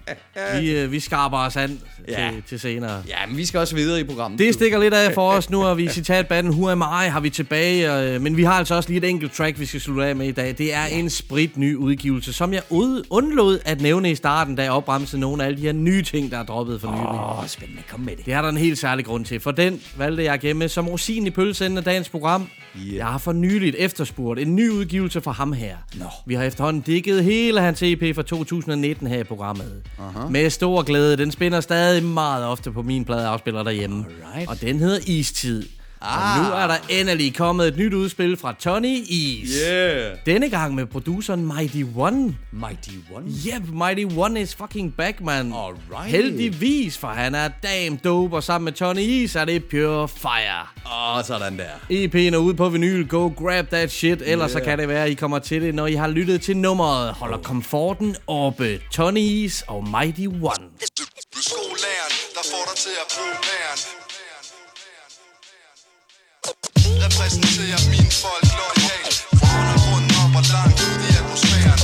[0.60, 2.30] Vi, uh, vi skarper os an Ja.
[2.32, 3.02] til, til senere.
[3.08, 4.38] Ja, men vi skal også videre i programmet.
[4.38, 5.50] Det stikker lidt af for os.
[5.50, 7.98] Nu har vi citatbanden Who Am I har vi tilbage.
[8.14, 10.26] Øh, men vi har altså også lige et enkelt track, vi skal slutte af med
[10.26, 10.54] i dag.
[10.58, 14.62] Det er en sprit ny udgivelse, som jeg ud, undlod at nævne i starten, da
[14.62, 17.06] jeg opremsede nogle af alle de her nye ting, der er droppet for nylig.
[17.06, 17.82] Åh, oh, spændende.
[17.90, 18.26] Kom med det.
[18.26, 19.40] Det har der en helt særlig grund til.
[19.40, 22.48] For den valgte jeg at gemme som rosin i pølseenden af dagens program.
[22.86, 22.96] Yeah.
[22.96, 25.76] Jeg har for nyligt efterspurgt en ny udgivelse fra ham her.
[25.94, 26.04] Nå.
[26.26, 29.82] Vi har efterhånden dækket hele hans EP fra 2019 her i programmet.
[29.98, 30.28] Uh-huh.
[30.28, 31.16] Med stor glæde.
[31.16, 34.04] Den spænder stadig meget ofte på min pladeafspiller derhjemme.
[34.34, 34.50] Alright.
[34.50, 35.62] Og den hedder Istid.
[36.04, 36.38] Ah.
[36.38, 39.50] Og nu er der endelig kommet et nyt udspil fra Tony Is.
[39.68, 40.16] Yeah.
[40.26, 42.36] Denne gang med produceren Mighty One.
[42.52, 43.26] Mighty One.
[43.46, 45.52] Yep, Mighty One is fucking back, man.
[45.52, 46.10] Alright.
[46.10, 50.60] Heldigvis, for han er damn dope, og sammen med Tony Is er det pure fire.
[50.86, 51.64] Åh, oh, sådan der.
[51.90, 53.08] EP'en er ude på vinyl.
[53.08, 54.22] Go grab that shit.
[54.22, 54.62] Ellers Yeah.
[54.62, 57.12] så kan det være, at I kommer til det, når I har lyttet til nummeret.
[57.12, 58.80] Holder komforten oppe.
[58.92, 60.64] Tony Is og Mighty One.
[61.40, 64.03] Skolæreren, der får dig til at bruge pæren
[67.06, 69.16] Repræsenterer mine folk loyalt
[69.52, 71.80] Hånden rundt op og langt ud i atmosfæren.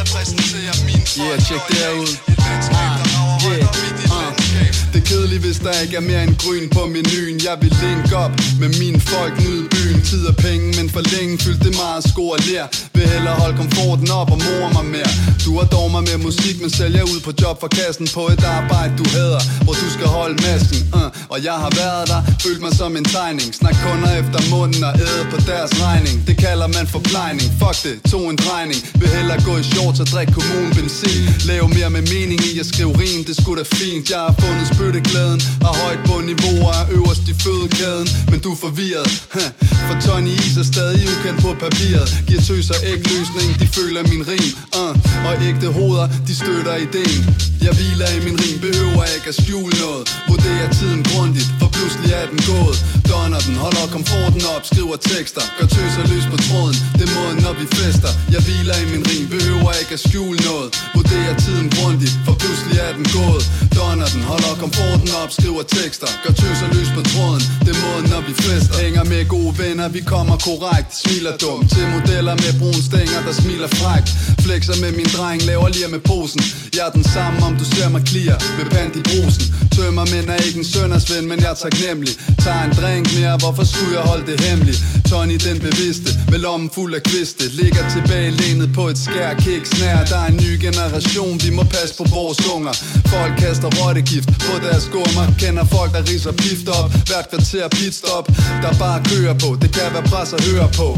[0.00, 1.64] Repræsenterer mine folk Yeah, check
[2.02, 2.12] ud.
[2.30, 4.72] Et landskab, der rager højt op i et landskab.
[4.94, 7.36] Det kedeligt, hvis der ikke er mere end grøn på menuen.
[7.48, 11.38] Jeg vil link op med mine folk, nyde byen Tid og penge, men for længe
[11.38, 15.12] fyldte det meget sko og lær Vil hellere holde komforten op og mor mig mere.
[15.44, 18.44] Du har dog mig med musik, men sælger ud på job for kassen På et
[18.58, 22.60] arbejde du hader, hvor du skal holde masken uh, Og jeg har været der, følt
[22.64, 23.48] mig som en tegning.
[23.60, 26.16] Snak kunder efter munden og æde på deres regning.
[26.28, 28.80] Det kalder man forplejning, fuck det, to en drejning.
[29.00, 32.66] Vil hellere gå i shorts og drikke kommunen benzin Lave mere med mening i at
[32.72, 34.10] skrive rim, det skulle da fint.
[34.10, 38.08] Jeg har fundet spytteglæden, og højt på niveau er øverst i fødekæden.
[38.30, 39.48] Men du er forvirret, huh.
[39.88, 42.08] for Tony Is er stadig ukendt på papiret.
[42.26, 44.50] Giver tøser ikke løsning, de føler min rim
[44.82, 44.92] uh.
[45.26, 47.22] Og ægte hoveder, de støtter ideen.
[47.66, 50.04] Jeg hviler i min rim, behøver ikke at skjule noget.
[50.28, 52.78] Vurderer tiden grundigt, for pludselig er den gået
[53.10, 55.44] Donner den, holder komforten op, skriver tekster.
[55.58, 58.12] Gør tøser lys på tråden, det er måden når vi fester.
[58.34, 60.68] Jeg hviler i min rim, behøver ikke at skjule noget.
[60.96, 63.44] Vurderer tiden grundigt, for pludselig er den gået
[63.76, 66.10] Donner den, holder komforten op, skriver tekster.
[66.22, 68.74] Gør tøser lys på tråden, det er måden når vi fester.
[68.84, 70.90] Hænger med gode venner, vi kommer korrekt.
[71.02, 74.08] Smiler dumt til modeller med brun stænger, der smiler frækt.
[74.44, 76.42] Flexer med min dreng, laver lige med posen.
[76.76, 79.44] Jeg er den samme, om du ser mig clear Med pant i brusen.
[79.76, 82.14] Tømmer men er ikke en søndersven, men jeg tager taknemmelig.
[82.44, 84.80] Tager en drink mere, hvorfor skulle jeg holde det hemmeligt?
[85.10, 87.44] Tony den bevidste, med lommen fuld af kviste.
[87.60, 91.62] Ligger tilbage lænet på et skær, kiks nær Der er en ny generation, vi må
[91.76, 92.74] passe på vores unger.
[93.14, 95.24] Folk kaster rottegift på deres skummer.
[95.42, 96.88] Kender folk, der riser pift op.
[97.08, 98.26] Hvert kvarter pitstop,
[98.62, 99.48] der bare kører på.
[99.62, 100.88] Det kan være pres at høre på.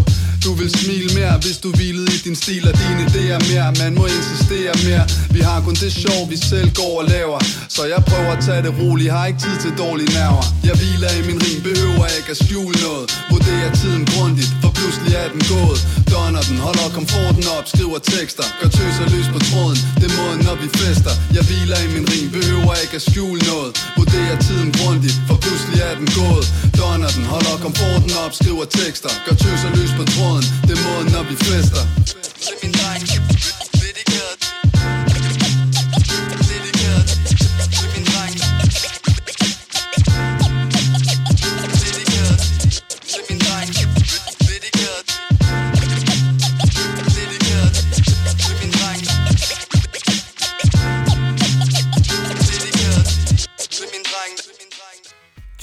[0.44, 3.68] Du vil smile mere, hvis du hvilede i din stil og dine idéer mere.
[3.82, 5.04] Man må insistere mere.
[5.30, 7.38] Vi har kun det sjov, vi selv går og laver.
[7.68, 10.57] Så jeg prøver at tage det roligt, har ikke tid til dårlige nerver.
[10.66, 13.06] Jeg hviler i min rim, behøver ikke at skjule noget.
[13.32, 15.80] Vurderer tiden grundigt, for pludselig er den gået.
[16.12, 18.46] Donner den, holder komforten op, skriver tekster.
[18.60, 21.14] Gør tøser løs på tråden, det er måden når vi fester.
[21.36, 23.70] Jeg hviler i min rim, behøver ikke at skjule noget.
[23.98, 26.46] Vurderer tiden grundigt, for pludselig er den gået.
[26.78, 29.12] Donner den, holder komforten op, skriver tekster.
[29.24, 31.82] Gør tøser løs på tråden, det er måden når vi fester.
[32.46, 32.97] Se min dreng,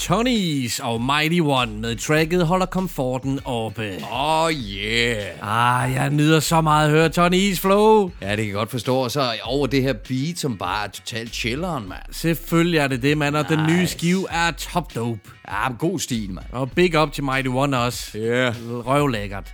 [0.06, 3.94] Tonys og Mighty One med tracket holder komforten oppe.
[4.12, 5.24] Oh yeah.
[5.42, 8.10] Ah, jeg nyder så meget at høre Tonys flow.
[8.22, 8.96] Ja, det kan jeg godt forstå.
[8.96, 12.02] Og så over det her beat, som bare er totalt chilleren, mand.
[12.12, 13.76] Selvfølgelig er det det, mand, og den Nice.
[13.76, 15.20] nye skive er top dope.
[15.48, 16.46] Ja, god stil, mand.
[16.52, 18.18] Og big up til Mighty One også.
[18.18, 18.20] Ja.
[18.20, 18.54] Yeah.
[18.86, 19.52] Røvlækkert.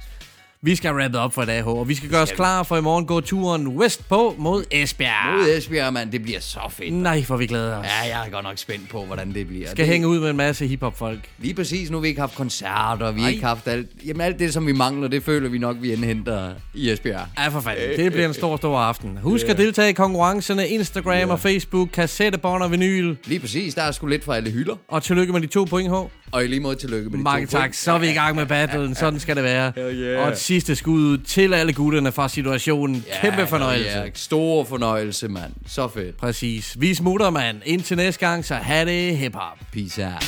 [0.64, 2.76] Vi skal wrap op for i dag, H, og vi skal gøre os klar for
[2.76, 5.38] i morgen gå turen vestpå mod Esbjerg.
[5.38, 6.12] Mod Esbjerg, mand.
[6.12, 6.94] Det bliver så fedt.
[6.94, 7.86] Nej, for vi glæder os.
[7.86, 9.66] Ja, jeg er godt nok spændt på, hvordan det bliver.
[9.66, 11.20] Skal det, hænge ud med en masse hiphop-folk.
[11.38, 11.90] Lige præcis.
[11.90, 13.88] Nu har vi ikke haft koncerter, vi har ikke haft alt.
[14.06, 17.26] Jamen alt det, som vi mangler, det føler vi nok, vi indhenter i Esbjerg.
[17.38, 17.96] Ja, for fanden.
[17.96, 19.18] Det bliver en stor, stor aften.
[19.22, 23.14] Husk at deltage i konkurrencerne, Instagram og Facebook, kassettebånd og vinyl.
[23.24, 23.74] Lige præcis.
[23.74, 24.74] Der er sgu lidt fra alle hylder.
[24.88, 25.94] Og tillykke med de to point, H.
[26.32, 27.60] Og i lige måde tillykke med de Mange to tak.
[27.60, 27.76] point.
[27.76, 28.94] Så er vi i gang med battlen.
[28.94, 29.72] Sådan skal det være.
[29.76, 30.26] Hell yeah.
[30.26, 33.04] Og sidste skud til alle gutterne fra situationen.
[33.08, 33.98] Ja, Kæmpe fornøjelse.
[33.98, 35.52] Ja, stor fornøjelse, mand.
[35.66, 36.16] Så fedt.
[36.16, 36.76] Præcis.
[36.80, 37.60] Vi smutter, mand.
[37.64, 39.58] Indtil næste gang, så have det hip-hop.
[39.72, 40.24] Peace out.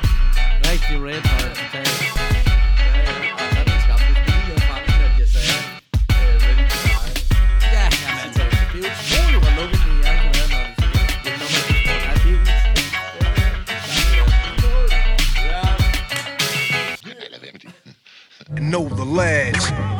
[0.70, 1.33] Rigtig red.
[18.60, 19.93] know the ledge.